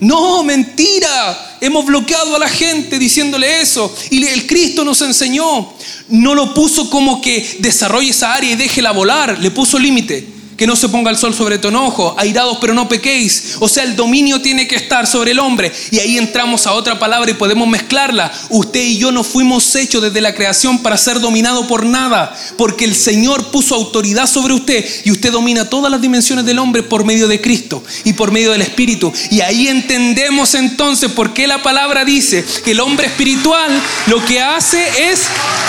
No, 0.00 0.42
mentira. 0.42 1.58
Hemos 1.60 1.86
bloqueado 1.86 2.34
a 2.34 2.38
la 2.40 2.48
gente 2.48 2.98
diciéndole 2.98 3.60
eso. 3.60 3.94
Y 4.10 4.26
el 4.26 4.48
Cristo 4.48 4.84
nos 4.84 5.00
enseñó. 5.02 5.72
No 6.08 6.34
lo 6.34 6.52
puso 6.52 6.90
como 6.90 7.20
que 7.20 7.58
desarrolle 7.60 8.10
esa 8.10 8.34
área 8.34 8.50
y 8.50 8.56
déjela 8.56 8.90
volar. 8.90 9.38
Le 9.38 9.52
puso 9.52 9.78
límite 9.78 10.39
que 10.60 10.66
no 10.66 10.76
se 10.76 10.90
ponga 10.90 11.10
el 11.10 11.16
sol 11.16 11.32
sobre 11.32 11.56
tu 11.56 11.68
enojo, 11.68 12.14
airados 12.18 12.58
pero 12.60 12.74
no 12.74 12.86
pequéis. 12.86 13.56
O 13.60 13.66
sea, 13.66 13.82
el 13.82 13.96
dominio 13.96 14.42
tiene 14.42 14.68
que 14.68 14.76
estar 14.76 15.06
sobre 15.06 15.30
el 15.30 15.38
hombre. 15.38 15.72
Y 15.90 16.00
ahí 16.00 16.18
entramos 16.18 16.66
a 16.66 16.74
otra 16.74 16.98
palabra 16.98 17.30
y 17.30 17.34
podemos 17.34 17.66
mezclarla. 17.66 18.30
Usted 18.50 18.84
y 18.84 18.98
yo 18.98 19.10
no 19.10 19.24
fuimos 19.24 19.74
hechos 19.74 20.02
desde 20.02 20.20
la 20.20 20.34
creación 20.34 20.80
para 20.80 20.98
ser 20.98 21.18
dominado 21.18 21.66
por 21.66 21.86
nada, 21.86 22.36
porque 22.58 22.84
el 22.84 22.94
Señor 22.94 23.50
puso 23.50 23.74
autoridad 23.74 24.26
sobre 24.26 24.52
usted 24.52 24.84
y 25.06 25.10
usted 25.10 25.32
domina 25.32 25.70
todas 25.70 25.90
las 25.90 26.02
dimensiones 26.02 26.44
del 26.44 26.58
hombre 26.58 26.82
por 26.82 27.06
medio 27.06 27.26
de 27.26 27.40
Cristo 27.40 27.82
y 28.04 28.12
por 28.12 28.30
medio 28.30 28.52
del 28.52 28.60
Espíritu. 28.60 29.10
Y 29.30 29.40
ahí 29.40 29.66
entendemos 29.66 30.54
entonces 30.54 31.10
por 31.10 31.32
qué 31.32 31.46
la 31.46 31.62
palabra 31.62 32.04
dice 32.04 32.44
que 32.62 32.72
el 32.72 32.80
hombre 32.80 33.06
espiritual 33.06 33.80
lo 34.08 34.22
que 34.26 34.42
hace 34.42 35.10
es 35.10 35.22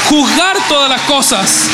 juzgar 0.09 0.57
todas 0.67 0.89
las 0.89 1.01
cosas. 1.03 1.69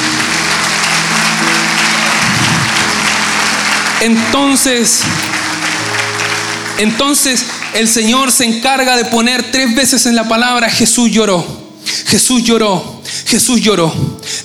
Entonces, 4.01 5.01
entonces 6.77 7.45
el 7.73 7.87
Señor 7.87 8.31
se 8.31 8.45
encarga 8.45 8.95
de 8.95 9.05
poner 9.05 9.51
tres 9.51 9.75
veces 9.75 10.05
en 10.05 10.15
la 10.15 10.27
palabra 10.27 10.69
Jesús 10.69 11.09
lloró. 11.11 11.45
Jesús 12.05 12.43
lloró. 12.43 13.01
Jesús 13.25 13.61
lloró. 13.61 13.93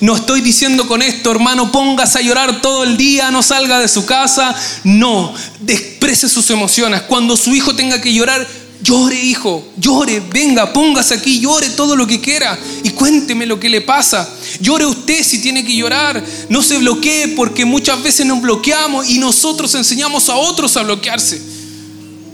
No 0.00 0.16
estoy 0.16 0.40
diciendo 0.40 0.86
con 0.86 1.02
esto, 1.02 1.30
hermano, 1.30 1.70
póngase 1.70 2.18
a 2.18 2.22
llorar 2.22 2.60
todo 2.60 2.84
el 2.84 2.96
día, 2.96 3.30
no 3.30 3.42
salga 3.42 3.78
de 3.78 3.88
su 3.88 4.04
casa. 4.06 4.54
No, 4.84 5.32
exprese 5.66 6.28
sus 6.28 6.50
emociones. 6.50 7.02
Cuando 7.02 7.36
su 7.36 7.54
hijo 7.54 7.74
tenga 7.76 8.00
que 8.00 8.12
llorar, 8.12 8.46
Llore, 8.82 9.14
hijo, 9.14 9.64
llore, 9.76 10.20
venga, 10.32 10.72
póngase 10.72 11.14
aquí, 11.14 11.38
llore 11.38 11.70
todo 11.70 11.94
lo 11.94 12.04
que 12.04 12.20
quiera 12.20 12.58
y 12.82 12.90
cuénteme 12.90 13.46
lo 13.46 13.60
que 13.60 13.68
le 13.68 13.80
pasa. 13.80 14.28
Llore 14.60 14.86
usted 14.86 15.22
si 15.22 15.40
tiene 15.40 15.64
que 15.64 15.74
llorar. 15.74 16.22
No 16.48 16.62
se 16.62 16.78
bloquee 16.78 17.28
porque 17.28 17.64
muchas 17.64 18.02
veces 18.02 18.26
nos 18.26 18.40
bloqueamos 18.40 19.08
y 19.08 19.18
nosotros 19.18 19.74
enseñamos 19.74 20.28
a 20.28 20.36
otros 20.36 20.76
a 20.76 20.82
bloquearse. 20.82 21.40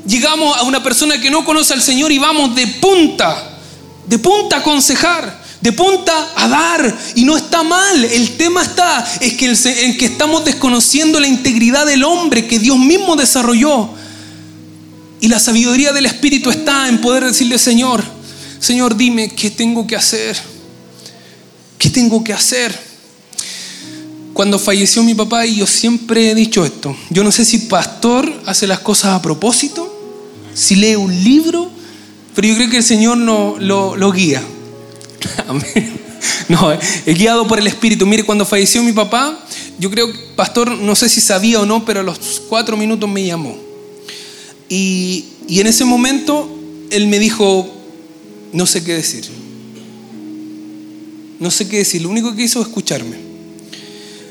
Llegamos 0.07 0.57
a 0.57 0.63
una 0.63 0.83
persona 0.83 1.21
que 1.21 1.31
no 1.31 1.45
conoce 1.45 1.75
al 1.75 1.83
Señor 1.83 2.11
y 2.13 2.19
vamos 2.19 2.55
de 2.55 2.67
punta, 2.67 3.59
de 4.07 4.19
punta 4.19 4.57
a 4.57 4.61
aconsejar, 4.61 5.43
de 5.61 5.73
punta 5.73 6.33
a 6.35 6.49
dar. 6.49 6.99
Y 7.15 7.25
no 7.25 7.37
está 7.37 7.63
mal. 7.63 8.05
El 8.05 8.37
tema 8.37 8.63
está 8.63 9.07
es 9.21 9.35
que 9.35 9.47
en 9.47 9.99
que 9.99 10.07
estamos 10.07 10.45
desconociendo 10.45 11.21
la 11.21 11.29
integridad 11.29 11.87
del 11.87 12.05
hombre 12.05 12.47
que 12.47 12.59
Dios 12.59 12.79
mismo 12.79 13.17
desarrolló 13.17 13.91
y 15.21 15.29
la 15.29 15.39
sabiduría 15.39 15.93
del 15.93 16.07
Espíritu 16.07 16.51
está 16.51 16.89
en 16.89 17.01
poder 17.01 17.25
decirle, 17.25 17.59
Señor, 17.59 18.05
Señor, 18.61 18.97
dime 18.97 19.31
qué 19.31 19.51
tengo 19.51 19.87
que 19.87 19.97
hacer. 19.97 20.39
¿Qué 21.89 21.95
tengo 21.95 22.23
que 22.23 22.35
hacer? 22.35 22.79
Cuando 24.35 24.59
falleció 24.59 25.03
mi 25.03 25.15
papá, 25.15 25.47
y 25.47 25.57
yo 25.57 25.67
siempre 25.67 26.31
he 26.31 26.35
dicho 26.35 26.63
esto, 26.63 26.95
yo 27.09 27.25
no 27.25 27.33
sé 27.33 27.47
si 27.47 27.61
pastor 27.61 28.31
hace 28.45 28.67
las 28.67 28.81
cosas 28.81 29.15
a 29.15 29.23
propósito, 29.23 29.91
si 30.53 30.75
lee 30.75 30.97
un 30.97 31.25
libro, 31.25 31.71
pero 32.35 32.47
yo 32.47 32.57
creo 32.57 32.69
que 32.69 32.77
el 32.77 32.83
Señor 32.83 33.17
no, 33.17 33.57
lo, 33.59 33.97
lo 33.97 34.13
guía. 34.13 34.43
No, 36.49 36.73
he 36.73 37.15
guiado 37.15 37.47
por 37.47 37.59
el 37.59 37.67
Espíritu. 37.67 38.05
Mire, 38.07 38.25
cuando 38.25 38.45
falleció 38.45 38.83
mi 38.83 38.93
papá, 38.93 39.39
yo 39.79 39.91
creo 39.91 40.11
que 40.11 40.19
pastor, 40.35 40.71
no 40.71 40.97
sé 40.97 41.09
si 41.09 41.21
sabía 41.21 41.61
o 41.61 41.67
no, 41.67 41.85
pero 41.85 42.01
a 42.01 42.03
los 42.03 42.43
cuatro 42.49 42.77
minutos 42.77 43.09
me 43.09 43.25
llamó 43.25 43.57
y 44.69 45.27
Y 45.47 45.61
en 45.61 45.67
ese 45.67 45.85
momento 45.85 46.51
él 46.91 47.07
me 47.07 47.19
dijo, 47.19 47.69
no 48.53 48.67
sé 48.67 48.83
qué 48.83 48.95
decir. 48.95 49.38
No 51.39 51.51
sé 51.51 51.69
qué 51.69 51.79
decir. 51.79 52.03
Lo 52.03 52.11
único 52.11 52.35
que 52.35 52.43
hizo 52.43 52.61
es 52.61 52.67
escucharme. 52.67 53.29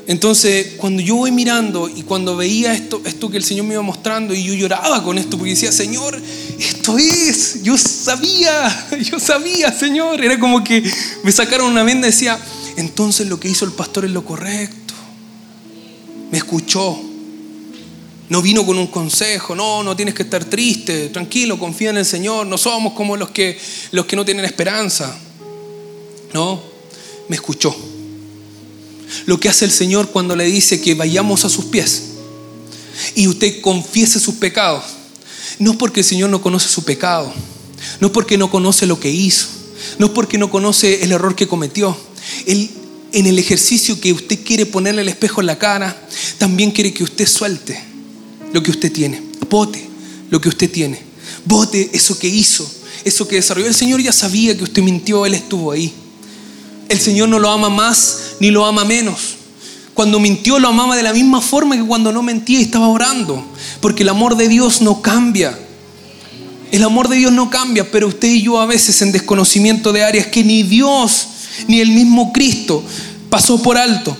Entonces, 0.08 0.74
cuando 0.78 1.02
yo 1.02 1.16
voy 1.16 1.30
mirando 1.30 1.86
y 1.86 2.02
cuando 2.02 2.34
veía 2.34 2.72
esto, 2.72 3.02
esto 3.04 3.28
que 3.28 3.36
el 3.36 3.44
Señor 3.44 3.66
me 3.66 3.74
iba 3.74 3.82
mostrando 3.82 4.32
y 4.32 4.42
yo 4.42 4.54
lloraba 4.54 5.04
con 5.04 5.18
esto 5.18 5.36
porque 5.36 5.50
decía, 5.50 5.70
Señor, 5.70 6.18
esto 6.58 6.96
es, 6.96 7.62
yo 7.62 7.76
sabía, 7.76 8.88
yo 9.02 9.20
sabía, 9.20 9.70
Señor. 9.70 10.24
Era 10.24 10.40
como 10.40 10.64
que 10.64 10.82
me 11.22 11.30
sacaron 11.30 11.70
una 11.70 11.82
venda 11.82 12.08
y 12.08 12.10
decía, 12.10 12.38
entonces 12.78 13.26
lo 13.28 13.38
que 13.38 13.50
hizo 13.50 13.66
el 13.66 13.72
pastor 13.72 14.06
es 14.06 14.10
lo 14.10 14.24
correcto. 14.24 14.94
Me 16.30 16.38
escuchó. 16.38 16.98
No 18.30 18.42
vino 18.42 18.64
con 18.64 18.78
un 18.78 18.88
consejo, 18.88 19.54
no, 19.54 19.82
no 19.82 19.96
tienes 19.96 20.14
que 20.14 20.22
estar 20.22 20.44
triste, 20.44 21.08
tranquilo, 21.08 21.58
confía 21.58 21.90
en 21.90 21.96
el 21.96 22.04
Señor, 22.04 22.46
no 22.46 22.58
somos 22.58 22.92
como 22.92 23.16
los 23.16 23.30
que, 23.30 23.58
los 23.90 24.04
que 24.04 24.16
no 24.16 24.24
tienen 24.24 24.44
esperanza. 24.44 25.18
No, 26.34 26.62
me 27.28 27.36
escuchó. 27.36 27.74
Lo 29.26 29.40
que 29.40 29.48
hace 29.48 29.64
el 29.64 29.70
Señor 29.70 30.10
cuando 30.10 30.36
le 30.36 30.44
dice 30.44 30.80
que 30.80 30.94
vayamos 30.94 31.44
a 31.44 31.48
sus 31.48 31.66
pies 31.66 32.02
y 33.14 33.28
usted 33.28 33.60
confiese 33.60 34.20
sus 34.20 34.36
pecados, 34.36 34.84
no 35.58 35.72
es 35.72 35.76
porque 35.76 36.00
el 36.00 36.06
Señor 36.06 36.30
no 36.30 36.42
conoce 36.42 36.68
su 36.68 36.84
pecado, 36.84 37.32
no 38.00 38.08
es 38.08 38.12
porque 38.12 38.38
no 38.38 38.50
conoce 38.50 38.86
lo 38.86 39.00
que 39.00 39.10
hizo, 39.10 39.48
no 39.98 40.06
es 40.06 40.12
porque 40.12 40.38
no 40.38 40.50
conoce 40.50 41.02
el 41.02 41.12
error 41.12 41.34
que 41.34 41.48
cometió. 41.48 41.96
Él, 42.46 42.70
en 43.12 43.26
el 43.26 43.38
ejercicio 43.38 44.00
que 44.00 44.12
usted 44.12 44.44
quiere 44.44 44.66
ponerle 44.66 45.02
el 45.02 45.08
espejo 45.08 45.40
en 45.40 45.46
la 45.46 45.58
cara, 45.58 46.08
también 46.36 46.70
quiere 46.70 46.92
que 46.92 47.04
usted 47.04 47.26
suelte 47.26 47.82
lo 48.52 48.62
que 48.62 48.70
usted 48.70 48.92
tiene, 48.92 49.22
bote 49.48 49.88
lo 50.30 50.40
que 50.40 50.48
usted 50.48 50.70
tiene, 50.70 51.00
bote 51.44 51.90
eso 51.92 52.18
que 52.18 52.28
hizo, 52.28 52.70
eso 53.04 53.26
que 53.26 53.36
desarrolló. 53.36 53.66
El 53.66 53.74
Señor 53.74 54.02
ya 54.02 54.12
sabía 54.12 54.56
que 54.56 54.64
usted 54.64 54.82
mintió, 54.82 55.24
Él 55.24 55.34
estuvo 55.34 55.72
ahí. 55.72 55.92
El 56.88 57.00
Señor 57.00 57.28
no 57.28 57.38
lo 57.38 57.50
ama 57.50 57.68
más 57.68 58.36
ni 58.40 58.50
lo 58.50 58.64
ama 58.66 58.84
menos. 58.84 59.36
Cuando 59.94 60.20
mintió 60.20 60.58
lo 60.58 60.68
amaba 60.68 60.96
de 60.96 61.02
la 61.02 61.12
misma 61.12 61.40
forma 61.40 61.76
que 61.76 61.84
cuando 61.84 62.12
no 62.12 62.22
mentía 62.22 62.60
y 62.60 62.62
estaba 62.62 62.88
orando. 62.88 63.44
Porque 63.80 64.04
el 64.04 64.08
amor 64.08 64.36
de 64.36 64.48
Dios 64.48 64.80
no 64.80 65.02
cambia. 65.02 65.58
El 66.70 66.84
amor 66.84 67.08
de 67.08 67.16
Dios 67.16 67.32
no 67.32 67.50
cambia, 67.50 67.90
pero 67.90 68.08
usted 68.08 68.28
y 68.28 68.42
yo 68.42 68.60
a 68.60 68.66
veces 68.66 69.00
en 69.02 69.10
desconocimiento 69.10 69.92
de 69.92 70.04
áreas 70.04 70.26
que 70.26 70.44
ni 70.44 70.62
Dios 70.62 71.28
ni 71.66 71.80
el 71.80 71.90
mismo 71.90 72.32
Cristo 72.32 72.84
pasó 73.30 73.60
por 73.62 73.76
alto. 73.76 74.16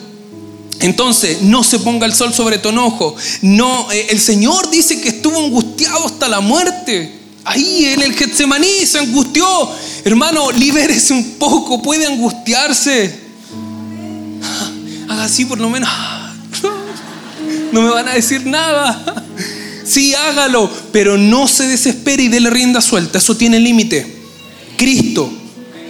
Entonces, 0.81 1.43
no 1.43 1.65
se 1.65 1.79
ponga 1.81 2.07
el 2.07 2.15
sol 2.15 2.33
sobre 2.33 2.59
tu 2.59 2.69
enojo. 2.69 3.15
No, 3.43 3.91
eh, 3.91 4.07
el 4.11 4.21
Señor 4.21 4.71
dice 4.71 5.01
que 5.01 5.09
estuvo 5.09 5.39
angustiado 5.39 6.07
hasta 6.07 6.29
la 6.29 6.41
muerte. 6.41 7.18
Ahí 7.45 7.87
en 7.87 8.03
el 8.03 8.15
Getsemaní 8.15 8.87
se 8.87 8.99
angustió. 8.99 9.47
Hermano, 10.05 10.51
libérese 10.53 11.13
un 11.13 11.35
poco, 11.39 11.81
puede 11.83 12.07
angustiarse. 12.07 13.29
Haga 15.09 15.25
así 15.25 15.45
por 15.45 15.59
lo 15.59 15.71
menos. 15.71 15.89
No 17.73 17.83
me 17.83 17.91
van 17.91 18.09
a 18.09 18.13
decir 18.15 18.47
nada. 18.47 19.25
Sí, 19.85 20.15
hágalo, 20.15 20.71
pero 20.93 21.17
no 21.17 21.49
se 21.49 21.67
desespere 21.67 22.25
y 22.25 22.29
déle 22.29 22.51
rienda 22.51 22.81
suelta. 22.81 23.19
Eso 23.19 23.37
tiene 23.37 23.59
límite. 23.59 24.19
Cristo 24.77 25.33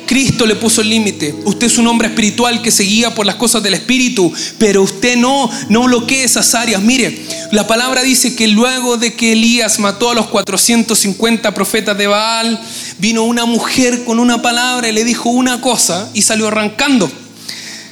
Cristo 0.09 0.47
le 0.47 0.57
puso 0.57 0.81
el 0.81 0.89
límite. 0.89 1.35
Usted 1.45 1.67
es 1.67 1.77
un 1.77 1.87
hombre 1.87 2.09
espiritual 2.09 2.63
que 2.63 2.71
se 2.71 2.83
guía 2.83 3.15
por 3.15 3.27
las 3.27 3.37
cosas 3.37 3.63
del 3.63 3.75
Espíritu, 3.75 4.33
pero 4.57 4.83
usted 4.83 5.17
no, 5.17 5.51
no 5.69 5.83
bloquee 5.83 6.25
esas 6.25 6.55
áreas. 6.55 6.81
Mire, 6.81 7.27
la 7.53 7.67
palabra 7.67 8.03
dice 8.03 8.35
que 8.35 8.49
luego 8.49 8.97
de 8.97 9.13
que 9.13 9.33
Elías 9.33 9.79
mató 9.79 10.11
a 10.11 10.15
los 10.15 10.29
450 10.29 11.53
profetas 11.53 11.99
de 11.99 12.07
Baal, 12.07 12.59
vino 12.99 13.25
una 13.25 13.45
mujer 13.45 14.05
con 14.05 14.19
una 14.19 14.41
palabra 14.41 14.89
y 14.89 14.93
le 14.93 15.05
dijo 15.05 15.29
una 15.29 15.61
cosa 15.61 16.11
y 16.15 16.23
salió 16.23 16.49
arrancando. 16.49 17.13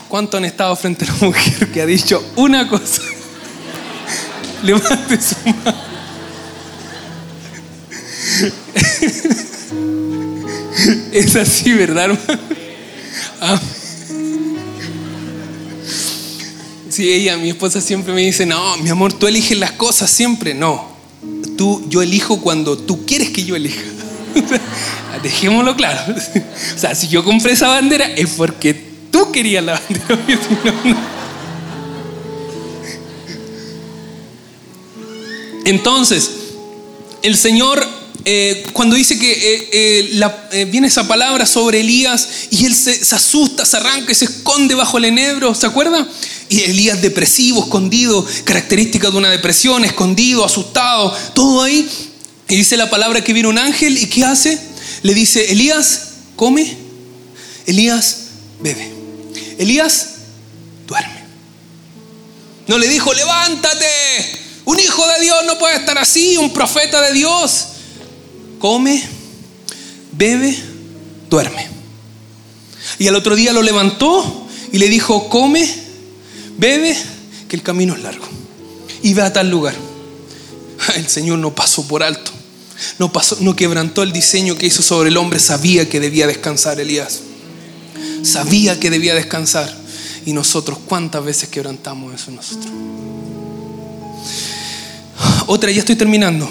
¿Cuánto 0.08 0.38
han 0.38 0.46
estado 0.46 0.74
frente 0.74 1.04
a 1.04 1.08
una 1.12 1.26
mujer 1.26 1.70
que 1.70 1.82
ha 1.82 1.86
dicho 1.86 2.24
una 2.36 2.66
cosa? 2.66 3.02
Levante 4.62 5.20
su 5.20 5.36
mano. 5.44 5.86
Es 11.12 11.36
así, 11.36 11.72
¿verdad, 11.72 12.04
hermano? 12.04 12.40
Ah. 13.40 13.60
Sí, 16.88 17.12
ella, 17.12 17.36
mi 17.36 17.50
esposa 17.50 17.80
siempre 17.80 18.14
me 18.14 18.22
dice, 18.22 18.46
no, 18.46 18.76
mi 18.78 18.88
amor, 18.88 19.12
tú 19.12 19.26
eliges 19.26 19.58
las 19.58 19.72
cosas 19.72 20.10
siempre. 20.10 20.54
No, 20.54 20.88
tú, 21.56 21.84
yo 21.88 22.02
elijo 22.02 22.40
cuando 22.40 22.78
tú 22.78 23.04
quieres 23.04 23.30
que 23.30 23.44
yo 23.44 23.56
elija. 23.56 23.82
Dejémoslo 25.22 25.76
claro. 25.76 26.14
O 26.14 26.78
sea, 26.78 26.94
si 26.94 27.08
yo 27.08 27.24
compré 27.24 27.52
esa 27.52 27.68
bandera 27.68 28.06
es 28.06 28.30
porque 28.30 28.74
tú 29.10 29.32
querías 29.32 29.64
la 29.64 29.80
bandera. 29.80 30.18
Entonces, 35.64 36.30
el 37.22 37.36
Señor 37.36 37.84
eh, 38.24 38.66
cuando 38.72 38.96
dice 38.96 39.18
que 39.18 39.32
eh, 39.72 40.20
eh, 40.52 40.64
viene 40.66 40.88
esa 40.88 41.06
palabra 41.06 41.46
sobre 41.46 41.80
Elías 41.80 42.28
y 42.50 42.64
él 42.64 42.74
se, 42.74 43.14
asusta, 43.14 43.64
se 43.64 43.76
arranca 43.76 44.12
y 44.12 44.14
se 44.14 44.24
esconde 44.26 44.74
bajo 44.74 44.98
el 44.98 45.06
enebro, 45.06 45.54
¿se 45.54 45.66
acuerda? 45.66 46.06
Y 46.48 46.62
Elías 46.62 47.02
depresivo, 47.02 47.64
escondido, 47.64 48.26
característica 48.44 49.10
de 49.10 49.16
una 49.16 49.30
depresión, 49.30 49.84
escondido, 49.84 50.44
asustado, 50.44 51.14
todo 51.34 51.62
ahí. 51.62 51.88
Y 52.48 52.56
dice 52.56 52.76
la 52.76 52.90
palabra 52.90 53.22
que 53.22 53.32
viene 53.32 53.48
un 53.48 53.58
ángel 53.58 53.98
y 53.98 54.06
¿qué 54.06 54.24
hace? 54.24 54.58
Le 55.02 55.14
dice, 55.14 55.50
Elías, 55.52 56.02
come. 56.36 56.76
Elías, 57.66 58.18
bebe. 58.60 58.92
Elías, 59.58 60.10
duerme. 60.86 61.24
No 62.68 62.78
le 62.78 62.88
dijo, 62.88 63.12
levántate. 63.12 63.86
Un 64.64 64.78
hijo 64.80 65.06
de 65.08 65.20
Dios 65.22 65.36
no 65.46 65.58
puede 65.58 65.76
estar 65.76 65.98
así, 65.98 66.36
un 66.36 66.52
profeta 66.52 67.00
de 67.00 67.12
Dios 67.12 67.68
come, 68.58 69.02
bebe, 70.12 70.56
duerme. 71.28 71.68
Y 72.98 73.08
al 73.08 73.16
otro 73.16 73.34
día 73.34 73.52
lo 73.52 73.62
levantó 73.62 74.48
y 74.72 74.78
le 74.78 74.88
dijo, 74.88 75.28
come, 75.28 75.68
bebe, 76.58 76.96
que 77.48 77.56
el 77.56 77.62
camino 77.62 77.94
es 77.94 78.02
largo. 78.02 78.26
Y 79.02 79.14
ve 79.14 79.22
a 79.22 79.32
tal 79.32 79.50
lugar. 79.50 79.74
El 80.96 81.06
Señor 81.06 81.38
no 81.38 81.54
pasó 81.54 81.86
por 81.86 82.02
alto. 82.02 82.30
No, 82.98 83.12
pasó, 83.12 83.36
no 83.40 83.56
quebrantó 83.56 84.02
el 84.02 84.12
diseño 84.12 84.56
que 84.56 84.66
hizo 84.66 84.82
sobre 84.82 85.08
el 85.08 85.16
hombre. 85.16 85.38
Sabía 85.38 85.88
que 85.88 86.00
debía 86.00 86.26
descansar 86.26 86.80
Elías. 86.80 87.20
Sabía 88.22 88.78
que 88.78 88.90
debía 88.90 89.14
descansar. 89.14 89.74
Y 90.26 90.32
nosotros, 90.32 90.78
¿cuántas 90.86 91.24
veces 91.24 91.48
quebrantamos 91.48 92.14
eso 92.14 92.30
nosotros? 92.32 92.72
Otra, 95.46 95.70
ya 95.70 95.80
estoy 95.80 95.96
terminando. 95.96 96.48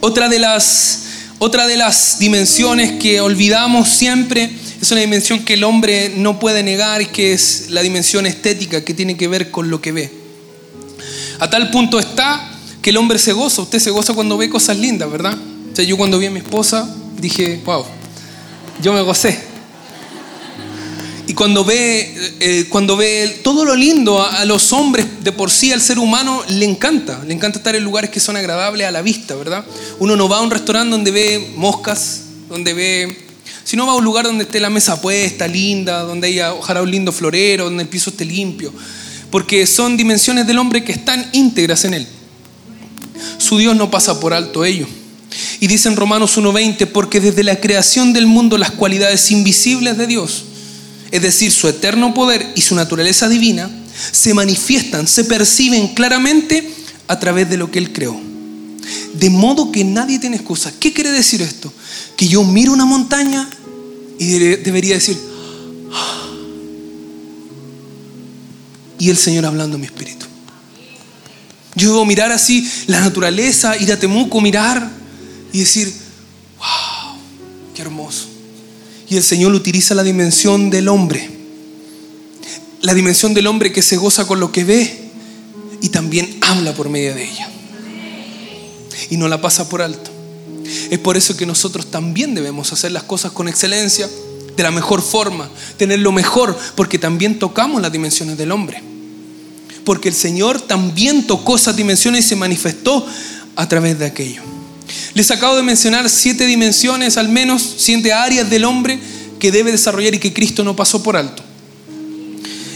Otra 0.00 0.28
de 0.28 0.38
las 0.38 1.07
otra 1.38 1.66
de 1.66 1.76
las 1.76 2.18
dimensiones 2.18 3.00
que 3.00 3.20
olvidamos 3.20 3.88
siempre 3.88 4.50
es 4.80 4.90
una 4.90 5.00
dimensión 5.00 5.44
que 5.44 5.54
el 5.54 5.64
hombre 5.64 6.12
no 6.16 6.38
puede 6.38 6.62
negar, 6.62 7.06
que 7.12 7.32
es 7.32 7.70
la 7.70 7.82
dimensión 7.82 8.26
estética, 8.26 8.84
que 8.84 8.94
tiene 8.94 9.16
que 9.16 9.28
ver 9.28 9.50
con 9.50 9.70
lo 9.70 9.80
que 9.80 9.92
ve. 9.92 10.10
A 11.38 11.48
tal 11.48 11.70
punto 11.70 11.98
está 11.98 12.50
que 12.82 12.90
el 12.90 12.96
hombre 12.96 13.18
se 13.18 13.32
goza, 13.32 13.62
usted 13.62 13.78
se 13.78 13.90
goza 13.90 14.14
cuando 14.14 14.36
ve 14.36 14.48
cosas 14.48 14.78
lindas, 14.78 15.10
¿verdad? 15.10 15.36
O 15.72 15.76
sea, 15.76 15.84
yo 15.84 15.96
cuando 15.96 16.18
vi 16.18 16.26
a 16.26 16.30
mi 16.30 16.40
esposa 16.40 16.92
dije, 17.20 17.60
wow, 17.64 17.84
yo 18.82 18.92
me 18.92 19.02
gocé. 19.02 19.47
Y 21.28 21.34
cuando 21.34 21.62
ve, 21.62 22.10
eh, 22.40 22.66
cuando 22.70 22.96
ve 22.96 23.40
todo 23.44 23.66
lo 23.66 23.76
lindo 23.76 24.22
a, 24.22 24.46
los 24.46 24.72
hombres, 24.72 25.06
de 25.22 25.30
por 25.30 25.50
sí 25.50 25.70
al 25.72 25.82
ser 25.82 25.98
humano 25.98 26.42
le 26.48 26.64
encanta. 26.64 27.22
Le 27.26 27.34
encanta 27.34 27.58
estar 27.58 27.76
en 27.76 27.84
lugares 27.84 28.08
que 28.08 28.18
son 28.18 28.34
agradables 28.36 28.86
a 28.86 28.90
la 28.90 29.02
vista, 29.02 29.34
¿verdad? 29.34 29.62
Uno 29.98 30.16
no 30.16 30.26
va 30.26 30.38
a 30.38 30.40
un 30.40 30.50
restaurante 30.50 30.90
donde 30.90 31.10
ve 31.10 31.52
moscas, 31.54 32.22
donde 32.48 32.72
ve... 32.72 33.28
Si 33.62 33.76
no 33.76 33.86
va 33.86 33.92
a 33.92 33.96
un 33.96 34.04
lugar 34.04 34.24
donde 34.24 34.44
esté 34.44 34.58
la 34.58 34.70
mesa 34.70 35.02
puesta, 35.02 35.46
linda, 35.46 36.00
donde 36.00 36.28
haya 36.28 36.54
ojalá 36.54 36.80
un 36.80 36.90
lindo 36.90 37.12
florero, 37.12 37.64
donde 37.64 37.82
el 37.82 37.90
piso 37.90 38.08
esté 38.08 38.24
limpio. 38.24 38.72
Porque 39.30 39.66
son 39.66 39.98
dimensiones 39.98 40.46
del 40.46 40.56
hombre 40.56 40.82
que 40.82 40.92
están 40.92 41.28
íntegras 41.34 41.84
en 41.84 41.92
él. 41.92 42.06
Su 43.36 43.58
Dios 43.58 43.76
no 43.76 43.90
pasa 43.90 44.18
por 44.18 44.32
alto 44.32 44.64
ello. 44.64 44.86
Y 45.60 45.66
dice 45.66 45.90
en 45.90 45.96
Romanos 45.96 46.38
1.20, 46.38 46.86
porque 46.86 47.20
desde 47.20 47.44
la 47.44 47.60
creación 47.60 48.14
del 48.14 48.26
mundo 48.26 48.56
las 48.56 48.70
cualidades 48.70 49.30
invisibles 49.30 49.98
de 49.98 50.06
Dios 50.06 50.47
es 51.10 51.22
decir, 51.22 51.52
su 51.52 51.68
eterno 51.68 52.14
poder 52.14 52.52
y 52.54 52.60
su 52.60 52.74
naturaleza 52.74 53.28
divina, 53.28 53.70
se 54.12 54.34
manifiestan, 54.34 55.06
se 55.06 55.24
perciben 55.24 55.88
claramente 55.94 56.72
a 57.08 57.18
través 57.18 57.48
de 57.50 57.56
lo 57.56 57.70
que 57.70 57.78
Él 57.78 57.92
creó. 57.92 58.18
De 59.14 59.30
modo 59.30 59.72
que 59.72 59.84
nadie 59.84 60.18
tiene 60.18 60.36
excusa. 60.36 60.72
¿Qué 60.78 60.92
quiere 60.92 61.10
decir 61.10 61.42
esto? 61.42 61.72
Que 62.16 62.28
yo 62.28 62.44
miro 62.44 62.72
una 62.72 62.84
montaña 62.84 63.48
y 64.18 64.26
debería 64.28 64.94
decir, 64.94 65.18
ah". 65.92 66.28
y 68.98 69.10
el 69.10 69.16
Señor 69.16 69.46
hablando 69.46 69.76
en 69.76 69.80
mi 69.80 69.86
espíritu. 69.86 70.26
Yo 71.74 71.90
debo 71.90 72.04
mirar 72.04 72.32
así 72.32 72.68
la 72.86 73.00
naturaleza, 73.00 73.76
ir 73.76 73.92
a 73.92 73.98
Temuco, 73.98 74.40
mirar 74.40 74.90
y 75.52 75.60
decir, 75.60 75.92
Y 79.10 79.16
el 79.16 79.22
Señor 79.22 79.52
utiliza 79.54 79.94
la 79.94 80.02
dimensión 80.02 80.70
del 80.70 80.88
hombre. 80.88 81.28
La 82.82 82.94
dimensión 82.94 83.34
del 83.34 83.46
hombre 83.46 83.72
que 83.72 83.82
se 83.82 83.96
goza 83.96 84.26
con 84.26 84.40
lo 84.40 84.52
que 84.52 84.64
ve 84.64 85.10
y 85.80 85.88
también 85.88 86.38
habla 86.42 86.74
por 86.74 86.88
medio 86.88 87.14
de 87.14 87.24
ella. 87.24 87.48
Y 89.10 89.16
no 89.16 89.28
la 89.28 89.40
pasa 89.40 89.68
por 89.68 89.82
alto. 89.82 90.10
Es 90.90 90.98
por 90.98 91.16
eso 91.16 91.36
que 91.36 91.46
nosotros 91.46 91.90
también 91.90 92.34
debemos 92.34 92.72
hacer 92.72 92.92
las 92.92 93.04
cosas 93.04 93.32
con 93.32 93.48
excelencia, 93.48 94.08
de 94.56 94.62
la 94.62 94.70
mejor 94.70 95.00
forma, 95.02 95.48
tener 95.76 96.00
lo 96.00 96.12
mejor, 96.12 96.58
porque 96.74 96.98
también 96.98 97.38
tocamos 97.38 97.80
las 97.80 97.92
dimensiones 97.92 98.36
del 98.36 98.52
hombre. 98.52 98.82
Porque 99.84 100.08
el 100.08 100.14
Señor 100.14 100.60
también 100.60 101.26
tocó 101.26 101.56
esas 101.56 101.76
dimensiones 101.76 102.26
y 102.26 102.28
se 102.28 102.36
manifestó 102.36 103.06
a 103.56 103.68
través 103.68 103.98
de 103.98 104.06
aquello. 104.06 104.42
Les 105.14 105.30
acabo 105.30 105.56
de 105.56 105.62
mencionar 105.62 106.08
siete 106.08 106.46
dimensiones, 106.46 107.16
al 107.16 107.28
menos 107.28 107.74
siete 107.78 108.12
áreas 108.12 108.48
del 108.48 108.64
hombre 108.64 108.98
que 109.38 109.52
debe 109.52 109.72
desarrollar 109.72 110.14
y 110.14 110.18
que 110.18 110.32
Cristo 110.32 110.64
no 110.64 110.76
pasó 110.76 111.02
por 111.02 111.16
alto. 111.16 111.42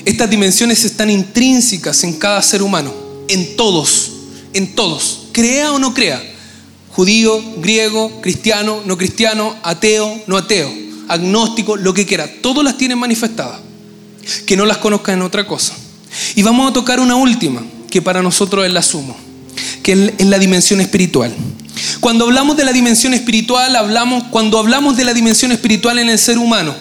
Estas 0.04 0.28
dimensiones 0.28 0.84
están 0.84 1.10
intrínsecas 1.10 2.02
en 2.04 2.14
cada 2.14 2.42
ser 2.42 2.62
humano, 2.62 2.92
en 3.28 3.56
todos, 3.56 4.10
en 4.52 4.74
todos, 4.74 5.28
crea 5.32 5.72
o 5.72 5.78
no 5.78 5.94
crea, 5.94 6.22
judío, 6.90 7.40
griego, 7.58 8.20
cristiano, 8.20 8.82
no 8.84 8.98
cristiano, 8.98 9.56
ateo, 9.62 10.22
no 10.26 10.36
ateo, 10.36 10.70
agnóstico, 11.08 11.76
lo 11.76 11.94
que 11.94 12.04
quiera, 12.04 12.28
todos 12.42 12.64
las 12.64 12.76
tienen 12.76 12.98
manifestadas, 12.98 13.60
que 14.46 14.56
no 14.56 14.66
las 14.66 14.78
conozcan 14.78 15.16
en 15.16 15.22
otra 15.22 15.46
cosa. 15.46 15.74
Y 16.34 16.42
vamos 16.42 16.70
a 16.70 16.72
tocar 16.72 17.00
una 17.00 17.14
última, 17.14 17.62
que 17.88 18.02
para 18.02 18.22
nosotros 18.22 18.66
es 18.66 18.72
la 18.72 18.82
sumo, 18.82 19.16
que 19.82 20.14
es 20.18 20.26
la 20.26 20.38
dimensión 20.38 20.80
espiritual. 20.80 21.32
Cuando 22.02 22.24
hablamos 22.24 22.56
de 22.56 22.64
la 22.64 22.72
dimensión 22.72 23.14
espiritual, 23.14 23.76
hablamos, 23.76 24.24
cuando 24.32 24.58
hablamos 24.58 24.96
de 24.96 25.04
la 25.04 25.14
dimensión 25.14 25.52
espiritual 25.52 26.00
en 26.00 26.08
el 26.08 26.18
ser 26.18 26.36
humano, 26.36 26.74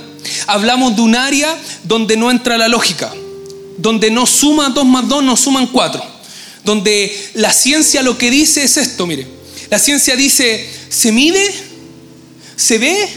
hablamos 0.47 0.95
de 0.95 1.03
un 1.03 1.15
área 1.15 1.55
donde 1.83 2.17
no 2.17 2.31
entra 2.31 2.57
la 2.57 2.67
lógica, 2.67 3.13
donde 3.77 4.09
no 4.09 4.25
suma 4.25 4.69
2 4.69 4.83
más 4.83 5.07
2, 5.07 5.23
no 5.23 5.37
suman 5.37 5.67
4, 5.67 6.03
donde 6.65 7.15
la 7.35 7.53
ciencia 7.53 8.01
lo 8.01 8.17
que 8.17 8.31
dice 8.31 8.63
es 8.63 8.77
esto, 8.77 9.05
mire, 9.05 9.27
la 9.69 9.77
ciencia 9.77 10.15
dice, 10.15 10.67
se 10.89 11.11
mide, 11.11 11.53
se 12.55 12.79
ve, 12.79 13.07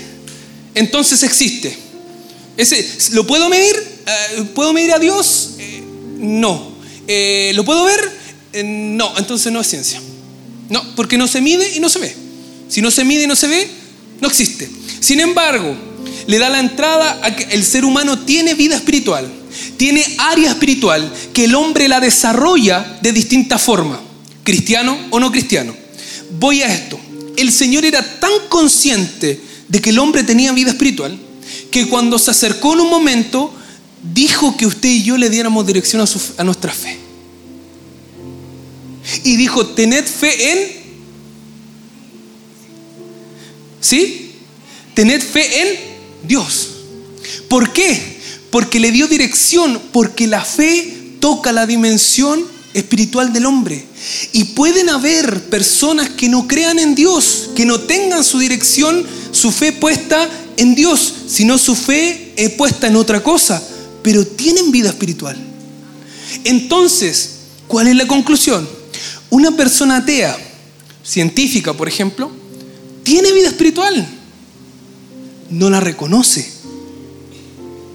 entonces 0.74 1.22
existe. 1.22 1.74
Ese, 2.58 2.86
¿Lo 3.12 3.26
puedo 3.26 3.48
medir? 3.48 3.74
Eh, 3.76 4.42
¿Puedo 4.54 4.74
medir 4.74 4.92
a 4.92 4.98
Dios? 4.98 5.52
Eh, 5.58 5.82
no. 6.18 6.70
Eh, 7.08 7.52
¿Lo 7.54 7.64
puedo 7.64 7.82
ver? 7.84 8.24
no, 8.62 9.16
entonces 9.16 9.50
no 9.50 9.62
es 9.62 9.66
ciencia. 9.68 10.02
No, 10.68 10.82
porque 10.96 11.18
no 11.18 11.26
se 11.26 11.40
mide 11.40 11.76
y 11.76 11.80
no 11.80 11.88
se 11.88 11.98
ve. 11.98 12.16
Si 12.68 12.80
no 12.80 12.90
se 12.90 13.04
mide 13.04 13.24
y 13.24 13.26
no 13.26 13.36
se 13.36 13.46
ve, 13.46 13.68
no 14.20 14.28
existe. 14.28 14.68
Sin 15.00 15.20
embargo, 15.20 15.76
le 16.26 16.38
da 16.38 16.48
la 16.48 16.60
entrada 16.60 17.20
a 17.22 17.34
que 17.36 17.44
el 17.54 17.64
ser 17.64 17.84
humano 17.84 18.18
tiene 18.20 18.54
vida 18.54 18.76
espiritual, 18.76 19.30
tiene 19.76 20.04
área 20.18 20.50
espiritual 20.50 21.12
que 21.32 21.44
el 21.44 21.54
hombre 21.54 21.88
la 21.88 22.00
desarrolla 22.00 22.98
de 23.02 23.12
distinta 23.12 23.58
forma, 23.58 24.00
cristiano 24.42 24.96
o 25.10 25.20
no 25.20 25.30
cristiano. 25.30 25.74
Voy 26.38 26.62
a 26.62 26.72
esto. 26.72 26.98
El 27.36 27.52
Señor 27.52 27.84
era 27.84 28.02
tan 28.20 28.32
consciente 28.48 29.40
de 29.68 29.80
que 29.80 29.90
el 29.90 29.98
hombre 29.98 30.22
tenía 30.22 30.52
vida 30.52 30.70
espiritual 30.70 31.18
que 31.70 31.88
cuando 31.88 32.18
se 32.18 32.30
acercó 32.30 32.74
en 32.74 32.80
un 32.80 32.90
momento 32.90 33.52
dijo 34.12 34.56
que 34.56 34.66
usted 34.66 34.88
y 34.88 35.02
yo 35.02 35.16
le 35.16 35.30
diéramos 35.30 35.66
dirección 35.66 36.02
a, 36.02 36.40
a 36.40 36.44
nuestra 36.44 36.72
fe. 36.72 37.03
Y 39.22 39.36
dijo, 39.36 39.66
tened 39.66 40.04
fe 40.04 40.52
en... 40.52 40.84
¿Sí? 43.80 44.32
Tened 44.94 45.22
fe 45.22 45.62
en 45.62 45.68
Dios. 46.26 46.70
¿Por 47.48 47.72
qué? 47.72 48.18
Porque 48.50 48.80
le 48.80 48.92
dio 48.92 49.08
dirección, 49.08 49.80
porque 49.92 50.26
la 50.26 50.44
fe 50.44 51.16
toca 51.20 51.52
la 51.52 51.66
dimensión 51.66 52.44
espiritual 52.72 53.32
del 53.32 53.46
hombre. 53.46 53.84
Y 54.32 54.44
pueden 54.44 54.88
haber 54.88 55.48
personas 55.48 56.10
que 56.10 56.28
no 56.28 56.46
crean 56.46 56.78
en 56.78 56.94
Dios, 56.94 57.50
que 57.54 57.64
no 57.66 57.80
tengan 57.80 58.24
su 58.24 58.38
dirección, 58.38 59.04
su 59.32 59.50
fe 59.50 59.72
puesta 59.72 60.28
en 60.56 60.74
Dios, 60.74 61.12
sino 61.28 61.58
su 61.58 61.74
fe 61.74 62.32
es 62.36 62.50
puesta 62.50 62.86
en 62.86 62.96
otra 62.96 63.22
cosa, 63.22 63.62
pero 64.02 64.26
tienen 64.26 64.70
vida 64.70 64.90
espiritual. 64.90 65.36
Entonces, 66.44 67.30
¿cuál 67.66 67.88
es 67.88 67.96
la 67.96 68.06
conclusión? 68.06 68.68
Una 69.34 69.50
persona 69.50 69.96
atea, 69.96 70.38
científica 71.02 71.72
por 71.72 71.88
ejemplo, 71.88 72.30
tiene 73.02 73.32
vida 73.32 73.48
espiritual, 73.48 74.06
no 75.50 75.70
la 75.70 75.80
reconoce. 75.80 76.48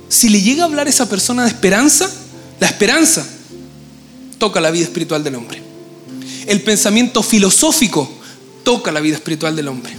Si 0.10 0.28
le 0.28 0.42
llega 0.42 0.64
a 0.64 0.66
hablar 0.66 0.88
a 0.88 0.90
esa 0.90 1.08
persona 1.08 1.44
de 1.44 1.48
esperanza, 1.48 2.12
la 2.60 2.68
esperanza 2.68 3.26
toca 4.38 4.60
la 4.60 4.70
vida 4.70 4.84
espiritual 4.84 5.24
del 5.24 5.36
hombre. 5.36 5.62
El 6.46 6.62
pensamiento 6.62 7.24
filosófico 7.24 8.12
toca 8.66 8.92
la 8.92 9.00
vida 9.00 9.16
espiritual 9.16 9.56
del 9.56 9.70
hombre. 9.70 9.94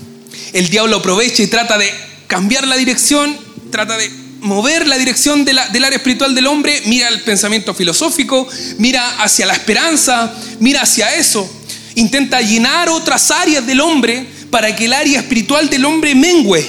El 0.52 0.68
diablo 0.68 0.96
aprovecha 0.96 1.42
y 1.42 1.46
trata 1.46 1.78
de 1.78 1.88
cambiar 2.26 2.66
la 2.66 2.76
dirección, 2.76 3.34
trata 3.70 3.96
de 3.96 4.10
mover 4.40 4.86
la 4.86 4.98
dirección 4.98 5.44
del 5.44 5.58
área 5.58 5.96
espiritual 5.96 6.34
del 6.34 6.46
hombre, 6.46 6.82
mira 6.86 7.08
el 7.08 7.22
pensamiento 7.22 7.74
filosófico, 7.74 8.48
mira 8.78 9.22
hacia 9.22 9.46
la 9.46 9.52
esperanza, 9.52 10.34
mira 10.58 10.82
hacia 10.82 11.14
eso. 11.14 11.48
Intenta 11.94 12.40
llenar 12.40 12.88
otras 12.88 13.30
áreas 13.30 13.66
del 13.66 13.80
hombre 13.80 14.26
para 14.50 14.74
que 14.74 14.86
el 14.86 14.92
área 14.92 15.20
espiritual 15.20 15.68
del 15.68 15.84
hombre 15.84 16.14
mengüe. 16.14 16.64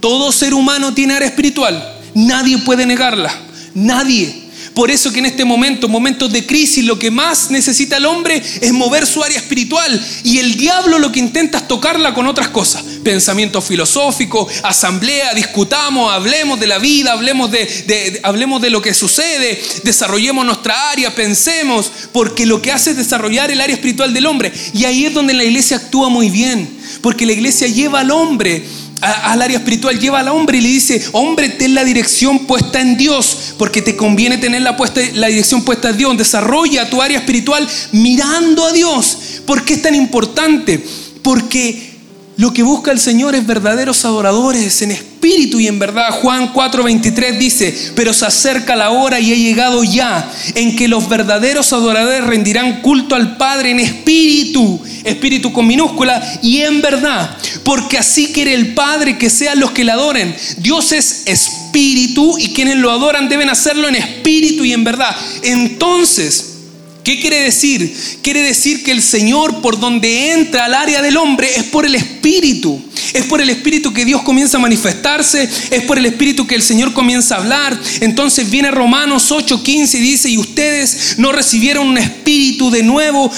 Todo 0.00 0.32
ser 0.32 0.54
humano 0.54 0.94
tiene 0.94 1.14
área 1.14 1.28
espiritual. 1.28 1.96
Nadie 2.14 2.58
puede 2.58 2.86
negarla. 2.86 3.32
Nadie. 3.74 4.47
Por 4.78 4.92
eso 4.92 5.12
que 5.12 5.18
en 5.18 5.26
este 5.26 5.44
momento, 5.44 5.88
momentos 5.88 6.30
de 6.30 6.46
crisis, 6.46 6.84
lo 6.84 7.00
que 7.00 7.10
más 7.10 7.50
necesita 7.50 7.96
el 7.96 8.06
hombre 8.06 8.40
es 8.60 8.72
mover 8.72 9.08
su 9.08 9.24
área 9.24 9.36
espiritual. 9.36 10.06
Y 10.22 10.38
el 10.38 10.54
diablo 10.54 11.00
lo 11.00 11.10
que 11.10 11.18
intenta 11.18 11.58
es 11.58 11.66
tocarla 11.66 12.14
con 12.14 12.28
otras 12.28 12.50
cosas. 12.50 12.84
Pensamiento 13.02 13.60
filosófico, 13.60 14.46
asamblea, 14.62 15.34
discutamos, 15.34 16.12
hablemos 16.12 16.60
de 16.60 16.68
la 16.68 16.78
vida, 16.78 17.10
hablemos 17.10 17.50
de, 17.50 18.20
hablemos 18.22 18.62
de 18.62 18.70
lo 18.70 18.80
que 18.80 18.94
sucede, 18.94 19.60
desarrollemos 19.82 20.46
nuestra 20.46 20.90
área, 20.90 21.12
pensemos, 21.12 21.90
porque 22.12 22.46
lo 22.46 22.62
que 22.62 22.70
hace 22.70 22.90
es 22.90 22.98
desarrollar 22.98 23.50
el 23.50 23.60
área 23.60 23.74
espiritual 23.74 24.14
del 24.14 24.26
hombre. 24.26 24.52
Y 24.74 24.84
ahí 24.84 25.06
es 25.06 25.12
donde 25.12 25.34
la 25.34 25.42
iglesia 25.42 25.78
actúa 25.78 26.08
muy 26.08 26.30
bien, 26.30 26.70
porque 27.02 27.26
la 27.26 27.32
iglesia 27.32 27.66
lleva 27.66 27.98
al 27.98 28.12
hombre 28.12 28.64
al 29.00 29.42
área 29.42 29.58
espiritual, 29.58 29.98
lleva 29.98 30.20
al 30.20 30.28
hombre 30.28 30.58
y 30.58 30.60
le 30.60 30.68
dice, 30.68 31.02
hombre, 31.12 31.48
ten 31.50 31.74
la 31.74 31.84
dirección 31.84 32.46
puesta 32.46 32.80
en 32.80 32.96
Dios, 32.96 33.54
porque 33.56 33.82
te 33.82 33.96
conviene 33.96 34.38
tener 34.38 34.62
la, 34.62 34.76
puesta, 34.76 35.00
la 35.14 35.28
dirección 35.28 35.62
puesta 35.62 35.90
en 35.90 35.96
Dios. 35.96 36.18
Desarrolla 36.18 36.90
tu 36.90 37.00
área 37.00 37.18
espiritual 37.18 37.66
mirando 37.92 38.64
a 38.66 38.72
Dios. 38.72 39.18
¿Por 39.46 39.64
qué 39.64 39.74
es 39.74 39.82
tan 39.82 39.94
importante? 39.94 40.84
Porque 41.22 41.87
lo 42.38 42.52
que 42.52 42.62
busca 42.62 42.92
el 42.92 43.00
Señor 43.00 43.34
es 43.34 43.44
verdaderos 43.48 44.04
adoradores 44.04 44.80
en 44.82 44.92
espíritu 44.92 45.58
y 45.58 45.66
en 45.66 45.80
verdad. 45.80 46.12
Juan 46.12 46.52
4:23 46.54 47.36
dice, 47.36 47.92
pero 47.96 48.12
se 48.12 48.26
acerca 48.26 48.76
la 48.76 48.90
hora 48.90 49.18
y 49.18 49.32
ha 49.32 49.34
llegado 49.34 49.82
ya 49.82 50.30
en 50.54 50.76
que 50.76 50.86
los 50.86 51.08
verdaderos 51.08 51.72
adoradores 51.72 52.24
rendirán 52.24 52.80
culto 52.80 53.16
al 53.16 53.36
Padre 53.36 53.72
en 53.72 53.80
espíritu, 53.80 54.80
espíritu 55.02 55.52
con 55.52 55.66
minúscula, 55.66 56.38
y 56.40 56.58
en 56.60 56.80
verdad, 56.80 57.36
porque 57.64 57.98
así 57.98 58.28
quiere 58.28 58.54
el 58.54 58.72
Padre 58.72 59.18
que 59.18 59.30
sean 59.30 59.58
los 59.58 59.72
que 59.72 59.82
le 59.82 59.90
adoren. 59.90 60.32
Dios 60.58 60.92
es 60.92 61.24
espíritu 61.26 62.38
y 62.38 62.54
quienes 62.54 62.76
lo 62.76 62.92
adoran 62.92 63.28
deben 63.28 63.50
hacerlo 63.50 63.88
en 63.88 63.96
espíritu 63.96 64.64
y 64.64 64.72
en 64.72 64.84
verdad. 64.84 65.10
Entonces, 65.42 66.57
¿Qué 67.08 67.18
quiere 67.18 67.40
decir? 67.40 67.90
Quiere 68.20 68.42
decir 68.42 68.84
que 68.84 68.90
el 68.90 69.00
Señor 69.00 69.62
por 69.62 69.80
donde 69.80 70.32
entra 70.32 70.66
al 70.66 70.74
área 70.74 71.00
del 71.00 71.16
hombre 71.16 71.48
es 71.56 71.64
por 71.64 71.86
el 71.86 71.94
Espíritu. 71.94 72.78
Es 73.14 73.24
por 73.24 73.40
el 73.40 73.48
Espíritu 73.48 73.94
que 73.94 74.04
Dios 74.04 74.20
comienza 74.20 74.58
a 74.58 74.60
manifestarse, 74.60 75.48
es 75.70 75.82
por 75.84 75.96
el 75.96 76.04
Espíritu 76.04 76.46
que 76.46 76.54
el 76.54 76.60
Señor 76.60 76.92
comienza 76.92 77.34
a 77.34 77.38
hablar. 77.38 77.80
Entonces 78.00 78.50
viene 78.50 78.70
Romanos 78.70 79.30
8:15 79.30 79.94
y 79.94 80.02
dice, 80.02 80.28
y 80.28 80.36
ustedes 80.36 81.14
no 81.16 81.32
recibieron 81.32 81.88
un 81.88 81.96
espíritu 81.96 82.70
de 82.70 82.82
nuevo, 82.82 83.32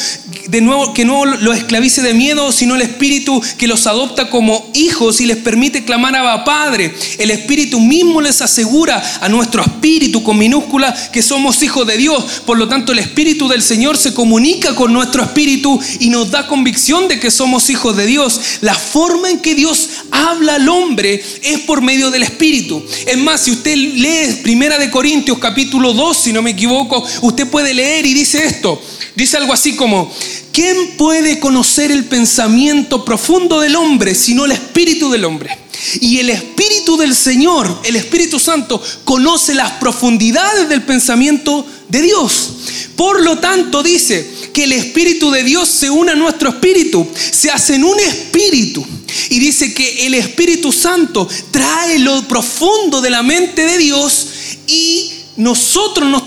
de 0.48 0.60
nuevo 0.60 0.92
que 0.92 1.04
no 1.04 1.24
los 1.24 1.56
esclavice 1.56 2.02
de 2.02 2.14
miedo, 2.14 2.50
sino 2.52 2.74
el 2.74 2.82
Espíritu 2.82 3.40
que 3.56 3.66
los 3.66 3.86
adopta 3.86 4.30
como 4.30 4.70
hijos 4.74 5.20
y 5.20 5.26
les 5.26 5.36
permite 5.36 5.84
clamar 5.84 6.16
a 6.16 6.44
Padre. 6.44 6.94
El 7.18 7.30
Espíritu 7.30 7.80
mismo 7.80 8.20
les 8.20 8.42
asegura 8.42 9.02
a 9.20 9.28
nuestro 9.28 9.62
espíritu 9.62 10.22
con 10.22 10.38
minúscula 10.38 10.94
que 11.12 11.22
somos 11.22 11.62
hijos 11.62 11.86
de 11.86 11.96
Dios. 11.96 12.42
Por 12.44 12.58
lo 12.58 12.68
tanto, 12.68 12.92
el 12.92 12.98
Espíritu 12.98 13.48
del 13.48 13.62
Señor 13.62 13.96
se 13.96 14.12
comunica 14.12 14.74
con 14.74 14.92
nuestro 14.92 15.22
espíritu 15.22 15.78
y 16.00 16.10
nos 16.10 16.30
da 16.30 16.46
convicción 16.46 17.08
de 17.08 17.20
que 17.20 17.30
somos 17.30 17.70
hijos 17.70 17.96
de 17.96 18.06
Dios. 18.06 18.40
La 18.60 18.74
forma 18.74 19.30
en 19.30 19.38
que 19.38 19.54
Dios 19.54 19.88
habla 20.10 20.56
al 20.56 20.68
hombre 20.68 21.22
es 21.42 21.60
por 21.60 21.82
medio 21.82 22.10
del 22.10 22.22
espíritu. 22.24 22.84
Es 23.06 23.18
más, 23.18 23.42
si 23.42 23.52
usted 23.52 23.76
lee 23.76 24.40
Primera 24.42 24.78
de 24.78 24.90
Corintios 24.90 25.38
capítulo 25.38 25.92
2, 25.92 26.16
si 26.16 26.32
no 26.32 26.42
me 26.42 26.50
equivoco, 26.50 27.04
usted 27.22 27.46
puede 27.46 27.74
leer 27.74 28.06
y 28.06 28.14
dice 28.14 28.44
esto. 28.44 28.80
Dice 29.16 29.36
algo 29.36 29.52
así 29.52 29.74
como, 29.76 30.12
¿quién 30.52 30.96
puede 30.96 31.40
conocer 31.40 31.90
el 31.90 32.04
pensamiento 32.04 33.04
profundo 33.04 33.60
del 33.60 33.76
hombre 33.76 34.14
sino 34.14 34.44
el 34.44 34.52
espíritu 34.52 35.10
del 35.10 35.24
hombre? 35.24 35.58
Y 36.00 36.18
el 36.18 36.30
Espíritu 36.30 36.96
del 36.96 37.14
Señor, 37.14 37.80
el 37.84 37.96
Espíritu 37.96 38.38
Santo, 38.38 38.82
conoce 39.04 39.54
las 39.54 39.72
profundidades 39.72 40.68
del 40.68 40.82
pensamiento 40.82 41.66
de 41.88 42.02
Dios. 42.02 42.50
Por 42.96 43.22
lo 43.22 43.38
tanto, 43.38 43.82
dice 43.82 44.30
que 44.52 44.64
el 44.64 44.72
Espíritu 44.72 45.30
de 45.30 45.42
Dios 45.42 45.68
se 45.68 45.88
une 45.88 46.12
a 46.12 46.16
nuestro 46.16 46.50
espíritu, 46.50 47.06
se 47.14 47.50
hace 47.50 47.76
en 47.76 47.84
un 47.84 47.98
espíritu. 47.98 48.86
Y 49.30 49.38
dice 49.38 49.72
que 49.72 50.06
el 50.06 50.14
Espíritu 50.14 50.70
Santo 50.70 51.26
trae 51.50 51.98
lo 51.98 52.28
profundo 52.28 53.00
de 53.00 53.10
la 53.10 53.22
mente 53.22 53.64
de 53.64 53.78
Dios 53.78 54.26
y 54.66 55.10
nosotros 55.40 56.06
nos, 56.06 56.24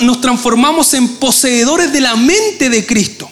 nos 0.00 0.20
transformamos 0.20 0.94
en 0.94 1.16
poseedores 1.16 1.92
de 1.92 2.00
la 2.00 2.16
mente 2.16 2.70
de 2.70 2.86
Cristo. 2.86 3.28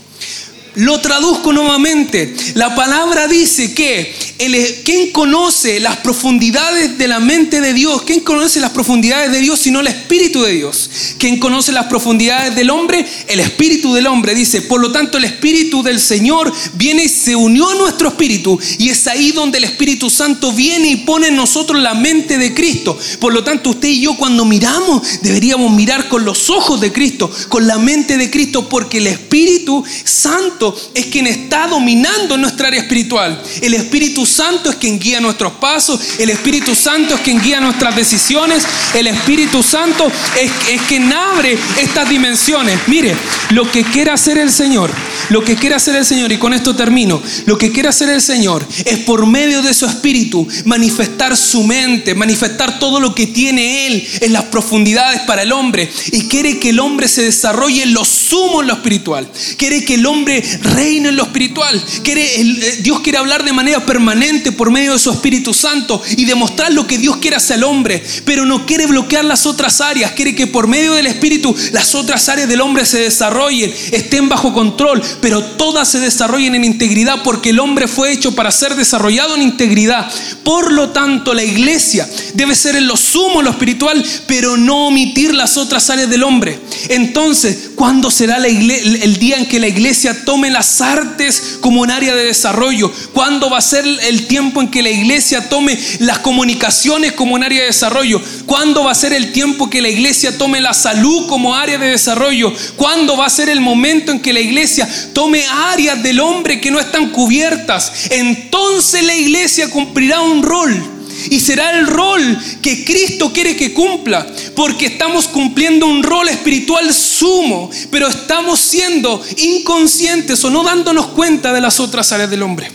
Lo 0.76 1.00
traduzco 1.00 1.52
nuevamente. 1.52 2.34
La 2.54 2.74
palabra 2.76 3.26
dice 3.26 3.74
que 3.74 4.14
el, 4.38 4.82
¿quién 4.84 5.10
conoce 5.10 5.80
las 5.80 5.96
profundidades 5.96 6.96
de 6.96 7.08
la 7.08 7.18
mente 7.18 7.60
de 7.60 7.72
Dios? 7.72 8.02
¿Quién 8.02 8.20
conoce 8.20 8.60
las 8.60 8.70
profundidades 8.70 9.32
de 9.32 9.40
Dios 9.40 9.58
sino 9.58 9.80
el 9.80 9.88
Espíritu 9.88 10.42
de 10.42 10.52
Dios? 10.52 10.88
¿Quién 11.18 11.40
conoce 11.40 11.72
las 11.72 11.86
profundidades 11.86 12.54
del 12.54 12.70
hombre? 12.70 13.04
El 13.26 13.40
Espíritu 13.40 13.92
del 13.94 14.06
hombre. 14.06 14.34
Dice, 14.34 14.62
por 14.62 14.80
lo 14.80 14.92
tanto 14.92 15.18
el 15.18 15.24
Espíritu 15.24 15.82
del 15.82 15.98
Señor 15.98 16.52
viene 16.74 17.04
y 17.04 17.08
se 17.08 17.34
unió 17.34 17.68
a 17.68 17.74
nuestro 17.74 18.08
Espíritu. 18.08 18.58
Y 18.78 18.90
es 18.90 19.06
ahí 19.08 19.32
donde 19.32 19.58
el 19.58 19.64
Espíritu 19.64 20.08
Santo 20.08 20.52
viene 20.52 20.88
y 20.88 20.96
pone 20.98 21.28
en 21.28 21.36
nosotros 21.36 21.82
la 21.82 21.94
mente 21.94 22.38
de 22.38 22.54
Cristo. 22.54 22.96
Por 23.18 23.32
lo 23.32 23.42
tanto 23.42 23.70
usted 23.70 23.88
y 23.88 24.02
yo 24.02 24.16
cuando 24.16 24.44
miramos 24.44 25.20
deberíamos 25.22 25.72
mirar 25.72 26.08
con 26.08 26.24
los 26.24 26.48
ojos 26.48 26.80
de 26.80 26.92
Cristo, 26.92 27.30
con 27.48 27.66
la 27.66 27.78
mente 27.78 28.16
de 28.16 28.30
Cristo, 28.30 28.68
porque 28.68 28.98
el 28.98 29.08
Espíritu 29.08 29.84
Santo 30.04 30.59
es 30.94 31.06
quien 31.06 31.26
está 31.26 31.66
dominando 31.66 32.36
nuestra 32.36 32.68
área 32.68 32.80
espiritual. 32.80 33.40
El 33.60 33.74
Espíritu 33.74 34.26
Santo 34.26 34.70
es 34.70 34.76
quien 34.76 34.98
guía 34.98 35.20
nuestros 35.20 35.52
pasos. 35.54 36.00
El 36.18 36.30
Espíritu 36.30 36.74
Santo 36.74 37.14
es 37.14 37.20
quien 37.20 37.40
guía 37.40 37.60
nuestras 37.60 37.96
decisiones. 37.96 38.64
El 38.94 39.06
Espíritu 39.06 39.62
Santo 39.62 40.10
es, 40.40 40.50
es 40.70 40.82
quien 40.82 41.12
abre 41.12 41.56
estas 41.80 42.08
dimensiones. 42.08 42.78
Mire, 42.86 43.14
lo 43.50 43.70
que 43.70 43.84
quiere 43.84 44.10
hacer 44.10 44.38
el 44.38 44.50
Señor, 44.50 44.90
lo 45.30 45.42
que 45.42 45.56
quiere 45.56 45.74
hacer 45.74 45.96
el 45.96 46.04
Señor, 46.04 46.32
y 46.32 46.38
con 46.38 46.52
esto 46.52 46.74
termino, 46.74 47.22
lo 47.46 47.58
que 47.58 47.72
quiere 47.72 47.88
hacer 47.88 48.10
el 48.10 48.22
Señor 48.22 48.66
es 48.84 48.98
por 49.00 49.26
medio 49.26 49.62
de 49.62 49.74
su 49.74 49.86
Espíritu 49.86 50.46
manifestar 50.64 51.36
su 51.36 51.62
mente, 51.64 52.14
manifestar 52.14 52.78
todo 52.78 53.00
lo 53.00 53.14
que 53.14 53.26
tiene 53.26 53.86
Él 53.86 54.08
en 54.20 54.32
las 54.32 54.44
profundidades 54.44 55.22
para 55.22 55.42
el 55.42 55.52
hombre. 55.52 55.90
Y 56.12 56.28
quiere 56.28 56.58
que 56.58 56.70
el 56.70 56.80
hombre 56.80 57.08
se 57.08 57.22
desarrolle 57.22 57.82
en 57.82 57.94
lo 57.94 58.04
sumo 58.04 58.60
en 58.60 58.68
lo 58.68 58.74
espiritual. 58.74 59.28
Quiere 59.56 59.84
que 59.84 59.94
el 59.94 60.06
hombre 60.06 60.42
reina 60.62 61.08
en 61.08 61.16
lo 61.16 61.24
espiritual. 61.24 61.82
Eh, 62.04 62.78
Dios 62.82 63.00
quiere 63.00 63.18
hablar 63.18 63.44
de 63.44 63.52
manera 63.52 63.84
permanente 63.84 64.52
por 64.52 64.70
medio 64.70 64.92
de 64.92 64.98
su 64.98 65.10
Espíritu 65.10 65.54
Santo 65.54 66.02
y 66.16 66.24
demostrar 66.24 66.72
lo 66.72 66.86
que 66.86 66.98
Dios 66.98 67.16
quiere 67.18 67.36
hacia 67.36 67.56
el 67.56 67.64
hombre. 67.64 68.02
Pero 68.24 68.44
no 68.44 68.66
quiere 68.66 68.86
bloquear 68.86 69.24
las 69.24 69.46
otras 69.46 69.80
áreas. 69.80 70.12
Quiere 70.12 70.34
que 70.34 70.46
por 70.46 70.66
medio 70.66 70.94
del 70.94 71.06
Espíritu 71.06 71.54
las 71.72 71.94
otras 71.94 72.28
áreas 72.28 72.48
del 72.48 72.60
hombre 72.60 72.84
se 72.84 72.98
desarrollen, 72.98 73.72
estén 73.92 74.28
bajo 74.28 74.52
control, 74.52 75.02
pero 75.20 75.42
todas 75.42 75.88
se 75.88 76.00
desarrollen 76.00 76.54
en 76.54 76.64
integridad 76.64 77.22
porque 77.22 77.50
el 77.50 77.60
hombre 77.60 77.88
fue 77.88 78.12
hecho 78.12 78.34
para 78.34 78.50
ser 78.50 78.74
desarrollado 78.74 79.34
en 79.34 79.42
integridad. 79.42 80.10
Por 80.44 80.72
lo 80.72 80.90
tanto, 80.90 81.34
la 81.34 81.44
iglesia 81.44 82.08
debe 82.34 82.54
ser 82.54 82.76
en 82.76 82.86
lo 82.86 82.96
sumo, 82.96 83.42
lo 83.42 83.50
espiritual, 83.50 84.04
pero 84.26 84.56
no 84.56 84.88
omitir 84.88 85.34
las 85.34 85.56
otras 85.56 85.90
áreas 85.90 86.10
del 86.10 86.22
hombre. 86.22 86.58
Entonces, 86.88 87.70
¿cuándo 87.74 88.10
será 88.10 88.36
el 88.36 89.18
día 89.18 89.36
en 89.36 89.46
que 89.46 89.60
la 89.60 89.68
iglesia 89.68 90.24
tome 90.24 90.39
las 90.48 90.80
artes 90.80 91.58
como 91.60 91.82
un 91.82 91.90
área 91.90 92.14
de 92.14 92.24
desarrollo? 92.24 92.90
¿Cuándo 93.12 93.50
va 93.50 93.58
a 93.58 93.62
ser 93.62 93.84
el 93.84 94.26
tiempo 94.26 94.62
en 94.62 94.70
que 94.70 94.82
la 94.82 94.88
iglesia 94.88 95.48
tome 95.50 95.78
las 95.98 96.20
comunicaciones 96.20 97.12
como 97.12 97.34
un 97.34 97.42
área 97.42 97.60
de 97.60 97.66
desarrollo? 97.66 98.22
¿Cuándo 98.46 98.84
va 98.84 98.92
a 98.92 98.94
ser 98.94 99.12
el 99.12 99.32
tiempo 99.32 99.68
que 99.68 99.82
la 99.82 99.88
iglesia 99.88 100.38
tome 100.38 100.60
la 100.60 100.72
salud 100.72 101.26
como 101.26 101.54
área 101.54 101.76
de 101.76 101.88
desarrollo? 101.88 102.52
¿Cuándo 102.76 103.16
va 103.16 103.26
a 103.26 103.30
ser 103.30 103.48
el 103.48 103.60
momento 103.60 104.12
en 104.12 104.20
que 104.20 104.32
la 104.32 104.40
iglesia 104.40 104.88
tome 105.12 105.44
áreas 105.46 106.02
del 106.02 106.20
hombre 106.20 106.60
que 106.60 106.70
no 106.70 106.80
están 106.80 107.10
cubiertas? 107.10 107.92
Entonces 108.10 109.02
la 109.02 109.14
iglesia 109.14 109.68
cumplirá 109.68 110.20
un 110.20 110.42
rol. 110.42 111.00
Y 111.28 111.40
será 111.40 111.78
el 111.78 111.86
rol 111.86 112.38
que 112.62 112.84
Cristo 112.84 113.32
quiere 113.32 113.56
que 113.56 113.74
cumpla, 113.74 114.26
porque 114.60 114.84
estamos 114.84 115.26
cumpliendo 115.26 115.86
un 115.86 116.02
rol 116.02 116.28
espiritual 116.28 116.92
sumo, 116.92 117.70
pero 117.90 118.08
estamos 118.08 118.60
siendo 118.60 119.18
inconscientes 119.38 120.44
o 120.44 120.50
no 120.50 120.62
dándonos 120.62 121.06
cuenta 121.06 121.50
de 121.54 121.62
las 121.62 121.80
otras 121.80 122.12
áreas 122.12 122.28
del 122.28 122.42
hombre. 122.42 122.70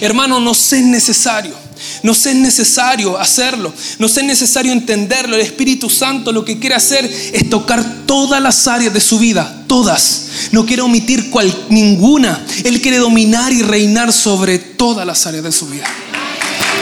Hermano, 0.00 0.40
nos 0.40 0.72
es 0.72 0.82
necesario. 0.82 1.54
Nos 2.02 2.24
es 2.24 2.36
necesario 2.36 3.18
hacerlo, 3.18 3.70
nos 3.98 4.16
es 4.16 4.24
necesario 4.24 4.72
entenderlo. 4.72 5.36
El 5.36 5.42
Espíritu 5.42 5.90
Santo 5.90 6.32
lo 6.32 6.42
que 6.42 6.58
quiere 6.58 6.74
hacer 6.74 7.04
es 7.04 7.50
tocar 7.50 8.06
todas 8.06 8.40
las 8.40 8.66
áreas 8.66 8.94
de 8.94 9.00
su 9.00 9.18
vida, 9.18 9.64
todas. 9.66 10.28
No 10.52 10.64
quiere 10.64 10.80
omitir 10.80 11.28
cual, 11.28 11.54
ninguna. 11.68 12.46
Él 12.64 12.80
quiere 12.80 12.96
dominar 12.96 13.52
y 13.52 13.60
reinar 13.60 14.10
sobre 14.10 14.58
todas 14.58 15.06
las 15.06 15.26
áreas 15.26 15.44
de 15.44 15.52
su 15.52 15.66
vida. 15.66 15.84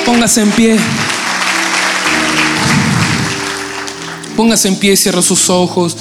Póngase 0.05 0.43
en 0.43 0.51
pie. 0.53 0.79
Póngase 4.41 4.69
en 4.69 4.77
pie 4.77 4.97
cierre 4.97 5.21
sus 5.21 5.51
ojos. 5.51 5.95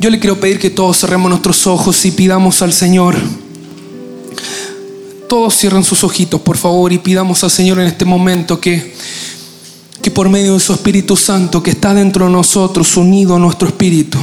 Yo 0.00 0.10
le 0.10 0.18
quiero 0.18 0.40
pedir 0.40 0.58
que 0.58 0.70
todos 0.70 0.98
cerremos 0.98 1.30
nuestros 1.30 1.68
ojos 1.68 2.04
y 2.04 2.10
pidamos 2.10 2.62
al 2.62 2.72
Señor. 2.72 3.14
Todos 5.28 5.56
cierren 5.56 5.84
sus 5.84 6.02
ojitos, 6.02 6.40
por 6.40 6.56
favor, 6.56 6.92
y 6.92 6.98
pidamos 6.98 7.44
al 7.44 7.52
Señor 7.52 7.78
en 7.78 7.86
este 7.86 8.04
momento 8.04 8.58
que, 8.58 8.96
que 10.02 10.10
por 10.10 10.28
medio 10.30 10.54
de 10.54 10.58
su 10.58 10.72
Espíritu 10.72 11.16
Santo 11.16 11.62
que 11.62 11.70
está 11.70 11.94
dentro 11.94 12.26
de 12.26 12.32
nosotros, 12.32 12.96
unido 12.96 13.36
a 13.36 13.38
nuestro 13.38 13.68
espíritu, 13.68 14.18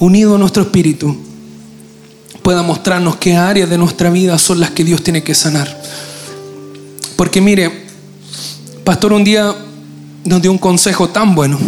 unido 0.00 0.34
a 0.34 0.38
nuestro 0.38 0.64
espíritu, 0.64 1.16
pueda 2.42 2.62
mostrarnos 2.62 3.16
qué 3.16 3.36
áreas 3.36 3.70
de 3.70 3.78
nuestra 3.78 4.10
vida 4.10 4.38
son 4.38 4.60
las 4.60 4.72
que 4.72 4.84
Dios 4.84 5.02
tiene 5.02 5.22
que 5.22 5.34
sanar. 5.34 5.82
Porque 7.16 7.40
mire, 7.40 7.83
pastor 8.84 9.14
un 9.14 9.24
día 9.24 9.54
nos 10.24 10.42
dio 10.42 10.52
un 10.52 10.58
consejo 10.58 11.08
tan 11.08 11.34
bueno. 11.34 11.58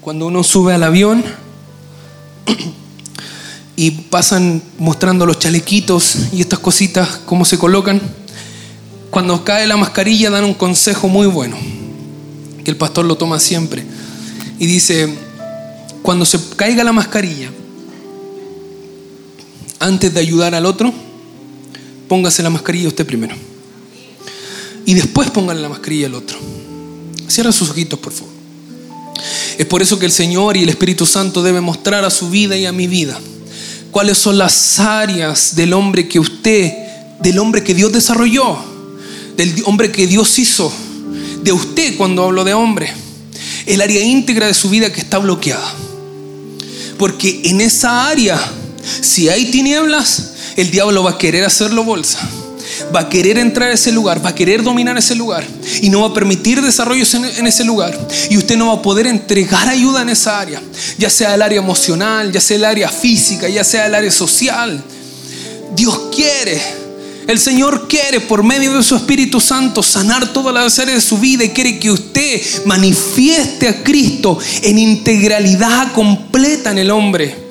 Cuando 0.00 0.26
uno 0.26 0.42
sube 0.42 0.74
al 0.74 0.82
avión 0.82 1.24
y 3.76 3.92
pasan 3.92 4.60
mostrando 4.78 5.24
los 5.24 5.38
chalequitos 5.38 6.32
y 6.32 6.40
estas 6.40 6.58
cositas, 6.58 7.20
cómo 7.24 7.44
se 7.44 7.58
colocan, 7.58 8.00
cuando 9.10 9.44
cae 9.44 9.68
la 9.68 9.76
mascarilla 9.76 10.30
dan 10.30 10.44
un 10.44 10.54
consejo 10.54 11.08
muy 11.08 11.28
bueno, 11.28 11.56
que 12.64 12.70
el 12.72 12.76
pastor 12.76 13.04
lo 13.04 13.16
toma 13.16 13.38
siempre. 13.38 13.84
Y 14.58 14.66
dice, 14.66 15.14
cuando 16.02 16.24
se 16.24 16.40
caiga 16.56 16.82
la 16.82 16.92
mascarilla, 16.92 17.50
antes 19.78 20.12
de 20.12 20.20
ayudar 20.20 20.54
al 20.56 20.66
otro, 20.66 20.92
póngase 22.08 22.42
la 22.42 22.50
mascarilla 22.50 22.88
usted 22.88 23.06
primero. 23.06 23.53
Y 24.86 24.94
después 24.94 25.30
póngale 25.30 25.60
la 25.60 25.68
mascarilla 25.68 26.06
al 26.06 26.14
otro. 26.14 26.38
Cierra 27.28 27.52
sus 27.52 27.70
ojitos, 27.70 27.98
por 27.98 28.12
favor. 28.12 28.32
Es 29.58 29.66
por 29.66 29.82
eso 29.82 29.98
que 29.98 30.06
el 30.06 30.12
Señor 30.12 30.56
y 30.56 30.62
el 30.62 30.68
Espíritu 30.68 31.06
Santo 31.06 31.42
deben 31.42 31.64
mostrar 31.64 32.04
a 32.04 32.10
su 32.10 32.28
vida 32.28 32.56
y 32.56 32.66
a 32.66 32.72
mi 32.72 32.86
vida 32.86 33.18
cuáles 33.90 34.18
son 34.18 34.36
las 34.36 34.80
áreas 34.80 35.54
del 35.54 35.72
hombre 35.72 36.08
que 36.08 36.18
usted, 36.18 36.72
del 37.20 37.38
hombre 37.38 37.62
que 37.62 37.74
Dios 37.74 37.92
desarrolló, 37.92 38.58
del 39.36 39.54
hombre 39.66 39.92
que 39.92 40.06
Dios 40.06 40.38
hizo, 40.38 40.72
de 41.42 41.52
usted 41.52 41.96
cuando 41.96 42.24
hablo 42.24 42.42
de 42.42 42.54
hombre, 42.54 42.92
el 43.66 43.80
área 43.80 44.02
íntegra 44.02 44.48
de 44.48 44.54
su 44.54 44.68
vida 44.68 44.92
que 44.92 45.00
está 45.00 45.18
bloqueada. 45.18 45.72
Porque 46.98 47.42
en 47.44 47.60
esa 47.60 48.08
área 48.08 48.38
si 49.00 49.28
hay 49.28 49.50
tinieblas, 49.50 50.32
el 50.56 50.70
diablo 50.70 51.02
va 51.02 51.12
a 51.12 51.18
querer 51.18 51.44
hacerlo 51.44 51.84
bolsa. 51.84 52.18
Va 52.94 53.00
a 53.00 53.08
querer 53.08 53.38
entrar 53.38 53.70
a 53.70 53.74
ese 53.74 53.92
lugar, 53.92 54.24
va 54.24 54.30
a 54.30 54.34
querer 54.34 54.62
dominar 54.62 54.96
ese 54.96 55.14
lugar 55.14 55.46
y 55.80 55.88
no 55.88 56.02
va 56.02 56.08
a 56.08 56.14
permitir 56.14 56.60
desarrollos 56.62 57.12
en, 57.14 57.46
ese 57.46 57.64
lugar. 57.64 57.98
Y 58.30 58.36
usted 58.36 58.56
no 58.56 58.68
va 58.68 58.74
a 58.74 58.82
poder 58.82 59.06
entregar 59.06 59.68
ayuda 59.68 60.02
en 60.02 60.10
esa 60.10 60.40
área, 60.40 60.62
ya 60.98 61.10
sea 61.10 61.34
el 61.34 61.42
área 61.42 61.58
emocional, 61.58 62.32
ya 62.32 62.40
sea 62.40 62.56
el 62.56 62.64
área 62.64 62.88
física, 62.88 63.48
ya 63.48 63.64
sea 63.64 63.86
el 63.86 63.94
área 63.94 64.10
social. 64.10 64.82
Dios 65.74 65.98
quiere, 66.14 66.60
el 67.26 67.38
Señor 67.38 67.88
quiere 67.88 68.20
por 68.20 68.42
medio 68.42 68.74
de 68.74 68.82
su 68.82 68.96
Espíritu 68.96 69.40
Santo 69.40 69.82
sanar 69.82 70.32
todas 70.32 70.54
las 70.54 70.78
áreas 70.78 70.96
de 70.96 71.08
su 71.08 71.18
vida 71.18 71.44
y 71.44 71.50
quiere 71.50 71.78
que 71.78 71.90
usted 71.90 72.40
manifieste 72.66 73.68
a 73.68 73.82
Cristo 73.82 74.38
en 74.62 74.78
integralidad 74.78 75.92
completa 75.92 76.70
en 76.70 76.78
el 76.78 76.90
hombre. 76.90 77.43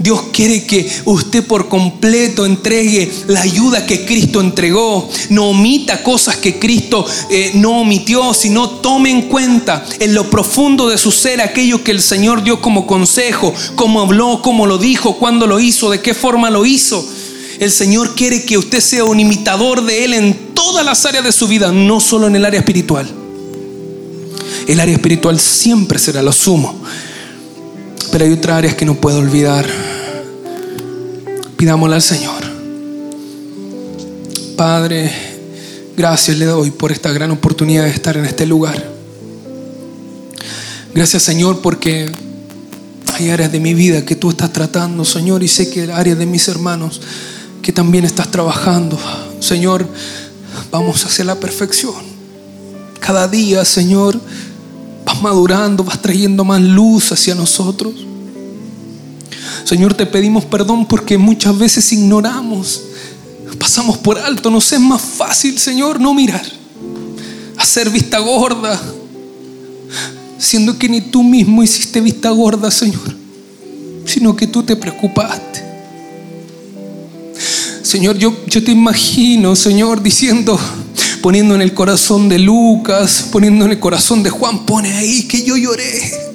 Dios 0.00 0.22
quiere 0.32 0.64
que 0.64 0.90
usted 1.04 1.46
por 1.46 1.68
completo 1.68 2.46
entregue 2.46 3.12
la 3.26 3.42
ayuda 3.42 3.84
que 3.84 4.06
Cristo 4.06 4.40
entregó. 4.40 5.08
No 5.28 5.50
omita 5.50 6.02
cosas 6.02 6.38
que 6.38 6.58
Cristo 6.58 7.06
eh, 7.28 7.52
no 7.54 7.82
omitió, 7.82 8.32
sino 8.32 8.70
tome 8.70 9.10
en 9.10 9.22
cuenta 9.28 9.84
en 9.98 10.14
lo 10.14 10.30
profundo 10.30 10.88
de 10.88 10.96
su 10.96 11.12
ser 11.12 11.42
aquello 11.42 11.84
que 11.84 11.90
el 11.90 12.00
Señor 12.00 12.42
dio 12.42 12.62
como 12.62 12.86
consejo, 12.86 13.52
cómo 13.74 14.00
habló, 14.00 14.40
cómo 14.42 14.66
lo 14.66 14.78
dijo, 14.78 15.18
cuándo 15.18 15.46
lo 15.46 15.60
hizo, 15.60 15.90
de 15.90 16.00
qué 16.00 16.14
forma 16.14 16.48
lo 16.48 16.64
hizo. 16.64 17.06
El 17.58 17.70
Señor 17.70 18.14
quiere 18.14 18.46
que 18.46 18.56
usted 18.56 18.80
sea 18.80 19.04
un 19.04 19.20
imitador 19.20 19.84
de 19.84 20.04
Él 20.04 20.14
en 20.14 20.54
todas 20.54 20.82
las 20.82 21.04
áreas 21.04 21.24
de 21.24 21.32
su 21.32 21.46
vida, 21.46 21.72
no 21.72 22.00
solo 22.00 22.26
en 22.26 22.36
el 22.36 22.46
área 22.46 22.60
espiritual. 22.60 23.06
El 24.66 24.80
área 24.80 24.94
espiritual 24.94 25.38
siempre 25.38 25.98
será 25.98 26.22
lo 26.22 26.32
sumo, 26.32 26.79
pero 28.10 28.24
hay 28.24 28.32
otras 28.32 28.58
áreas 28.58 28.74
que 28.74 28.84
no 28.84 28.94
puedo 28.94 29.18
olvidar. 29.18 29.66
Pidámosle 31.56 31.94
al 31.94 32.02
Señor. 32.02 32.42
Padre, 34.56 35.10
gracias 35.96 36.36
le 36.36 36.44
doy 36.44 36.70
por 36.70 36.92
esta 36.92 37.12
gran 37.12 37.30
oportunidad 37.30 37.84
de 37.84 37.90
estar 37.90 38.16
en 38.16 38.24
este 38.24 38.46
lugar. 38.46 38.82
Gracias 40.94 41.22
Señor 41.22 41.60
porque 41.60 42.10
hay 43.14 43.30
áreas 43.30 43.52
de 43.52 43.60
mi 43.60 43.74
vida 43.74 44.04
que 44.04 44.16
tú 44.16 44.30
estás 44.30 44.52
tratando, 44.52 45.04
Señor, 45.04 45.42
y 45.42 45.48
sé 45.48 45.70
que 45.70 45.82
hay 45.82 45.90
áreas 45.90 46.18
de 46.18 46.26
mis 46.26 46.48
hermanos 46.48 47.00
que 47.62 47.72
también 47.72 48.04
estás 48.04 48.30
trabajando. 48.30 48.98
Señor, 49.40 49.86
vamos 50.70 51.04
hacia 51.04 51.24
la 51.24 51.36
perfección. 51.36 51.94
Cada 52.98 53.28
día, 53.28 53.64
Señor, 53.64 54.20
madurando, 55.20 55.84
vas 55.84 56.00
trayendo 56.00 56.44
más 56.44 56.60
luz 56.60 57.12
hacia 57.12 57.34
nosotros. 57.34 57.94
Señor, 59.64 59.94
te 59.94 60.06
pedimos 60.06 60.44
perdón 60.44 60.86
porque 60.86 61.18
muchas 61.18 61.56
veces 61.56 61.92
ignoramos, 61.92 62.82
pasamos 63.58 63.98
por 63.98 64.18
alto. 64.18 64.50
Nos 64.50 64.72
es 64.72 64.80
más 64.80 65.00
fácil, 65.00 65.58
Señor, 65.58 66.00
no 66.00 66.14
mirar, 66.14 66.44
hacer 67.56 67.90
vista 67.90 68.18
gorda, 68.18 68.80
siendo 70.38 70.78
que 70.78 70.88
ni 70.88 71.00
tú 71.00 71.22
mismo 71.22 71.62
hiciste 71.62 72.00
vista 72.00 72.30
gorda, 72.30 72.70
Señor, 72.70 73.14
sino 74.06 74.34
que 74.34 74.46
tú 74.46 74.62
te 74.62 74.76
preocupaste. 74.76 75.70
Señor, 77.82 78.18
yo, 78.18 78.36
yo 78.46 78.62
te 78.62 78.70
imagino, 78.70 79.56
Señor, 79.56 80.02
diciendo, 80.02 80.58
poniendo 81.22 81.54
en 81.54 81.62
el 81.62 81.74
corazón 81.74 82.28
de 82.28 82.38
Lucas, 82.38 83.28
poniendo 83.30 83.64
en 83.64 83.72
el 83.72 83.78
corazón 83.78 84.22
de 84.22 84.30
Juan, 84.30 84.64
pone 84.66 84.92
ahí 84.92 85.24
que 85.24 85.42
yo 85.42 85.56
lloré. 85.56 86.30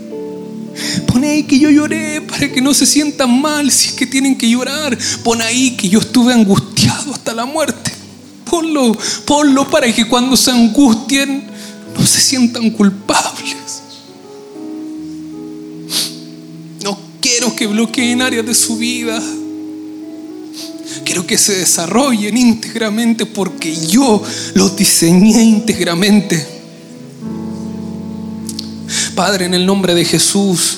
Pone 1.08 1.30
ahí 1.30 1.44
que 1.44 1.60
yo 1.60 1.70
lloré 1.70 2.22
para 2.22 2.52
que 2.52 2.62
no 2.62 2.74
se 2.74 2.86
sientan 2.86 3.42
mal 3.42 3.72
si 3.72 3.90
es 3.90 3.94
que 3.94 4.06
tienen 4.06 4.38
que 4.38 4.50
llorar. 4.50 4.98
Pon 5.24 5.42
ahí 5.42 5.72
que 5.72 5.90
yo 5.90 6.00
estuve 6.00 6.34
angustiado 6.34 7.14
hasta 7.14 7.34
la 7.34 7.46
muerte. 7.46 7.92
Ponlo, 8.50 8.98
ponlo 9.26 9.70
para 9.70 9.92
que 9.94 10.08
cuando 10.08 10.38
se 10.38 10.52
angustien 10.52 11.48
no 11.98 12.06
se 12.06 12.22
sientan 12.22 12.70
culpables. 12.72 13.82
No 16.84 17.00
quiero 17.22 17.56
que 17.56 17.68
bloqueen 17.68 18.22
áreas 18.22 18.46
de 18.46 18.54
su 18.54 18.78
vida. 18.78 19.22
Quiero 21.04 21.26
que 21.26 21.38
se 21.38 21.58
desarrollen 21.58 22.38
íntegramente 22.38 23.26
porque 23.26 23.76
yo 23.88 24.24
los 24.54 24.76
diseñé 24.76 25.44
íntegramente. 25.44 26.46
Padre, 29.16 29.46
en 29.46 29.54
el 29.54 29.66
nombre 29.66 29.94
de 29.94 30.06
Jesús, 30.06 30.78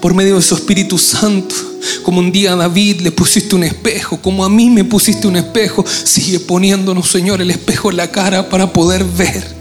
por 0.00 0.14
medio 0.14 0.36
de 0.36 0.42
su 0.42 0.54
Espíritu 0.54 0.98
Santo, 0.98 1.54
como 2.02 2.20
un 2.20 2.32
día 2.32 2.52
a 2.52 2.56
David 2.56 3.00
le 3.00 3.12
pusiste 3.12 3.54
un 3.54 3.64
espejo, 3.64 4.20
como 4.22 4.44
a 4.44 4.48
mí 4.48 4.70
me 4.70 4.84
pusiste 4.84 5.26
un 5.26 5.36
espejo, 5.36 5.84
sigue 6.04 6.40
poniéndonos, 6.40 7.10
Señor, 7.10 7.40
el 7.40 7.50
espejo 7.50 7.90
en 7.90 7.96
la 7.96 8.10
cara 8.10 8.48
para 8.48 8.72
poder 8.72 9.04
ver 9.04 9.57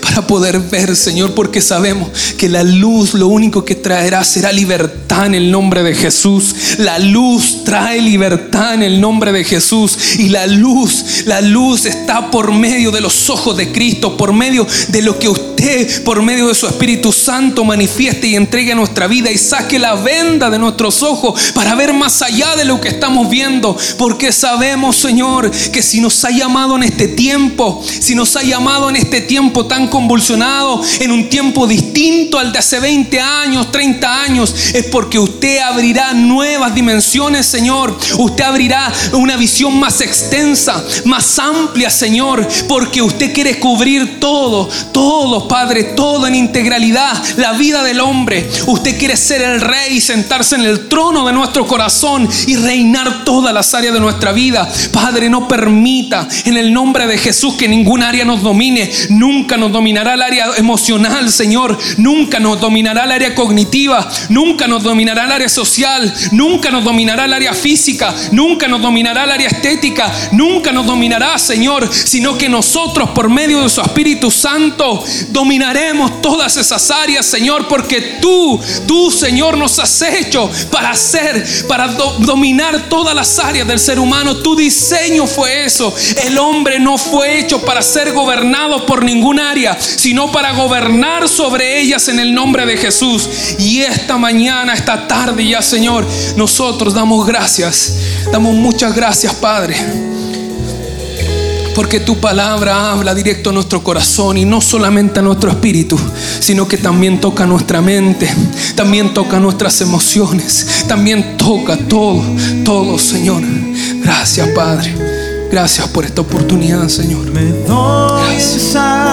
para 0.00 0.26
poder 0.26 0.60
ver, 0.60 0.96
Señor, 0.96 1.34
porque 1.34 1.60
sabemos 1.60 2.08
que 2.36 2.48
la 2.48 2.62
luz 2.62 3.14
lo 3.14 3.28
único 3.28 3.64
que 3.64 3.74
traerá 3.74 4.24
será 4.24 4.52
libertad 4.52 5.26
en 5.26 5.34
el 5.34 5.50
nombre 5.50 5.82
de 5.82 5.94
Jesús. 5.94 6.54
La 6.78 6.98
luz 6.98 7.64
trae 7.64 8.00
libertad 8.00 8.74
en 8.74 8.82
el 8.82 9.00
nombre 9.00 9.32
de 9.32 9.44
Jesús. 9.44 10.18
Y 10.18 10.28
la 10.28 10.46
luz, 10.46 11.24
la 11.26 11.40
luz 11.40 11.86
está 11.86 12.30
por 12.30 12.52
medio 12.52 12.90
de 12.90 13.00
los 13.00 13.30
ojos 13.30 13.56
de 13.56 13.72
Cristo, 13.72 14.16
por 14.16 14.32
medio 14.32 14.66
de 14.88 15.02
lo 15.02 15.18
que 15.18 15.28
usted, 15.28 16.04
por 16.04 16.22
medio 16.22 16.48
de 16.48 16.54
su 16.54 16.66
Espíritu 16.66 17.12
Santo, 17.12 17.64
manifieste 17.64 18.28
y 18.28 18.36
entregue 18.36 18.72
a 18.72 18.76
nuestra 18.76 19.06
vida 19.06 19.30
y 19.30 19.38
saque 19.38 19.78
la 19.78 19.94
venda 19.94 20.50
de 20.50 20.58
nuestros 20.58 21.02
ojos 21.02 21.52
para 21.54 21.74
ver 21.74 21.92
más 21.92 22.22
allá 22.22 22.56
de 22.56 22.64
lo 22.64 22.80
que 22.80 22.88
estamos 22.88 23.28
viendo. 23.28 23.76
Porque 23.98 24.32
sabemos, 24.32 24.96
Señor, 24.96 25.50
que 25.50 25.82
si 25.82 26.00
nos 26.00 26.24
ha 26.24 26.30
llamado 26.30 26.76
en 26.76 26.84
este 26.84 27.08
tiempo, 27.08 27.82
si 28.00 28.14
nos 28.14 28.36
ha 28.36 28.42
llamado 28.42 28.88
en 28.88 28.96
este 28.96 29.20
tiempo 29.20 29.63
tan 29.66 29.88
convulsionado, 29.88 30.80
en 31.00 31.12
un 31.12 31.28
tiempo 31.28 31.66
distinto 31.66 32.38
al 32.38 32.52
de 32.52 32.58
hace 32.58 32.80
20 32.80 33.20
años, 33.20 33.70
30 33.70 34.22
años, 34.22 34.54
es 34.74 34.84
porque 34.86 35.18
usted 35.18 35.58
abrirá 35.58 36.12
nuevas 36.12 36.74
dimensiones, 36.74 37.46
Señor. 37.46 37.96
Usted 38.18 38.44
abrirá 38.44 38.92
una 39.12 39.36
visión 39.36 39.78
más 39.78 40.00
extensa, 40.00 40.84
más 41.04 41.38
amplia, 41.38 41.90
Señor, 41.90 42.46
porque 42.68 43.02
usted 43.02 43.32
quiere 43.32 43.58
cubrir 43.58 44.20
todo, 44.20 44.68
todo, 44.92 45.48
Padre, 45.48 45.84
todo 45.84 46.26
en 46.26 46.34
integralidad, 46.34 47.12
la 47.36 47.52
vida 47.52 47.82
del 47.82 48.00
hombre. 48.00 48.48
Usted 48.66 48.98
quiere 48.98 49.16
ser 49.16 49.42
el 49.42 49.60
rey, 49.60 50.00
sentarse 50.00 50.56
en 50.56 50.62
el 50.62 50.88
trono 50.88 51.26
de 51.26 51.32
nuestro 51.32 51.66
corazón 51.66 52.28
y 52.46 52.56
reinar 52.56 53.24
todas 53.24 53.52
las 53.52 53.72
áreas 53.74 53.94
de 53.94 54.00
nuestra 54.00 54.32
vida. 54.32 54.70
Padre, 54.92 55.28
no 55.28 55.48
permita 55.48 56.28
en 56.44 56.56
el 56.56 56.72
nombre 56.72 57.06
de 57.06 57.18
Jesús 57.18 57.54
que 57.54 57.68
ningún 57.68 58.02
área 58.02 58.24
nos 58.24 58.42
domine, 58.42 58.90
nunca 59.10 59.53
nos 59.56 59.72
dominará 59.72 60.14
el 60.14 60.22
área 60.22 60.46
emocional, 60.56 61.30
Señor. 61.30 61.78
Nunca 61.96 62.40
nos 62.40 62.60
dominará 62.60 63.04
el 63.04 63.12
área 63.12 63.34
cognitiva. 63.34 64.08
Nunca 64.28 64.66
nos 64.66 64.82
dominará 64.82 65.24
el 65.24 65.32
área 65.32 65.48
social. 65.48 66.12
Nunca 66.32 66.70
nos 66.70 66.84
dominará 66.84 67.24
el 67.24 67.32
área 67.32 67.52
física. 67.54 68.14
Nunca 68.32 68.68
nos 68.68 68.82
dominará 68.82 69.24
el 69.24 69.30
área 69.30 69.48
estética. 69.48 70.12
Nunca 70.32 70.72
nos 70.72 70.86
dominará, 70.86 71.38
Señor. 71.38 71.88
Sino 71.92 72.36
que 72.38 72.48
nosotros, 72.48 73.10
por 73.10 73.28
medio 73.28 73.62
de 73.62 73.68
su 73.68 73.80
Espíritu 73.80 74.30
Santo, 74.30 75.04
dominaremos 75.28 76.20
todas 76.20 76.56
esas 76.56 76.90
áreas, 76.90 77.26
Señor. 77.26 77.68
Porque 77.68 78.18
tú, 78.20 78.60
tú, 78.86 79.10
Señor, 79.10 79.56
nos 79.56 79.78
has 79.78 80.02
hecho 80.02 80.50
para 80.70 80.90
hacer, 80.90 81.44
para 81.68 81.88
dominar 81.88 82.88
todas 82.88 83.14
las 83.14 83.38
áreas 83.38 83.66
del 83.66 83.78
ser 83.78 83.98
humano. 83.98 84.36
Tu 84.36 84.56
diseño 84.56 85.26
fue 85.26 85.64
eso. 85.64 85.94
El 86.24 86.38
hombre 86.38 86.78
no 86.78 86.98
fue 86.98 87.38
hecho 87.38 87.60
para 87.64 87.82
ser 87.82 88.12
gobernado 88.12 88.86
por 88.86 89.04
ningún 89.04 89.38
sino 89.78 90.32
para 90.32 90.52
gobernar 90.52 91.28
sobre 91.28 91.80
ellas 91.80 92.08
en 92.08 92.18
el 92.18 92.34
nombre 92.34 92.66
de 92.66 92.76
Jesús. 92.76 93.28
Y 93.58 93.80
esta 93.80 94.16
mañana, 94.16 94.74
esta 94.74 95.06
tarde 95.06 95.46
ya, 95.46 95.62
Señor, 95.62 96.06
nosotros 96.36 96.94
damos 96.94 97.26
gracias, 97.26 97.94
damos 98.32 98.54
muchas 98.54 98.94
gracias, 98.94 99.34
Padre. 99.34 99.76
Porque 101.74 102.00
tu 102.00 102.18
palabra 102.20 102.92
habla 102.92 103.14
directo 103.14 103.50
a 103.50 103.52
nuestro 103.52 103.82
corazón 103.82 104.38
y 104.38 104.44
no 104.44 104.60
solamente 104.60 105.18
a 105.18 105.22
nuestro 105.22 105.50
espíritu, 105.50 105.98
sino 106.38 106.68
que 106.68 106.78
también 106.78 107.20
toca 107.20 107.46
nuestra 107.46 107.80
mente, 107.80 108.32
también 108.76 109.12
toca 109.12 109.40
nuestras 109.40 109.80
emociones, 109.80 110.84
también 110.86 111.36
toca 111.36 111.76
todo, 111.76 112.22
todo, 112.64 112.98
Señor. 112.98 113.42
Gracias, 114.00 114.48
Padre. 114.50 114.94
Gracias 115.50 115.88
por 115.88 116.04
esta 116.04 116.20
oportunidad, 116.20 116.88
Señor. 116.88 117.30
Gracias. 117.32 119.03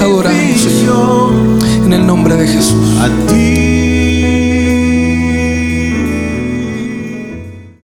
Señor. 0.00 1.32
En 1.84 1.92
el 1.92 2.06
nombre 2.06 2.34
de 2.34 2.48
Jesús. 2.48 2.98
A 3.00 3.08
ti. 3.26 3.89